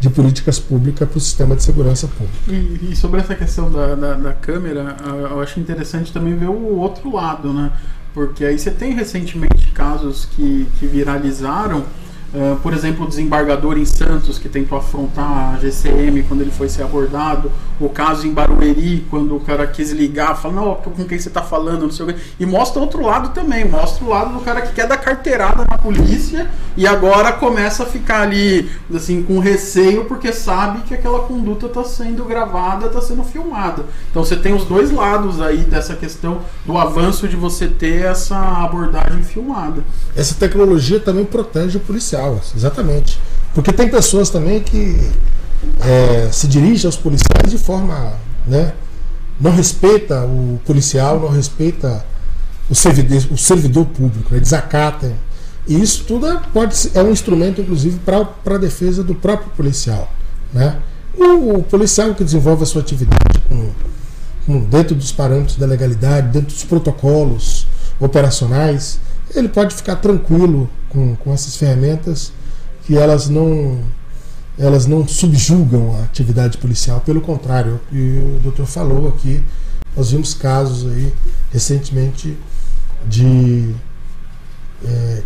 [0.00, 2.38] de políticas públicas para o sistema de segurança pública.
[2.48, 4.96] E, e sobre essa questão da, da, da, câmera,
[5.30, 7.72] eu acho interessante também ver o outro lado, né?
[8.12, 11.84] Porque aí você tem recentemente casos que, que viralizaram
[12.34, 16.68] Uh, por exemplo, o desembargador em Santos que tentou afrontar a GCM quando ele foi
[16.68, 21.16] ser abordado, o caso em Barueri, quando o cara quis ligar, fala, não, com quem
[21.16, 22.16] você está falando, não sei o quê.
[22.40, 25.78] E mostra outro lado também, mostra o lado do cara que quer dar carteirada na
[25.78, 31.66] polícia e agora começa a ficar ali, assim, com receio porque sabe que aquela conduta
[31.66, 33.84] está sendo gravada, está sendo filmada.
[34.10, 38.36] Então você tem os dois lados aí dessa questão do avanço de você ter essa
[38.64, 39.84] abordagem filmada.
[40.16, 42.23] Essa tecnologia também protege o policial
[42.56, 43.18] exatamente.
[43.54, 45.10] Porque tem pessoas também que
[45.80, 48.12] é, se dirigem aos policiais de forma.
[48.46, 48.72] Né,
[49.40, 52.04] não respeita o policial, não respeita
[52.70, 55.12] o servidor, o servidor público, né, desacata.
[55.66, 59.50] E isso tudo é, pode ser, é um instrumento, inclusive, para a defesa do próprio
[59.56, 60.12] policial.
[60.52, 60.76] Né?
[61.16, 63.70] O, o, policial que desenvolve a sua atividade com,
[64.46, 67.66] com, dentro dos parâmetros da legalidade, dentro dos protocolos
[67.98, 69.00] operacionais,
[69.34, 72.32] ele pode ficar tranquilo com, com essas ferramentas
[72.86, 73.80] que elas não
[74.56, 79.42] elas não subjugam a atividade policial, pelo contrário, o que o doutor falou aqui,
[79.96, 81.12] nós vimos casos aí
[81.52, 82.36] recentemente
[83.06, 83.74] de,
[84.84, 85.22] é,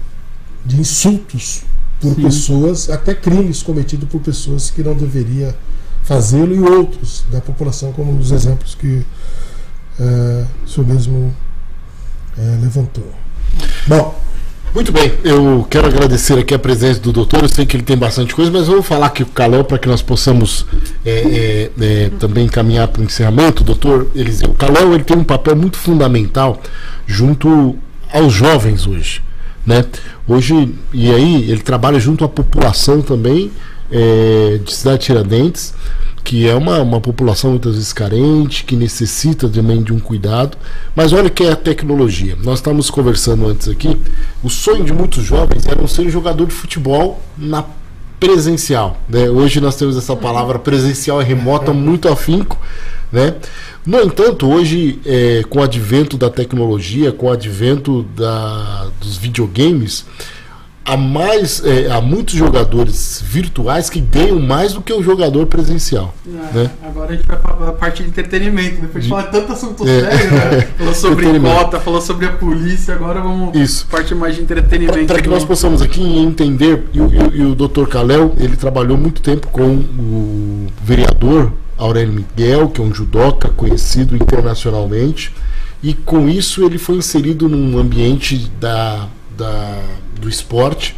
[0.64, 1.62] de insultos
[2.00, 2.22] por Sim.
[2.22, 5.54] pessoas, até crimes cometidos por pessoas que não deveria
[6.04, 9.04] fazê-lo e outros da população, como os exemplos que
[10.00, 11.34] é, o senhor mesmo
[12.36, 13.12] é, levantou.
[13.86, 14.18] Bom,
[14.74, 17.42] muito bem, eu quero agradecer aqui a presença do doutor.
[17.42, 19.78] Eu sei que ele tem bastante coisa, mas vou falar aqui com o Calão para
[19.78, 20.66] que nós possamos
[21.04, 23.64] é, é, é, também caminhar para o encerramento.
[23.64, 26.60] Doutor Eliseu, o Calão ele tem um papel muito fundamental
[27.06, 27.76] junto
[28.12, 29.22] aos jovens hoje.
[29.66, 29.84] Né?
[30.26, 33.50] Hoje, e aí, ele trabalha junto à população também
[33.90, 35.74] é, de Cidade Tiradentes
[36.24, 40.56] que é uma, uma população muitas vezes carente, que necessita também de um cuidado.
[40.94, 42.36] Mas olha que é a tecnologia.
[42.42, 43.96] Nós estávamos conversando antes aqui,
[44.42, 47.64] o sonho de muitos jovens era ser jogador de futebol na
[48.18, 48.98] presencial.
[49.08, 49.28] Né?
[49.30, 52.58] Hoje nós temos essa palavra presencial e remota muito afinco.
[53.12, 53.34] Né?
[53.86, 60.04] No entanto, hoje, é, com o advento da tecnologia, com o advento da, dos videogames,
[60.88, 66.14] há mais é, há muitos jogadores virtuais que ganham mais do que o jogador presencial.
[66.26, 66.70] Ah, né?
[66.82, 68.80] Agora a gente vai falar a parte de entretenimento.
[68.80, 70.00] Depois de falar tanto assunto é.
[70.00, 70.60] sério, né?
[70.78, 73.86] falou sobre cota, falou sobre a polícia, agora vamos Isso.
[73.90, 75.06] parte mais de entretenimento.
[75.06, 77.86] Para que nós possamos aqui entender, e, e, e o Dr.
[77.86, 84.16] Kalel, ele trabalhou muito tempo com o vereador Aurélio Miguel, que é um judoca conhecido
[84.16, 85.34] internacionalmente,
[85.82, 89.06] e com isso ele foi inserido num ambiente da,
[89.38, 89.82] da
[90.20, 90.96] do esporte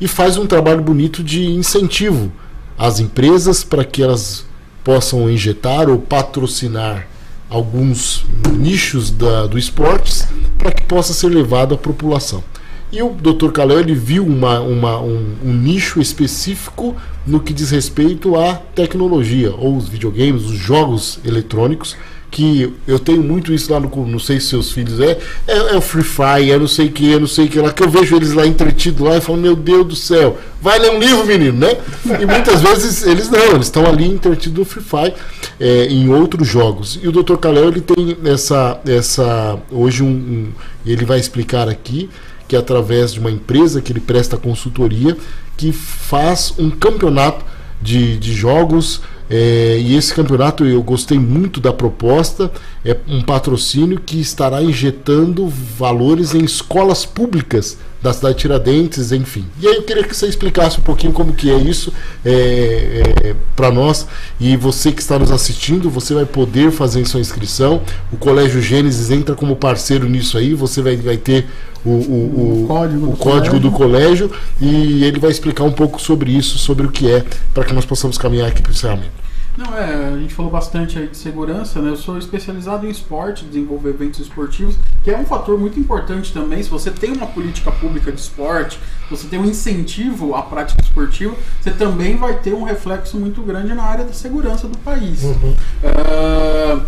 [0.00, 2.32] e faz um trabalho bonito de incentivo
[2.78, 4.44] às empresas para que elas
[4.82, 7.06] possam injetar ou patrocinar
[7.48, 10.26] alguns nichos da, do esportes
[10.58, 12.42] para que possa ser levado à população.
[12.90, 13.50] E o Dr.
[13.50, 16.94] Calel ele viu uma, uma, um, um, nicho específico
[17.26, 21.96] no que diz respeito à tecnologia, ou os videogames, os jogos eletrônicos,
[22.34, 23.88] que eu tenho muito isso lá no.
[24.04, 25.16] Não sei se seus filhos é.
[25.46, 27.60] É, é o Free Fire, é não sei o que, é não sei o que
[27.60, 30.80] lá, que eu vejo eles lá entretidos lá e falo, meu Deus do céu, vai
[30.80, 31.76] ler um livro, menino, né?
[32.20, 35.14] E muitas vezes eles não, eles estão ali entretidos no Free Fire,
[35.60, 36.98] é, em outros jogos.
[37.00, 37.36] E o Dr.
[37.36, 38.80] Kalel, ele tem essa.
[38.84, 40.48] essa hoje um, um.
[40.84, 42.10] Ele vai explicar aqui
[42.48, 45.16] que é através de uma empresa que ele presta consultoria,
[45.56, 47.42] que faz um campeonato
[47.80, 52.50] de, de jogos é, e esse campeonato eu gostei muito da proposta.
[52.84, 59.46] É um patrocínio que estará injetando valores em escolas públicas da cidade de Tiradentes, enfim.
[59.58, 61.90] E aí eu queria que você explicasse um pouquinho como que é isso
[62.22, 64.06] é, é, para nós.
[64.38, 67.80] E você que está nos assistindo, você vai poder fazer sua inscrição.
[68.12, 70.52] O Colégio Gênesis entra como parceiro nisso aí.
[70.52, 71.46] Você vai, vai ter
[71.84, 73.60] o, o, o, código, o do, código colégio.
[73.60, 77.64] do colégio e ele vai explicar um pouco sobre isso, sobre o que é, para
[77.64, 79.24] que nós possamos caminhar aqui para o encerramento.
[79.56, 81.90] Não, é, a gente falou bastante aí de segurança, né?
[81.90, 86.60] Eu sou especializado em esporte, desenvolver eventos esportivos, que é um fator muito importante também.
[86.60, 91.36] Se você tem uma política pública de esporte, você tem um incentivo à prática esportiva,
[91.60, 95.22] você também vai ter um reflexo muito grande na área da segurança do país.
[95.22, 95.54] Uhum.
[95.84, 96.82] Uh,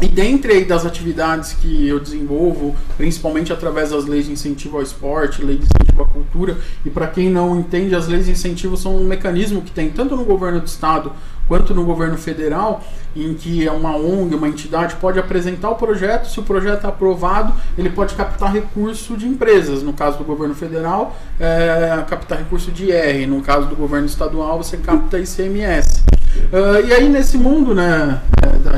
[0.00, 5.42] e dentre das atividades que eu desenvolvo, principalmente através das leis de incentivo ao esporte,
[5.42, 8.94] lei de incentivo à cultura, e para quem não entende, as leis de incentivo são
[8.94, 11.12] um mecanismo que tem tanto no governo do estado
[11.48, 12.84] quanto no governo federal,
[13.14, 17.54] em que uma ONG, uma entidade pode apresentar o projeto, se o projeto é aprovado,
[17.78, 19.82] ele pode captar recurso de empresas.
[19.82, 23.26] No caso do governo federal, é, captar recurso de IR.
[23.26, 26.02] No caso do governo estadual, você capta ICMS.
[26.52, 28.20] Uh, e aí nesse mundo né,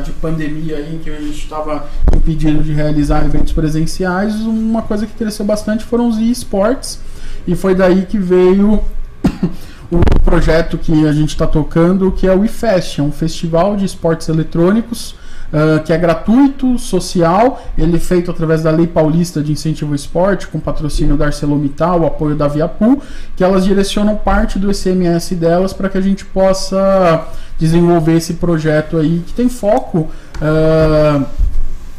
[0.04, 5.12] de pandemia aí, que a gente estava impedindo de realizar eventos presenciais, uma coisa que
[5.12, 7.00] cresceu bastante foram os esportes
[7.46, 8.82] e foi daí que veio
[9.90, 13.84] o projeto que a gente está tocando, que é o IFEST, é um festival de
[13.84, 15.14] esportes eletrônicos
[15.52, 19.94] uh, que é gratuito, social, ele é feito através da Lei Paulista de Incentivo ao
[19.94, 23.02] Esporte, com patrocínio da ArcelorMittal, o apoio da Viapu,
[23.36, 27.26] que elas direcionam parte do ICMS delas para que a gente possa
[27.58, 30.08] desenvolver esse projeto aí, que tem foco...
[30.40, 31.48] Uh,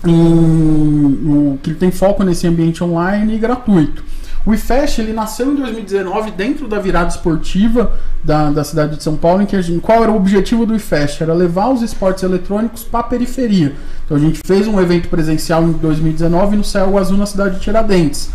[0.06, 4.04] em, que tem foco nesse ambiente online e gratuito.
[4.46, 7.92] O IFEST ele nasceu em 2019 dentro da virada esportiva
[8.24, 11.24] da, da cidade de São Paulo, em que gente, qual era o objetivo do IFEST?
[11.24, 13.76] Era levar os esportes eletrônicos para a periferia.
[14.06, 17.62] Então a gente fez um evento presencial em 2019 no Céu Azul na cidade de
[17.62, 18.30] Tiradentes.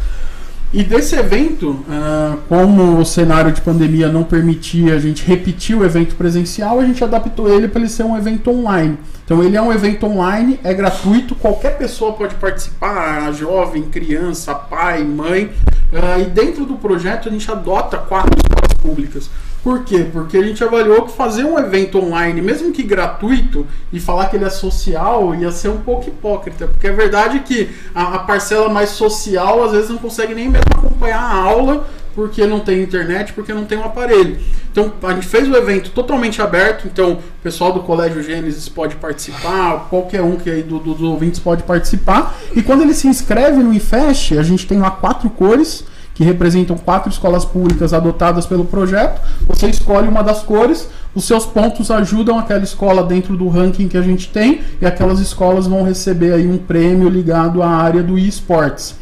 [0.75, 5.85] E desse evento, uh, como o cenário de pandemia não permitia a gente repetir o
[5.85, 8.99] evento presencial, a gente adaptou ele para ele ser um evento online.
[9.25, 15.05] Então ele é um evento online, é gratuito, qualquer pessoa pode participar, jovem, criança, pai,
[15.05, 15.45] mãe.
[15.93, 19.31] Uh, e dentro do projeto a gente adota quatro escolas públicas.
[19.65, 20.07] Por quê?
[20.13, 24.37] Porque a gente avaliou que fazer um evento online, mesmo que gratuito, e falar que
[24.37, 26.67] ele é social, ia ser um pouco hipócrita.
[26.67, 30.67] Porque é verdade que a, a parcela mais social às vezes não consegue nem mesmo
[30.77, 34.39] acompanhar a aula porque não tem internet, porque não tem um aparelho.
[34.71, 38.97] Então a gente fez o evento totalmente aberto, então o pessoal do Colégio Gênesis pode
[38.97, 42.39] participar, qualquer um que aí do, do, dos ouvintes pode participar.
[42.55, 45.85] E quando ele se inscreve no IFEST, a gente tem lá quatro cores
[46.15, 49.21] que representam quatro escolas públicas adotadas pelo projeto.
[49.49, 53.97] Você escolhe uma das cores, os seus pontos ajudam aquela escola dentro do ranking que
[53.97, 58.17] a gente tem e aquelas escolas vão receber aí um prêmio ligado à área do
[58.17, 58.95] esportes.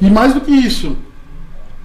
[0.00, 0.96] E mais do que isso,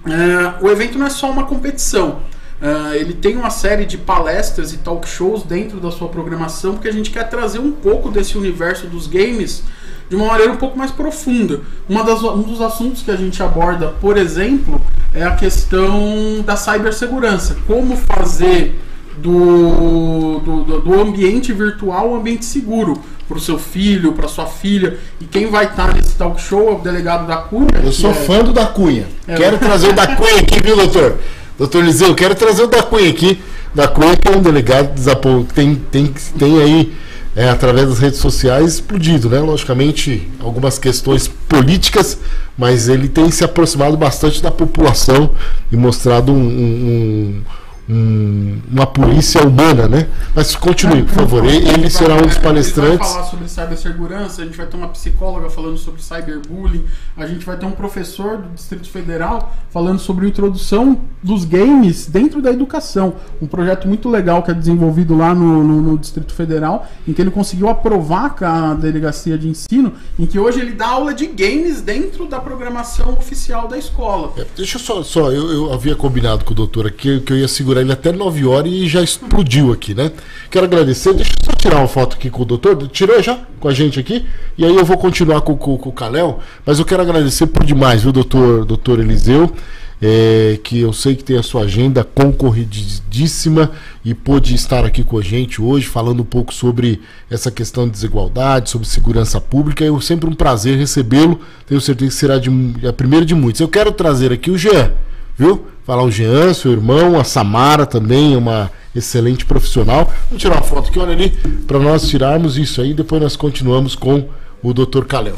[0.04, 2.18] é, o evento não é só uma competição.
[2.62, 6.86] Uh, ele tem uma série de palestras e talk shows dentro da sua programação, porque
[6.86, 9.64] a gente quer trazer um pouco desse universo dos games
[10.12, 11.62] de uma maneira um pouco mais profunda.
[11.88, 14.78] Uma das, um dos assuntos que a gente aborda, por exemplo,
[15.14, 17.56] é a questão da cibersegurança.
[17.66, 18.78] Como fazer
[19.16, 24.98] do, do, do ambiente virtual um ambiente seguro para o seu filho, para sua filha.
[25.18, 27.80] E quem vai estar nesse talk show é o delegado da Cunha.
[27.82, 28.14] Eu sou é...
[28.14, 29.06] fã do da Cunha.
[29.26, 29.34] É...
[29.34, 31.16] Quero trazer o da Cunha aqui, viu, doutor?
[31.56, 33.40] Doutor Liseu, quero trazer o da Cunha aqui.
[33.74, 34.92] Da Cunha, que é um delegado
[35.48, 36.92] que tem, tem, tem aí
[37.34, 39.40] é, através das redes sociais explodido, né?
[39.40, 42.18] Logicamente, algumas questões políticas,
[42.56, 45.30] mas ele tem se aproximado bastante da população
[45.70, 47.42] e mostrado um, um, um,
[47.88, 50.08] uma polícia humana, né?
[50.34, 51.44] Mas continue, por favor.
[51.44, 52.98] Ele, será um dos palestrantes.
[52.98, 56.84] vai falar sobre cibersegurança, a gente vai ter uma psicóloga falando sobre cyberbullying,
[57.16, 62.06] a gente vai ter um professor do Distrito Federal falando sobre a introdução dos games
[62.06, 63.14] dentro da educação.
[63.40, 67.20] Um projeto muito legal que é desenvolvido lá no, no, no Distrito Federal, em que
[67.20, 71.26] ele conseguiu aprovar com a delegacia de ensino, em que hoje ele dá aula de
[71.26, 74.32] games dentro da programação oficial da escola.
[74.36, 77.36] É, deixa eu só, só eu, eu havia combinado com o doutor aqui que eu
[77.36, 80.12] ia segurar segurar ele até 9 horas e já explodiu aqui, né?
[80.50, 81.14] Quero agradecer.
[81.14, 82.76] Deixa eu só tirar uma foto aqui com o doutor.
[82.88, 84.24] Tirou já com a gente aqui?
[84.56, 86.40] E aí eu vou continuar com, com, com o Caléu.
[86.64, 89.50] Mas eu quero agradecer por demais, viu, doutor, doutor Eliseu?
[90.04, 93.70] É, que eu sei que tem a sua agenda concorridíssima
[94.04, 97.00] e pôde estar aqui com a gente hoje falando um pouco sobre
[97.30, 99.84] essa questão de desigualdade, sobre segurança pública.
[99.84, 101.40] É sempre um prazer recebê-lo.
[101.66, 102.50] Tenho certeza que será de,
[102.84, 103.60] a primeira de muitos.
[103.60, 104.92] Eu quero trazer aqui o Jean,
[105.36, 105.66] viu?
[105.84, 110.10] Falar o Jean, seu irmão, a Samara também, uma excelente profissional.
[110.28, 111.30] Vamos tirar uma foto aqui, olha ali,
[111.66, 112.94] para nós tirarmos isso aí.
[112.94, 114.28] Depois nós continuamos com
[114.62, 115.04] o Dr.
[115.04, 115.34] Calel.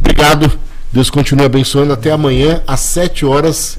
[0.00, 0.50] Obrigado.
[0.92, 1.92] Deus continue abençoando.
[1.92, 3.78] Até amanhã, às 7 horas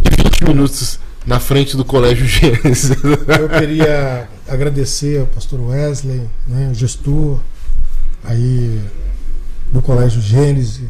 [0.00, 2.90] de 20 minutos na frente do Colégio Gênesis.
[3.02, 7.38] Eu queria agradecer ao pastor Wesley, né, o gestor
[8.24, 8.80] aí
[9.72, 10.88] do Colégio Gênesis,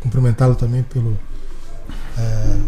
[0.00, 1.18] cumprimentá-lo também pelo
[2.18, 2.60] é,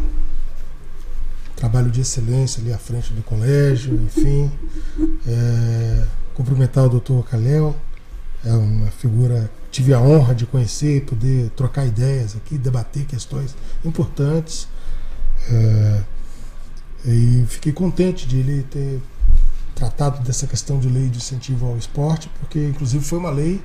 [1.57, 4.51] trabalho de excelência ali à frente do colégio, enfim.
[5.27, 6.05] É,
[6.35, 7.75] cumprimentar o doutor Calel,
[8.45, 13.55] é uma figura tive a honra de conhecer, poder trocar ideias aqui, debater questões
[13.85, 14.69] importantes.
[15.51, 16.03] É,
[17.05, 19.01] e fiquei contente de ele ter
[19.75, 23.63] tratado dessa questão de lei de incentivo ao esporte, porque inclusive foi uma lei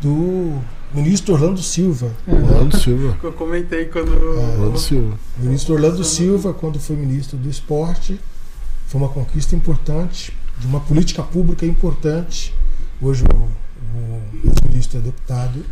[0.00, 0.60] do
[0.94, 2.10] ministro Orlando Silva.
[2.26, 3.16] É, Orlando Silva.
[3.22, 4.12] Eu comentei quando.
[4.12, 5.18] É, Orlando Silva.
[5.38, 8.18] O ministro Orlando Silva, quando foi ministro do esporte,
[8.86, 12.54] foi uma conquista importante, de uma política pública importante.
[13.00, 15.64] Hoje o, o ex-ministro é deputado.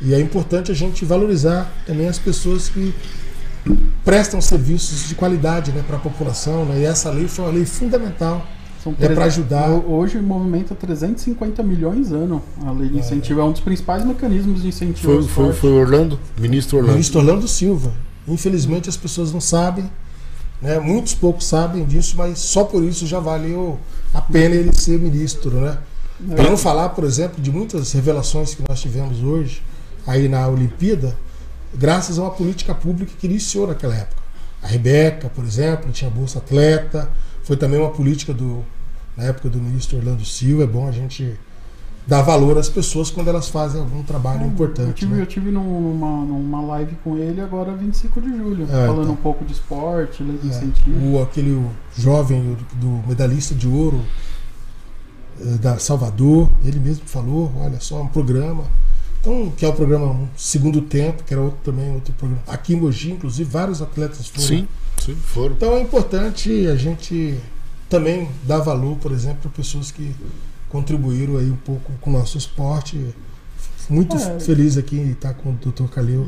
[0.00, 2.92] E é importante a gente valorizar também as pessoas que
[4.04, 6.64] prestam serviços de qualidade né, para a população.
[6.64, 6.80] Né?
[6.80, 8.46] E essa lei foi uma lei fundamental
[9.00, 9.70] é para ajudar.
[9.70, 12.42] Hoje movimenta 350 milhões ano.
[12.64, 15.22] A lei de incentivo é, é um dos principais mecanismos de incentivo.
[15.22, 16.94] Foi, foi, foi Orlando, ministro Orlando.
[16.94, 17.92] Ministro Orlando Silva.
[18.26, 19.90] Infelizmente as pessoas não sabem,
[20.60, 20.78] né?
[20.78, 23.78] muitos poucos sabem disso, mas só por isso já valeu
[24.14, 25.50] a pena ele ser ministro.
[25.60, 25.78] Né?
[26.30, 26.34] É.
[26.34, 29.62] Para não falar, por exemplo, de muitas revelações que nós tivemos hoje
[30.06, 31.16] aí na Olimpíada,
[31.74, 34.22] graças a uma política pública que iniciou naquela época.
[34.62, 37.10] A Rebeca, por exemplo, tinha Bolsa Atleta,
[37.42, 38.64] foi também uma política do,
[39.16, 40.64] na época do ministro Orlando Silva.
[40.64, 41.38] É bom a gente
[42.06, 44.88] dar valor às pessoas quando elas fazem algum trabalho importante.
[44.88, 45.22] Eu tive, né?
[45.22, 49.16] eu tive numa, numa live com ele agora 25 de julho, é, falando então, um
[49.16, 51.12] pouco de esporte, lei de é, incentivo.
[51.12, 54.00] O, aquele o jovem do medalhista de ouro
[55.40, 58.64] eh, da Salvador, ele mesmo falou, olha só, um programa
[59.22, 62.42] então, que é o programa Segundo Tempo, que era outro também outro programa.
[62.48, 64.48] Aqui em Mogi, inclusive, vários atletas foram.
[64.48, 64.68] Sim,
[65.04, 65.54] sim, foram.
[65.54, 67.38] Então é importante a gente
[67.88, 70.14] também dar valor, por exemplo, para pessoas que
[70.68, 73.14] contribuíram aí um pouco com o nosso esporte.
[73.90, 74.40] Muito é.
[74.40, 75.84] feliz aqui em estar com o Dr.
[75.92, 76.26] Calil,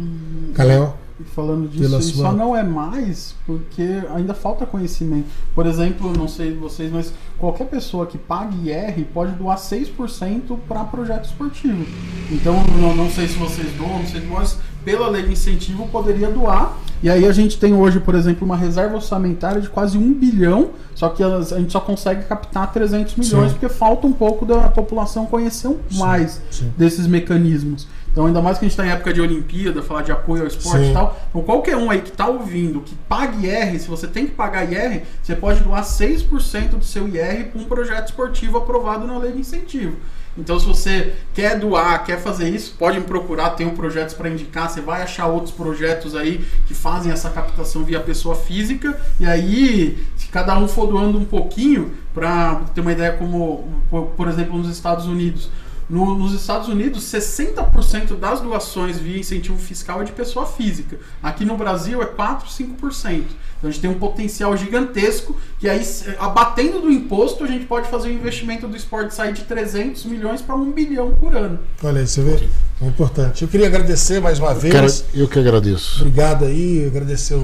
[0.55, 0.97] Calel.
[1.19, 2.31] E falando disso, isso sua...
[2.31, 5.29] só não é mais porque ainda falta conhecimento.
[5.55, 10.83] Por exemplo, não sei vocês, mas qualquer pessoa que pague IR pode doar 6% para
[10.85, 11.87] projeto esportivo.
[12.33, 16.31] Então, não, não sei se vocês doam, não sei, mas pela lei de incentivo poderia
[16.31, 16.77] doar.
[17.03, 20.71] E aí a gente tem hoje, por exemplo, uma reserva orçamentária de quase um bilhão,
[20.95, 23.59] só que a gente só consegue captar 300 milhões sim.
[23.59, 27.87] porque falta um pouco da população conhecer mais sim, desses mecanismos.
[28.15, 30.47] Então, ainda mais que a gente está em época de Olimpíada, falar de apoio ao
[30.47, 30.91] esporte Sim.
[30.93, 31.21] e tal.
[31.29, 34.71] Então, qualquer um aí que está ouvindo, que pague IR, se você tem que pagar
[34.73, 39.33] IR, você pode doar 6% do seu IR para um projeto esportivo aprovado na lei
[39.33, 39.97] de incentivo.
[40.37, 44.69] Então, se você quer doar, quer fazer isso, pode me procurar, um projetos para indicar.
[44.69, 48.99] Você vai achar outros projetos aí que fazem essa captação via pessoa física.
[49.21, 53.69] E aí, se cada um for doando um pouquinho, para ter uma ideia, como,
[54.17, 55.51] por exemplo, nos Estados Unidos,
[55.89, 60.99] no, nos Estados Unidos, 60% das doações via incentivo fiscal é de pessoa física.
[61.23, 63.25] Aqui no Brasil é 4, 5%.
[63.65, 65.83] Então a gente tem um potencial gigantesco que aí,
[66.19, 70.05] abatendo do imposto, a gente pode fazer o um investimento do esporte sair de 300
[70.05, 71.59] milhões para 1 bilhão por ano.
[71.83, 72.47] Olha aí, você vê?
[72.83, 73.41] É importante.
[73.41, 74.75] Eu queria agradecer mais uma vez.
[74.75, 76.03] Quero, eu que agradeço.
[76.03, 77.41] Obrigado aí, agradecer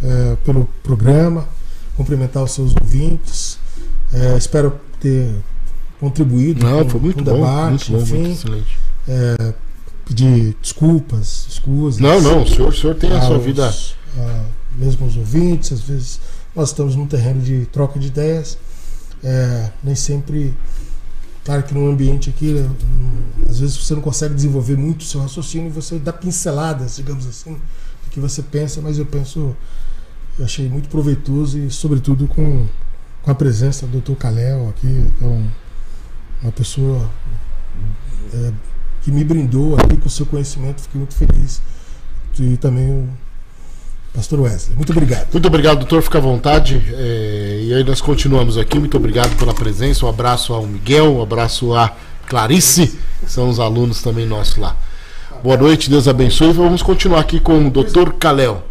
[0.00, 1.48] é, pelo programa,
[1.96, 3.58] cumprimentar os seus ouvintes.
[4.12, 5.28] É, espero ter
[5.98, 8.14] contribuído Não, com, foi muito com bom, debate, muito enfim.
[8.14, 8.78] Bom, muito excelente.
[9.08, 9.54] É,
[10.06, 12.00] pedir desculpas, escusas.
[12.00, 13.68] Não, não, o senhor, o senhor tem a sua vida.
[14.16, 14.44] A,
[14.74, 16.20] mesmo os ouvintes, às vezes
[16.54, 18.58] nós estamos num terreno de troca de ideias.
[19.22, 20.54] É, nem sempre.
[21.44, 22.70] Claro que no ambiente aqui, né,
[23.48, 27.52] às vezes você não consegue desenvolver muito o seu raciocínio você dá pinceladas, digamos assim,
[27.52, 29.54] do que você pensa, mas eu penso,
[30.38, 32.66] eu achei muito proveitoso e, sobretudo, com,
[33.20, 34.14] com a presença do Dr.
[34.14, 35.46] Kalel aqui, que é um
[36.44, 37.10] uma pessoa
[38.32, 38.52] é,
[39.02, 41.62] que me brindou aqui com o seu conhecimento, fiquei muito feliz.
[42.38, 43.08] E também
[44.14, 44.76] Pastor Wesley.
[44.76, 45.26] Muito obrigado.
[45.32, 46.00] Muito obrigado, doutor.
[46.00, 46.80] Fica à vontade.
[46.92, 48.78] É, e aí nós continuamos aqui.
[48.78, 50.06] Muito obrigado pela presença.
[50.06, 51.92] Um abraço ao Miguel, um abraço a
[52.28, 54.76] Clarice, que são os alunos também nossos lá.
[55.42, 56.52] Boa noite, Deus abençoe.
[56.52, 58.62] Vamos continuar aqui com o doutor Kalel.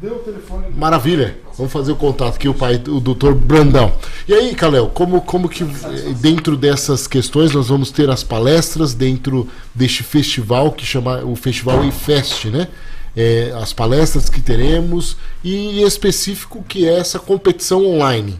[0.00, 0.66] Deu o telefone.
[0.76, 1.38] Maravilha.
[1.56, 3.92] Vamos fazer o contato aqui, o pai, o doutor Brandão.
[4.28, 8.94] E aí, Kalel, como, como que eh, dentro dessas questões nós vamos ter as palestras
[8.94, 12.68] dentro deste festival que chama o Festival IFEST, né?
[13.16, 18.38] É, as palestras que teremos e em específico que é essa competição online.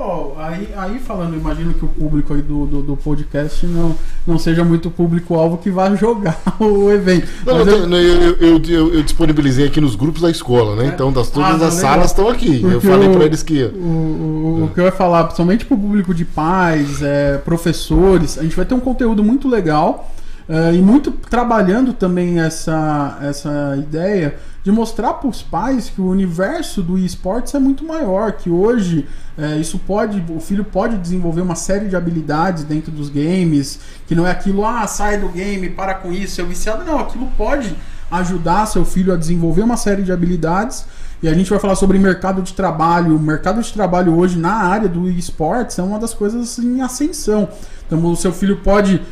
[0.00, 4.38] Oh, aí, aí falando, imagino que o público aí do, do, do podcast não, não
[4.38, 7.26] seja muito público-alvo que vai jogar o evento.
[7.44, 10.84] Não, Mas eu, eu- eu, eu, eu- eu disponibilizei aqui nos grupos da escola, né?
[10.84, 10.88] É?
[10.90, 11.90] Então das, todas Ah, as legal.
[11.90, 12.62] salas estão aqui.
[12.62, 13.64] eu Porque falei o- para eles que.
[13.64, 18.38] O, o, o que eu ia falar, principalmente para o público de pais, é, professores,
[18.38, 20.14] a gente vai ter um conteúdo muito legal
[20.48, 26.08] é, e muito trabalhando também essa, essa ideia de mostrar para os pais que o
[26.08, 29.06] universo do esportes é muito maior, que hoje
[29.36, 34.14] é, isso pode, o filho pode desenvolver uma série de habilidades dentro dos games, que
[34.14, 37.76] não é aquilo, ah, sai do game, para com isso, seu viciado, não, aquilo pode
[38.10, 40.86] ajudar seu filho a desenvolver uma série de habilidades.
[41.22, 43.16] E a gente vai falar sobre mercado de trabalho.
[43.16, 47.48] O mercado de trabalho hoje na área do esportes é uma das coisas em ascensão.
[47.86, 49.02] Então o seu filho pode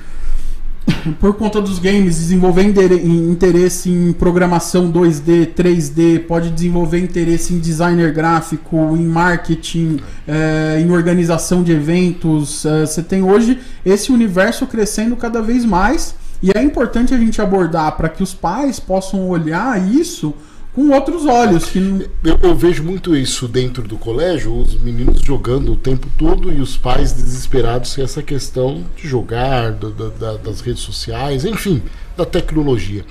[1.21, 8.13] por conta dos games, desenvolver interesse em programação 2D, 3D, pode desenvolver interesse em designer
[8.13, 12.65] gráfico, em marketing, eh, em organização de eventos.
[12.65, 17.41] Eh, você tem hoje esse universo crescendo cada vez mais e é importante a gente
[17.41, 20.35] abordar para que os pais possam olhar isso
[20.77, 21.65] com outros olhos.
[21.65, 21.79] Que
[22.23, 26.61] Eu, eu vejo muito isso dentro do colégio, os meninos jogando o tempo todo e
[26.61, 31.83] os pais desesperados com essa questão de jogar, da- das redes sociais, enfim,
[32.17, 33.05] da tecnologia.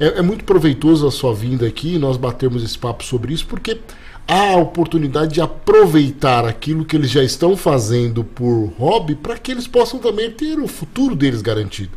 [0.00, 3.78] É, é muito proveitoso a sua vinda aqui, nós batermos esse papo sobre isso, porque
[4.26, 9.52] há a oportunidade de aproveitar aquilo que eles já estão fazendo por hobby para que
[9.52, 11.90] eles possam também ter o futuro deles garantido.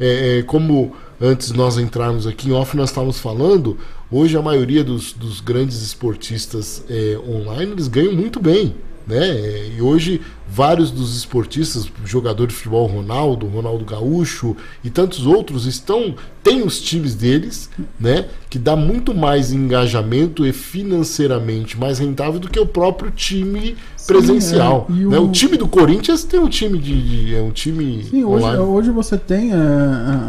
[0.00, 3.78] É, é, como antes nós entrarmos aqui em off, nós estávamos falando,
[4.14, 8.76] hoje a maioria dos, dos grandes esportistas é, online eles ganham muito bem.
[9.06, 9.68] Né?
[9.76, 16.14] E hoje vários dos esportistas, jogador de futebol Ronaldo, Ronaldo Gaúcho e tantos outros estão
[16.42, 17.68] têm os times deles,
[18.00, 18.26] né?
[18.48, 23.76] Que dá muito mais engajamento e financeiramente mais rentável do que o próprio time
[24.06, 24.86] presencial.
[24.90, 24.92] é.
[24.92, 25.18] Né?
[25.18, 25.32] o- o...
[25.32, 29.16] time do Corinthians tem um time de, de- é um time Sim, hoje, hoje você
[29.18, 29.56] tem é,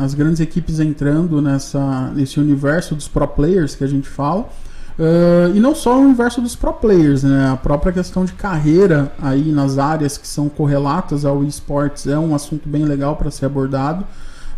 [0.02, 4.50] as grandes equipes entrando nessa, nesse universo dos pro players que a gente fala.
[4.98, 7.52] É, e não só o universo dos pro players, né?
[7.52, 12.34] A própria questão de carreira aí nas áreas que são correlatas ao esportes é um
[12.34, 14.06] assunto bem legal para ser abordado.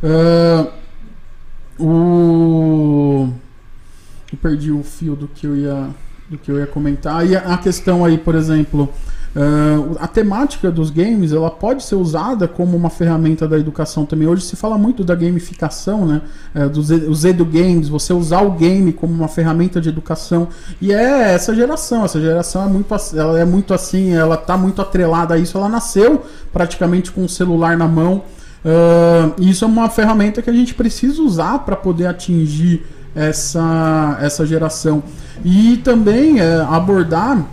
[0.03, 0.67] É,
[1.79, 3.29] o
[4.31, 5.89] eu perdi o fio do que eu ia
[6.29, 7.25] do que eu ia comentar.
[7.25, 8.89] E a questão aí, por exemplo,
[9.35, 14.27] Uh, a temática dos games ela pode ser usada como uma ferramenta da educação também.
[14.27, 16.21] Hoje se fala muito da gamificação, né?
[16.55, 20.47] Uh, dos e- os edu games, você usar o game como uma ferramenta de educação.
[20.81, 24.81] E é essa geração, essa geração é muito, ela é muito assim, ela tá muito
[24.81, 25.57] atrelada a isso.
[25.57, 28.23] Ela nasceu praticamente com o celular na mão.
[28.65, 32.85] Uh, isso é uma ferramenta que a gente precisa usar para poder atingir
[33.15, 35.03] essa, essa geração.
[35.43, 37.43] E também eh, abordar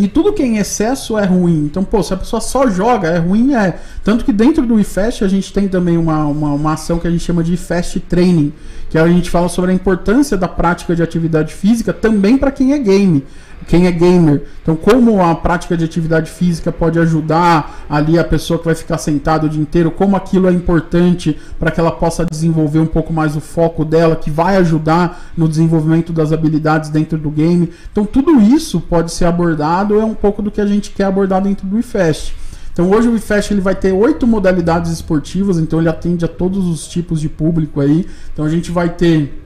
[0.00, 1.66] e tudo que é em excesso é ruim.
[1.66, 3.78] Então, pô, se a pessoa só joga, é ruim, é.
[4.02, 7.10] Tanto que dentro do IFEST a gente tem também uma, uma, uma ação que a
[7.10, 8.50] gente chama de IFEST Training,
[8.90, 12.72] que a gente fala sobre a importância da prática de atividade física também para quem
[12.72, 13.24] é game,
[13.68, 14.42] quem é gamer.
[14.60, 18.98] Então, como a prática de atividade física pode ajudar ali a pessoa que vai ficar
[18.98, 23.12] sentada o dia inteiro, como aquilo é importante para que ela possa desenvolver um pouco
[23.12, 27.70] mais o foco dela, que vai ajudar no desenvolvimento das habilidades dentro do game.
[27.92, 31.40] Então, tudo isso pode ser abordado, é um pouco do que a gente quer abordar
[31.40, 32.34] dentro do IFEST.
[32.72, 36.66] Então hoje o IFEST ele vai ter oito modalidades esportivas, então ele atende a todos
[36.66, 38.06] os tipos de público aí.
[38.32, 39.40] Então a gente vai ter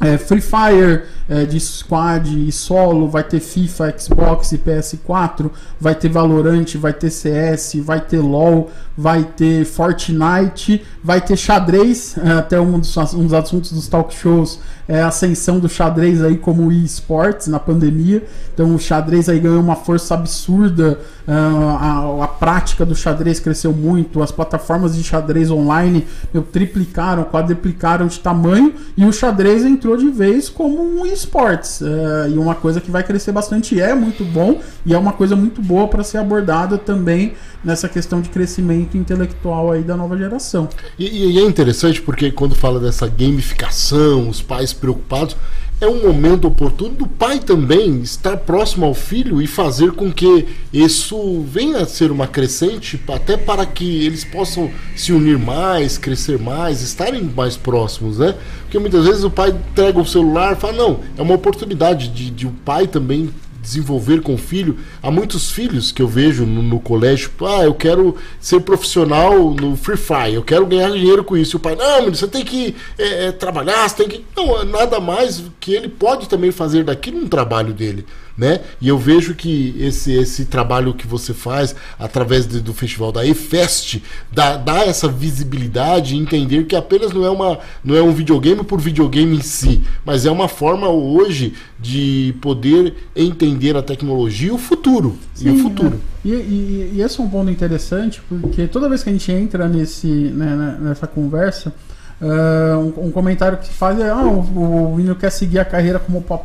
[0.00, 5.94] é, Free Fire é, de squad e solo, vai ter FIFA, Xbox e PS4, vai
[5.94, 12.32] ter Valorant, vai ter CS, vai ter LoL, vai ter Fortnite, vai ter xadrez, é,
[12.38, 14.58] até um dos, um dos assuntos dos talk shows
[14.92, 18.22] é a ascensão do xadrez aí como esportes na pandemia.
[18.52, 23.72] Então o xadrez aí ganhou uma força absurda, ah, a, a prática do xadrez cresceu
[23.72, 29.96] muito, as plataformas de xadrez online meu, triplicaram, quadriplicaram de tamanho e o xadrez entrou
[29.96, 33.74] de vez como um esportes eh, e uma coisa que vai crescer bastante.
[33.74, 37.32] E é muito bom e é uma coisa muito boa para ser abordada também
[37.64, 40.68] nessa questão de crescimento intelectual aí da nova geração.
[40.98, 45.36] E, e é interessante porque quando fala dessa gamificação, os pais preocupados,
[45.80, 50.46] é um momento oportuno do pai também estar próximo ao filho e fazer com que
[50.72, 56.38] isso venha a ser uma crescente, até para que eles possam se unir mais, crescer
[56.38, 58.34] mais, estarem mais próximos, né?
[58.62, 62.30] Porque muitas vezes o pai entrega o celular e fala, não, é uma oportunidade de,
[62.30, 63.30] de o pai também
[63.62, 64.78] desenvolver com o filho.
[65.02, 69.76] Há muitos filhos que eu vejo no, no, colégio, ah, eu quero ser profissional no
[69.76, 71.56] Free Fire, eu quero ganhar dinheiro com isso.
[71.56, 74.24] E o pai, não, menino, você tem que é, é, trabalhar, você tem que.
[74.36, 78.04] Não, nada mais que ele pode também fazer daquilo um trabalho dele
[78.36, 78.60] né?
[78.80, 83.26] E eu vejo que esse, esse trabalho que você faz através de, do festival da
[83.26, 84.00] EFest
[84.30, 88.62] dá, dá essa visibilidade e entender que apenas não é, uma, não é um videogame
[88.64, 94.52] por videogame em si, mas é uma forma hoje de poder entender a tecnologia e
[94.52, 95.18] o futuro.
[95.34, 96.00] Sim, e o futuro.
[96.24, 96.28] É.
[96.28, 99.68] E, e, e, esse é um ponto interessante, porque toda vez que a gente entra
[99.68, 101.74] nesse, né, né nessa conversa,
[102.22, 106.38] Uh, um, comentário que faz é: ah, o, menino quer seguir a carreira como pro,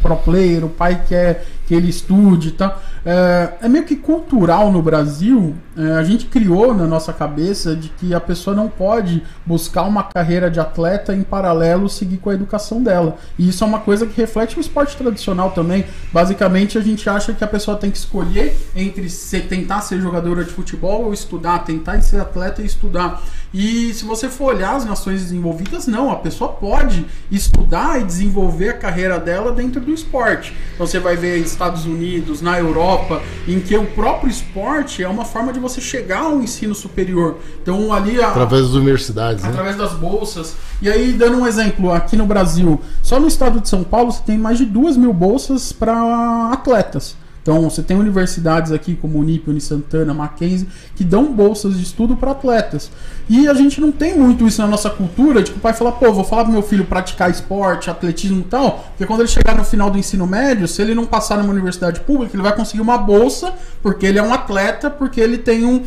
[0.00, 2.82] pro player, o pai quer que ele estude e tal.
[3.04, 5.54] É, é meio que cultural no Brasil.
[5.76, 10.02] É, a gente criou na nossa cabeça de que a pessoa não pode buscar uma
[10.02, 13.18] carreira de atleta em paralelo seguir com a educação dela.
[13.38, 15.84] E isso é uma coisa que reflete o esporte tradicional também.
[16.10, 20.42] Basicamente, a gente acha que a pessoa tem que escolher entre ser, tentar ser jogadora
[20.42, 23.22] de futebol ou estudar, tentar ser atleta e estudar.
[23.52, 28.70] E se você for olhar as nações desenvolvidas, não, a pessoa pode estudar e desenvolver
[28.70, 30.54] a carreira dela dentro do esporte.
[30.74, 35.24] Então você vai ver Estados Unidos, na Europa, em que o próprio esporte é uma
[35.24, 37.38] forma de você chegar ao ensino superior.
[37.60, 39.50] Então ali a, através das universidades, né?
[39.50, 39.82] através né?
[39.82, 40.54] das bolsas.
[40.80, 44.22] E aí dando um exemplo aqui no Brasil, só no estado de São Paulo você
[44.22, 47.16] tem mais de duas mil bolsas para atletas.
[47.48, 52.32] Então, você tem universidades aqui como Unip, Unisantana, Mackenzie, que dão bolsas de estudo para
[52.32, 52.90] atletas.
[53.26, 55.90] E a gente não tem muito isso na nossa cultura, de que o pai fala,
[55.90, 59.56] pô, vou falar pro meu filho praticar esporte, atletismo e tal, porque quando ele chegar
[59.56, 62.82] no final do ensino médio, se ele não passar numa universidade pública, ele vai conseguir
[62.82, 65.82] uma bolsa, porque ele é um atleta, porque ele tem um,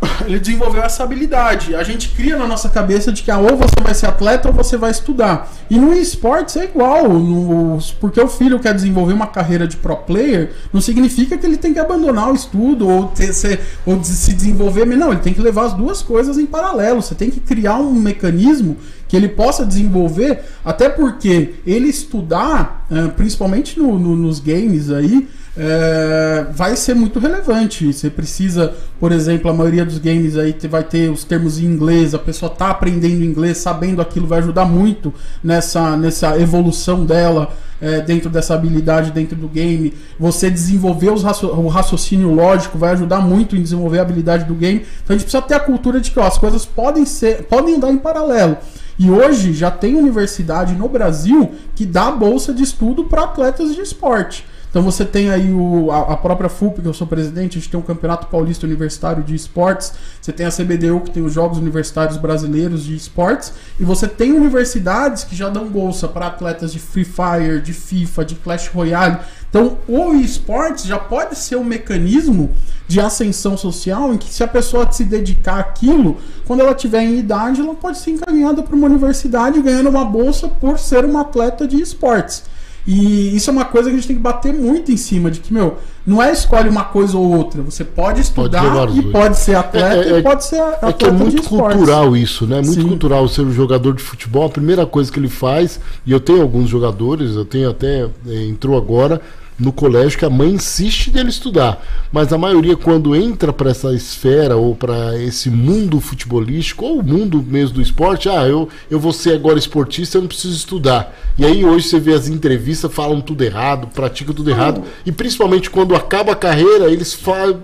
[0.26, 1.74] ele desenvolveu essa habilidade.
[1.74, 4.54] A gente cria na nossa cabeça de que ah, ou você vai ser atleta ou
[4.54, 5.50] você vai estudar.
[5.70, 7.08] E no esportes é igual.
[7.08, 11.56] No, porque o filho quer desenvolver uma carreira de pro player, não significa que ele
[11.56, 14.84] tem que abandonar o estudo ou, ter, ser, ou se desenvolver.
[14.86, 17.02] Não, ele tem que levar as duas coisas em paralelo.
[17.02, 18.76] Você tem que criar um mecanismo
[19.08, 25.28] que ele possa desenvolver, até porque ele estudar, eh, principalmente no, no, nos games aí,
[25.56, 27.92] é, vai ser muito relevante.
[27.92, 32.14] Você precisa, por exemplo, a maioria dos games aí vai ter os termos em inglês,
[32.14, 35.12] a pessoa está aprendendo inglês, sabendo aquilo, vai ajudar muito
[35.42, 37.50] nessa, nessa evolução dela
[37.80, 39.94] é, dentro dessa habilidade dentro do game.
[40.18, 44.84] Você desenvolver o raciocínio lógico vai ajudar muito em desenvolver a habilidade do game.
[45.02, 47.76] Então a gente precisa ter a cultura de que ó, as coisas podem ser, podem
[47.76, 48.56] andar em paralelo.
[48.98, 53.82] E hoje já tem universidade no Brasil que dá bolsa de estudo para atletas de
[53.82, 54.44] esporte.
[54.76, 57.70] Então você tem aí o, a, a, própria FUP, que eu sou presidente, a gente
[57.70, 61.56] tem o Campeonato Paulista Universitário de Esportes, você tem a CBDU, que tem os Jogos
[61.56, 66.78] Universitários Brasileiros de Esportes, e você tem universidades que já dão bolsa para atletas de
[66.78, 69.16] Free Fire, de FIFA, de Clash Royale.
[69.48, 72.50] Então o esportes já pode ser um mecanismo
[72.86, 77.18] de ascensão social em que se a pessoa se dedicar àquilo, quando ela tiver em
[77.18, 81.66] idade, ela pode ser encaminhada para uma universidade ganhando uma bolsa por ser uma atleta
[81.66, 82.44] de esportes.
[82.86, 85.40] E isso é uma coisa que a gente tem que bater muito em cima, de
[85.40, 85.76] que, meu,
[86.06, 87.60] não é escolhe uma coisa ou outra.
[87.62, 90.92] Você pode estudar pode e pode ser atleta é, é, e pode ser atleta É
[90.92, 92.62] que é muito cultural isso, né?
[92.62, 92.88] Muito Sim.
[92.88, 94.46] cultural ser um jogador de futebol.
[94.46, 98.44] A primeira coisa que ele faz, e eu tenho alguns jogadores, eu tenho até, é,
[98.46, 99.20] entrou agora
[99.58, 101.82] no colégio que a mãe insiste dele estudar.
[102.12, 107.02] Mas a maioria, quando entra para essa esfera ou para esse mundo futebolístico, ou o
[107.02, 111.14] mundo mesmo do esporte, ah, eu, eu vou ser agora esportista, eu não preciso estudar.
[111.38, 114.82] E aí hoje você vê as entrevistas, falam tudo errado, praticam tudo errado.
[115.04, 117.62] E principalmente quando acaba a carreira, eles falam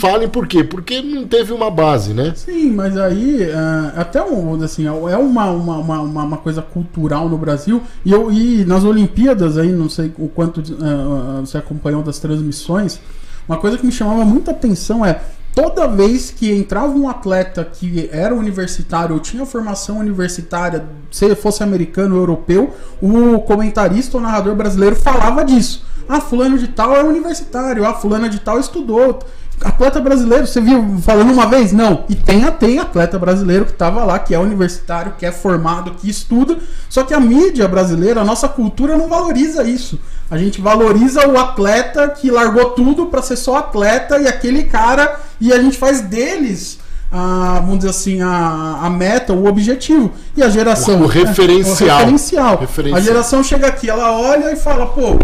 [0.00, 0.62] Falem por quê?
[0.62, 2.32] Porque não teve uma base, né?
[2.34, 7.38] Sim, mas aí uh, até um, assim, é uma, uma, uma, uma, coisa cultural no
[7.38, 7.82] Brasil.
[8.04, 13.00] E, eu, e nas Olimpíadas, aí, não sei o quanto uh, você acompanhou das transmissões,
[13.48, 15.20] uma coisa que me chamava muita atenção é
[15.54, 21.62] toda vez que entrava um atleta que era universitário ou tinha formação universitária, se fosse
[21.62, 25.84] americano ou europeu, o comentarista ou narrador brasileiro falava disso.
[26.08, 29.18] Ah, fulano de tal é universitário, ah, fulana de tal estudou.
[29.62, 31.72] Atleta brasileiro, você viu falando uma vez?
[31.72, 32.04] Não.
[32.08, 36.08] E tem, tem atleta brasileiro que estava lá, que é universitário, que é formado, que
[36.08, 36.56] estuda.
[36.88, 39.98] Só que a mídia brasileira, a nossa cultura não valoriza isso.
[40.30, 45.20] A gente valoriza o atleta que largou tudo para ser só atleta e aquele cara,
[45.40, 46.78] e a gente faz deles
[47.10, 50.12] a, vamos dizer assim, a, a meta, o objetivo.
[50.36, 51.02] E a geração.
[51.02, 51.96] O referencial.
[51.96, 52.58] O referencial.
[52.58, 53.00] Referencial.
[53.00, 55.18] A geração chega aqui, ela olha e fala, pô.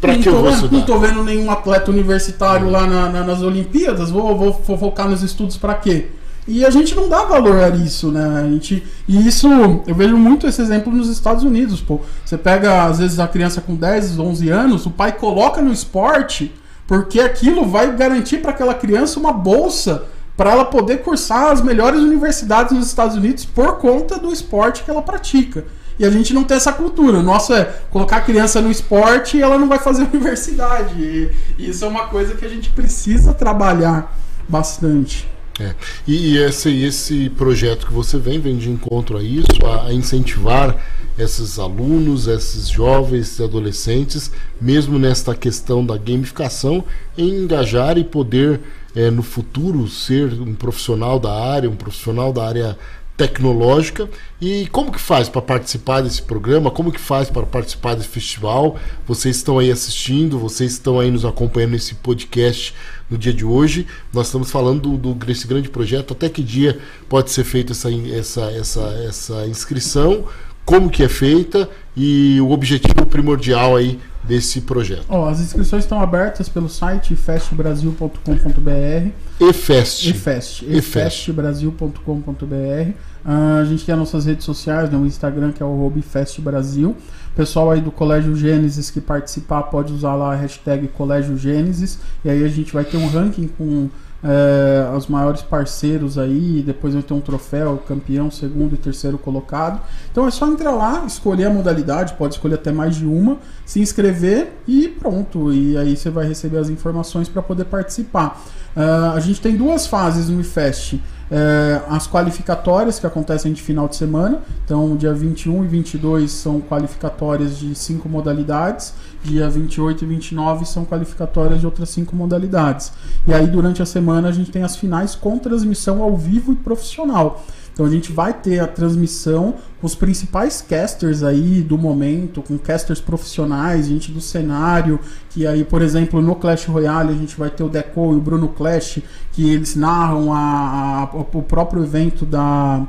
[0.00, 0.76] Pra não que eu vou estudar?
[0.76, 5.08] Não tô vendo nenhum atleta universitário lá na- na- nas Olimpíadas, vou, vou fo- focar
[5.08, 6.08] nos estudos pra quê?
[6.48, 8.40] E a gente não dá valor a isso, né?
[8.40, 9.48] A gente, e isso,
[9.86, 12.00] eu vejo muito esse exemplo nos Estados Unidos, pô.
[12.24, 16.52] Você pega, às vezes, a criança com 10, 11 anos, o pai coloca no esporte
[16.86, 20.04] porque aquilo vai garantir para aquela criança uma bolsa
[20.36, 24.90] para ela poder cursar as melhores universidades nos Estados Unidos por conta do esporte que
[24.90, 25.64] ela pratica.
[25.98, 27.18] E a gente não tem essa cultura.
[27.18, 30.94] O nosso é colocar a criança no esporte e ela não vai fazer universidade.
[31.00, 34.16] E isso é uma coisa que a gente precisa trabalhar
[34.48, 35.28] bastante.
[35.58, 35.74] É.
[36.06, 39.92] E, e esse, esse projeto que você vem, vem de encontro a isso, a, a
[39.92, 40.76] incentivar
[41.18, 46.84] esses alunos, esses jovens e adolescentes, mesmo nesta questão da gamificação,
[47.16, 48.60] em engajar e poder,
[48.94, 52.78] eh, no futuro, ser um profissional da área, um profissional da área
[53.16, 54.08] tecnológica.
[54.40, 56.70] E como que faz para participar desse programa?
[56.70, 58.76] Como que faz para participar desse festival?
[59.06, 62.74] Vocês estão aí assistindo, vocês estão aí nos acompanhando nesse podcast
[63.10, 63.86] no dia de hoje.
[64.12, 66.12] Nós estamos falando do, do- desse grande projeto.
[66.12, 66.78] Até que dia
[67.08, 70.24] pode ser feita essa, essa, essa, essa inscrição?
[70.64, 75.04] Como que é feita e o objetivo primordial aí desse projeto?
[75.08, 80.08] Ó, as inscrições estão abertas pelo site festbrasil.com.br EFEST.
[80.08, 80.64] efest, Efest.
[80.64, 82.92] efestbrasil.com.br
[83.24, 85.98] Ah, a gente tem as nossas redes sociais, né, o Instagram que é o arroba
[85.98, 86.90] Ifest Brasil.
[86.90, 91.98] O pessoal aí do Colégio Gênesis que participar pode usar lá a hashtag Colégio Gênesis
[92.24, 93.88] e aí a gente vai ter um ranking com
[94.22, 99.80] é, os maiores parceiros aí, depois vai ter um troféu, campeão, segundo e terceiro colocado.
[100.10, 103.80] Então é só entrar lá, escolher a modalidade, pode escolher até mais de uma, se
[103.80, 105.52] inscrever e pronto.
[105.52, 108.40] E aí você vai receber as informações para poder participar.
[108.76, 111.00] Ah, a gente tem duas fases no IFEST.
[111.28, 116.60] É, as qualificatórias que acontecem de final de semana, então dia 21 e 22 são
[116.60, 118.94] qualificatórias de cinco modalidades,
[119.26, 122.92] dia 28 e 29 são qualificatórias de outras cinco modalidades.
[123.26, 126.56] E aí durante a semana a gente tem as finais com transmissão ao vivo e
[126.56, 127.44] profissional.
[127.72, 132.56] Então a gente vai ter a transmissão com os principais casters aí do momento, com
[132.56, 134.98] casters profissionais, gente do cenário,
[135.28, 138.20] que aí, por exemplo, no Clash Royale a gente vai ter o Deco e o
[138.20, 139.00] Bruno Clash,
[139.32, 142.82] que eles narram a, a- o próprio evento da,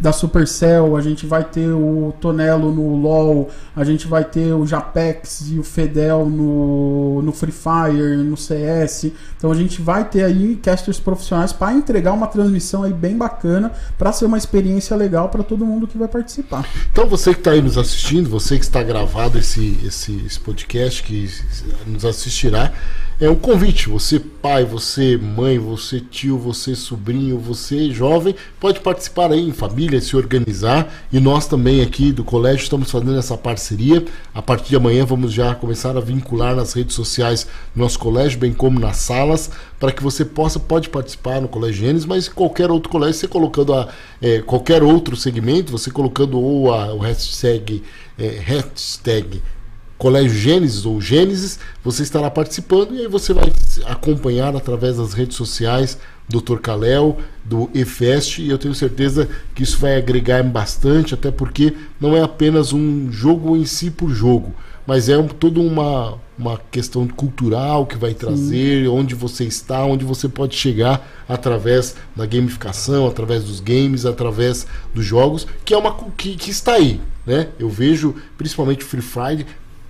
[0.00, 4.66] da Supercell, a gente vai ter o Tonelo no LoL, a gente vai ter o
[4.66, 9.12] Japex e o Fedel no, no Free Fire, no CS.
[9.36, 13.72] Então a gente vai ter aí casters profissionais para entregar uma transmissão aí bem bacana,
[13.98, 16.64] para ser uma experiência legal para todo mundo que vai participar.
[16.92, 21.02] Então você que está aí nos assistindo, você que está gravado esse, esse, esse podcast
[21.02, 21.28] que
[21.86, 22.72] nos assistirá,
[23.22, 23.88] é um convite.
[23.88, 30.00] Você pai, você mãe, você tio, você sobrinho, você jovem, pode participar aí em família,
[30.00, 30.92] se organizar.
[31.12, 34.04] E nós também aqui do colégio estamos fazendo essa parceria.
[34.34, 38.40] A partir de amanhã vamos já começar a vincular nas redes sociais do nosso colégio,
[38.40, 42.72] bem como nas salas, para que você possa pode participar no Colégio Gênesis, mas qualquer
[42.72, 43.88] outro colégio, você colocando a,
[44.20, 47.84] é, qualquer outro segmento, você colocando ou a, o hashtag,
[48.18, 49.40] é, hashtag
[49.98, 53.52] Colégio Gênesis ou Gênesis, você estará participando e aí você vai
[53.84, 55.98] acompanhar através das redes sociais
[56.28, 56.58] do Dr.
[56.58, 62.16] Kalel, do EFEST, e eu tenho certeza que isso vai agregar bastante, até porque não
[62.16, 64.54] é apenas um jogo em si por jogo,
[64.86, 70.04] mas é um, toda uma, uma questão cultural que vai trazer, onde você está, onde
[70.04, 75.94] você pode chegar através da gamificação, através dos games, através dos jogos, que é uma
[76.16, 77.48] que, que está aí, né?
[77.58, 79.46] Eu vejo principalmente o Free Fire,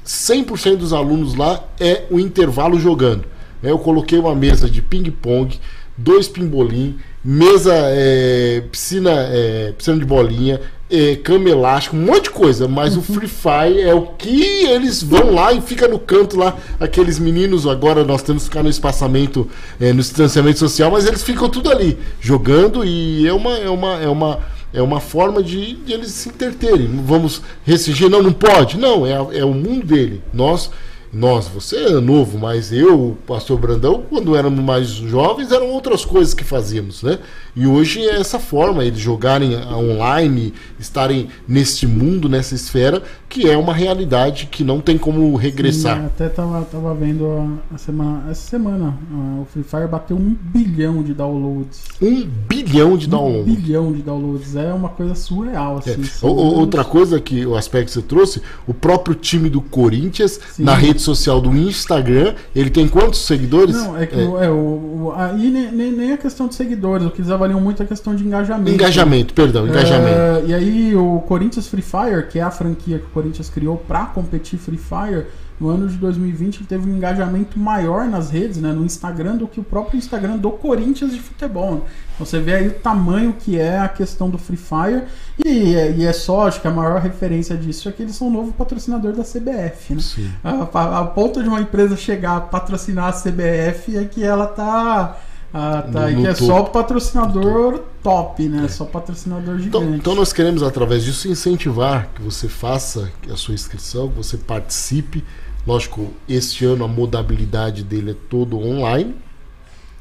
[0.06, 3.24] 100% dos alunos lá é o intervalo jogando.
[3.62, 3.70] né?
[3.70, 5.58] Eu coloquei uma mesa de ping-pong,
[5.96, 10.60] dois pimbolim, mesa, é, piscina, é, piscina de bolinha,
[10.90, 12.68] é, cama elástica, um monte de coisa.
[12.68, 16.56] Mas o Free Fire é o que eles vão lá e fica no canto lá,
[16.78, 17.66] aqueles meninos.
[17.66, 19.48] Agora nós temos que ficar no espaçamento,
[19.80, 24.00] é, no distanciamento social, mas eles ficam tudo ali jogando e é uma, é uma,
[24.00, 24.40] é uma
[24.72, 26.88] é uma forma de, de eles se interterem.
[27.04, 28.78] Vamos restringir, não, não pode.
[28.78, 30.22] Não, é, é o mundo dele.
[30.32, 30.70] Nós,
[31.12, 36.06] nós, você é novo, mas eu, o pastor Brandão, quando éramos mais jovens, eram outras
[36.06, 37.18] coisas que fazíamos, né?
[37.54, 43.02] E hoje é essa forma, eles jogarem online, estarem neste mundo, nessa esfera,
[43.32, 45.98] que é uma realidade que não tem como regressar.
[45.98, 47.26] Sim, até tava, tava vendo
[47.70, 51.80] a, a semana, essa semana ah, o Free Fire bateu um bilhão de downloads.
[52.02, 53.54] Um bilhão de Um downloads.
[53.54, 54.54] bilhão de downloads.
[54.54, 55.76] É uma coisa surreal.
[55.86, 55.90] É.
[55.92, 59.62] Assim, o- números- Outra coisa que o aspecto que você trouxe, o próprio time do
[59.62, 60.64] Corinthians Sim.
[60.64, 62.34] na rede social do Instagram.
[62.54, 63.74] Ele tem quantos seguidores?
[63.74, 64.22] Não, é que é.
[64.44, 67.84] é o, aí nem, nem a questão de seguidores, o que eles avaliam muito é
[67.86, 68.70] a questão de engajamento.
[68.70, 70.18] Engajamento, perdão, engajamento.
[70.18, 73.76] É, e aí o Corinthians Free Fire, que é a franquia que o Corinthians criou
[73.76, 75.26] para competir Free Fire,
[75.62, 79.46] no ano de 2020 ele teve um engajamento maior nas redes, né, no Instagram, do
[79.46, 81.86] que o próprio Instagram do Corinthians de futebol.
[82.14, 85.04] Então você vê aí o tamanho que é a questão do Free Fire.
[85.38, 88.30] E, e é só, acho que a maior referência disso é que eles são o
[88.30, 89.94] novo patrocinador da CBF.
[89.94, 90.00] Né?
[90.42, 94.46] A, a, a, ponto de uma empresa chegar a patrocinar a CBF é que ela
[94.46, 95.16] tá.
[95.54, 98.64] Ah, tá, no, no que é só o patrocinador top, né?
[98.64, 98.68] É.
[98.68, 99.84] Só patrocinador então, gigante.
[99.84, 104.36] Então, então, nós queremos, através disso, incentivar que você faça a sua inscrição, que você
[104.36, 105.22] participe.
[105.66, 109.14] Lógico, este ano a modalidade dele é todo online.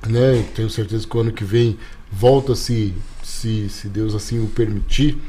[0.07, 0.45] Né?
[0.55, 1.77] Tenho certeza que o ano que vem
[2.11, 5.21] volta se, se, se Deus assim o permitir.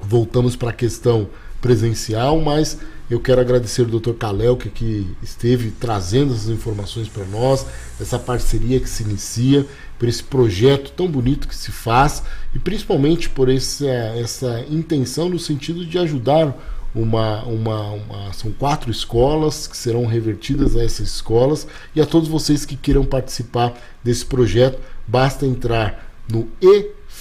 [0.00, 1.28] Voltamos para a questão
[1.60, 2.78] presencial, mas
[3.08, 4.14] eu quero agradecer o Dr.
[4.14, 7.66] Kalel que, que esteve trazendo essas informações para nós,
[8.00, 9.66] essa parceria que se inicia,
[9.98, 12.22] por esse projeto tão bonito que se faz
[12.54, 16.54] e principalmente por esse, essa intenção no sentido de ajudar
[16.94, 22.28] uma, uma, uma, são quatro escolas que serão revertidas a essas escolas e a todos
[22.28, 26.48] vocês que queiram participar desse projeto, basta entrar no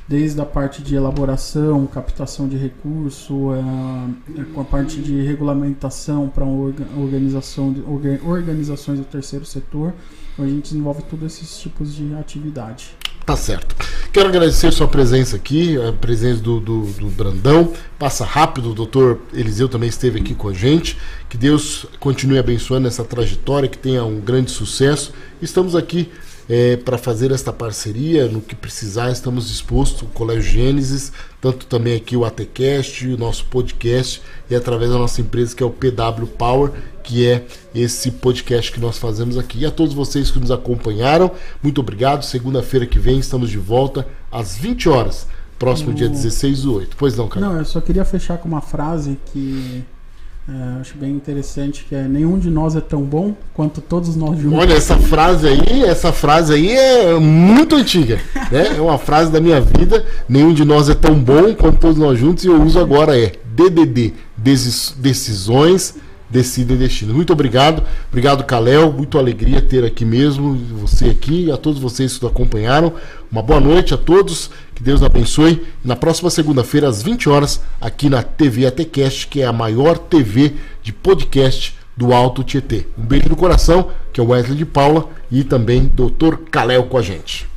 [0.08, 6.44] desde a parte de elaboração, captação de recurso, é, com a parte de regulamentação para
[6.44, 7.82] organização de,
[8.24, 9.92] organizações do terceiro setor.
[10.32, 12.94] Então a gente desenvolve todos esses tipos de atividade.
[13.24, 13.74] Tá certo.
[14.12, 17.72] Quero agradecer sua presença aqui, a presença do, do, do, Brandão.
[17.98, 20.96] Passa rápido, o doutor Eliseu também esteve aqui com a gente.
[21.28, 25.12] Que Deus continue abençoando essa trajetória, que tenha um grande sucesso.
[25.42, 26.08] Estamos aqui
[26.48, 28.26] é, para fazer esta parceria.
[28.26, 33.46] No que precisar, estamos dispostos, o Colégio Gênesis, tanto também aqui o ATCast, o nosso
[33.46, 38.72] podcast, e através da nossa empresa que é o PW Power, que é esse podcast
[38.72, 39.60] que nós fazemos aqui.
[39.60, 41.30] E a todos vocês que nos acompanharam,
[41.62, 42.22] muito obrigado.
[42.22, 45.26] Segunda-feira que vem estamos de volta às 20 horas,
[45.58, 46.96] próximo dia 16 do 8.
[46.96, 47.46] Pois não, cara?
[47.46, 49.84] Não, eu só queria fechar com uma frase que
[50.48, 54.38] é, acho bem interessante que é nenhum de nós é tão bom quanto todos nós
[54.38, 54.58] juntos.
[54.60, 58.20] Olha, essa frase aí, essa frase aí é muito antiga,
[58.52, 58.76] né?
[58.76, 60.04] É uma frase da minha vida.
[60.28, 63.32] Nenhum de nós é tão bom quanto todos nós juntos e eu uso agora é
[63.44, 65.96] DDD, decisões
[66.28, 67.14] decidem destino.
[67.14, 72.16] Muito obrigado, obrigado Kalel, muito alegria ter aqui mesmo você aqui e a todos vocês
[72.16, 72.92] que nos acompanharam.
[73.30, 75.64] Uma boa noite a todos, que Deus abençoe.
[75.84, 80.54] Na próxima segunda-feira às 20 horas aqui na TV ATCast, que é a maior TV
[80.82, 82.86] de podcast do Alto Tietê.
[82.98, 86.36] Um beijo no coração, que é o Wesley de Paula e também Dr.
[86.50, 87.55] Kalel com a gente.